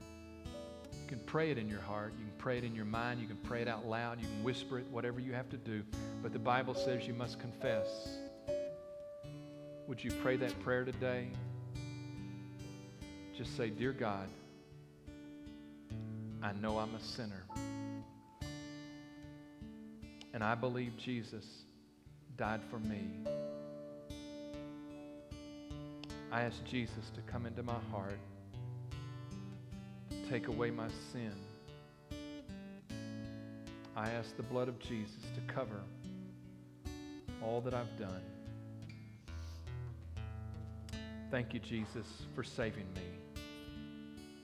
You 0.00 1.06
can 1.06 1.20
pray 1.26 1.50
it 1.50 1.58
in 1.58 1.68
your 1.68 1.80
heart. 1.80 2.14
You 2.18 2.24
can 2.24 2.34
pray 2.38 2.58
it 2.58 2.64
in 2.64 2.74
your 2.74 2.84
mind. 2.84 3.20
You 3.20 3.26
can 3.26 3.36
pray 3.36 3.60
it 3.60 3.68
out 3.68 3.86
loud. 3.86 4.20
You 4.20 4.26
can 4.26 4.42
whisper 4.42 4.78
it, 4.78 4.86
whatever 4.90 5.20
you 5.20 5.32
have 5.34 5.50
to 5.50 5.56
do. 5.58 5.82
But 6.22 6.32
the 6.32 6.38
Bible 6.38 6.74
says 6.74 7.06
you 7.06 7.14
must 7.14 7.38
confess. 7.38 8.08
Would 9.86 10.02
you 10.02 10.10
pray 10.22 10.36
that 10.36 10.58
prayer 10.62 10.84
today? 10.84 11.28
Just 13.36 13.56
say, 13.56 13.70
Dear 13.70 13.92
God, 13.92 14.28
I 16.42 16.52
know 16.52 16.78
I'm 16.78 16.94
a 16.94 17.00
sinner. 17.00 17.44
And 20.34 20.42
I 20.42 20.54
believe 20.54 20.96
Jesus 20.96 21.44
died 22.36 22.60
for 22.70 22.78
me. 22.78 23.08
I 26.30 26.42
ask 26.42 26.62
Jesus 26.64 27.10
to 27.14 27.22
come 27.22 27.46
into 27.46 27.62
my 27.62 27.78
heart, 27.90 28.18
take 30.28 30.48
away 30.48 30.70
my 30.70 30.88
sin. 31.10 31.32
I 33.96 34.10
ask 34.10 34.36
the 34.36 34.42
blood 34.42 34.68
of 34.68 34.78
Jesus 34.78 35.22
to 35.34 35.52
cover 35.52 35.80
all 37.42 37.62
that 37.62 37.72
I've 37.72 37.98
done. 37.98 38.22
Thank 41.30 41.54
you, 41.54 41.60
Jesus, 41.60 42.06
for 42.34 42.44
saving 42.44 42.86
me. 42.94 43.40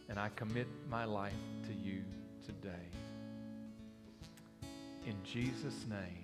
And 0.09 0.19
I 0.19 0.31
commit 0.37 0.67
my 0.89 1.05
life 1.05 1.33
to 1.67 1.75
you 1.75 2.03
today. 2.47 2.89
In 5.07 5.15
Jesus' 5.23 5.85
name, 5.89 6.23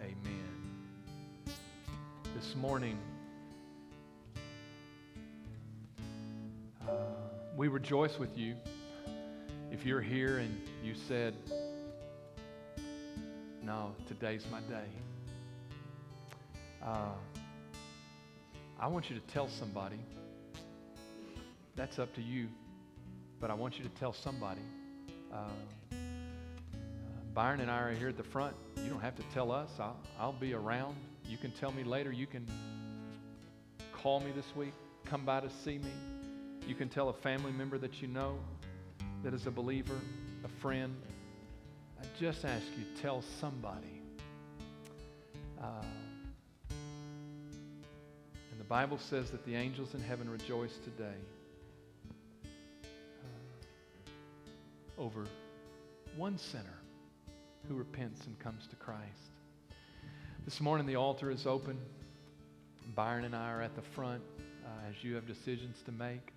amen. 0.00 1.54
This 2.34 2.56
morning, 2.56 2.98
we 7.56 7.68
rejoice 7.68 8.18
with 8.18 8.36
you. 8.36 8.56
If 9.70 9.86
you're 9.86 10.00
here 10.00 10.38
and 10.38 10.60
you 10.82 10.94
said, 11.08 11.34
No, 13.62 13.94
today's 14.06 14.44
my 14.50 14.60
day, 14.60 14.88
uh, 16.84 17.12
I 18.78 18.86
want 18.88 19.08
you 19.08 19.16
to 19.16 19.26
tell 19.32 19.48
somebody. 19.48 20.00
That's 21.76 21.98
up 21.98 22.14
to 22.14 22.22
you. 22.22 22.48
But 23.40 23.50
I 23.50 23.54
want 23.54 23.78
you 23.78 23.84
to 23.84 23.90
tell 23.90 24.12
somebody. 24.12 24.60
Uh, 25.32 25.96
Byron 27.34 27.60
and 27.60 27.70
I 27.70 27.80
are 27.80 27.92
here 27.92 28.08
at 28.08 28.16
the 28.16 28.22
front. 28.22 28.54
You 28.76 28.90
don't 28.90 29.00
have 29.00 29.16
to 29.16 29.22
tell 29.34 29.50
us. 29.50 29.70
I'll, 29.78 29.96
I'll 30.18 30.32
be 30.32 30.54
around. 30.54 30.96
You 31.26 31.36
can 31.36 31.50
tell 31.52 31.72
me 31.72 31.82
later. 31.82 32.12
You 32.12 32.26
can 32.26 32.46
call 33.92 34.20
me 34.20 34.30
this 34.34 34.46
week. 34.54 34.72
Come 35.04 35.24
by 35.24 35.40
to 35.40 35.50
see 35.64 35.78
me. 35.78 35.90
You 36.66 36.74
can 36.74 36.88
tell 36.88 37.10
a 37.10 37.12
family 37.12 37.52
member 37.52 37.76
that 37.78 38.00
you 38.00 38.08
know 38.08 38.38
that 39.22 39.34
is 39.34 39.46
a 39.46 39.50
believer, 39.50 39.98
a 40.44 40.48
friend. 40.60 40.96
I 42.00 42.04
just 42.18 42.44
ask 42.44 42.64
you, 42.78 42.84
tell 43.02 43.22
somebody. 43.38 44.00
Uh, 45.60 45.84
and 46.70 48.58
the 48.58 48.64
Bible 48.64 48.98
says 48.98 49.30
that 49.30 49.44
the 49.44 49.54
angels 49.54 49.94
in 49.94 50.00
heaven 50.00 50.28
rejoice 50.28 50.78
today 50.84 51.18
uh, 53.22 55.00
over 55.00 55.26
one 56.16 56.38
sinner 56.38 56.78
who 57.68 57.74
repents 57.74 58.26
and 58.26 58.38
comes 58.38 58.66
to 58.68 58.76
Christ. 58.76 59.02
This 60.46 60.62
morning, 60.62 60.86
the 60.86 60.96
altar 60.96 61.30
is 61.30 61.46
open. 61.46 61.78
Byron 62.94 63.24
and 63.24 63.36
I 63.36 63.50
are 63.50 63.60
at 63.60 63.74
the 63.76 63.82
front 63.82 64.22
uh, 64.64 64.68
as 64.88 65.04
you 65.04 65.14
have 65.14 65.26
decisions 65.26 65.82
to 65.84 65.92
make. 65.92 66.32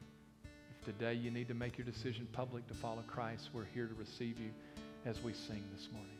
Today 0.87 1.15
you 1.15 1.31
need 1.31 1.49
to 1.49 1.53
make 1.53 1.77
your 1.77 1.85
decision 1.85 2.29
public 2.31 2.65
to 2.69 2.73
follow 2.73 3.03
Christ, 3.07 3.49
we're 3.53 3.65
here 3.73 3.87
to 3.87 3.93
receive 3.95 4.39
you 4.39 4.51
as 5.05 5.21
we 5.21 5.33
sing 5.33 5.61
this 5.75 5.89
morning. 5.91 6.16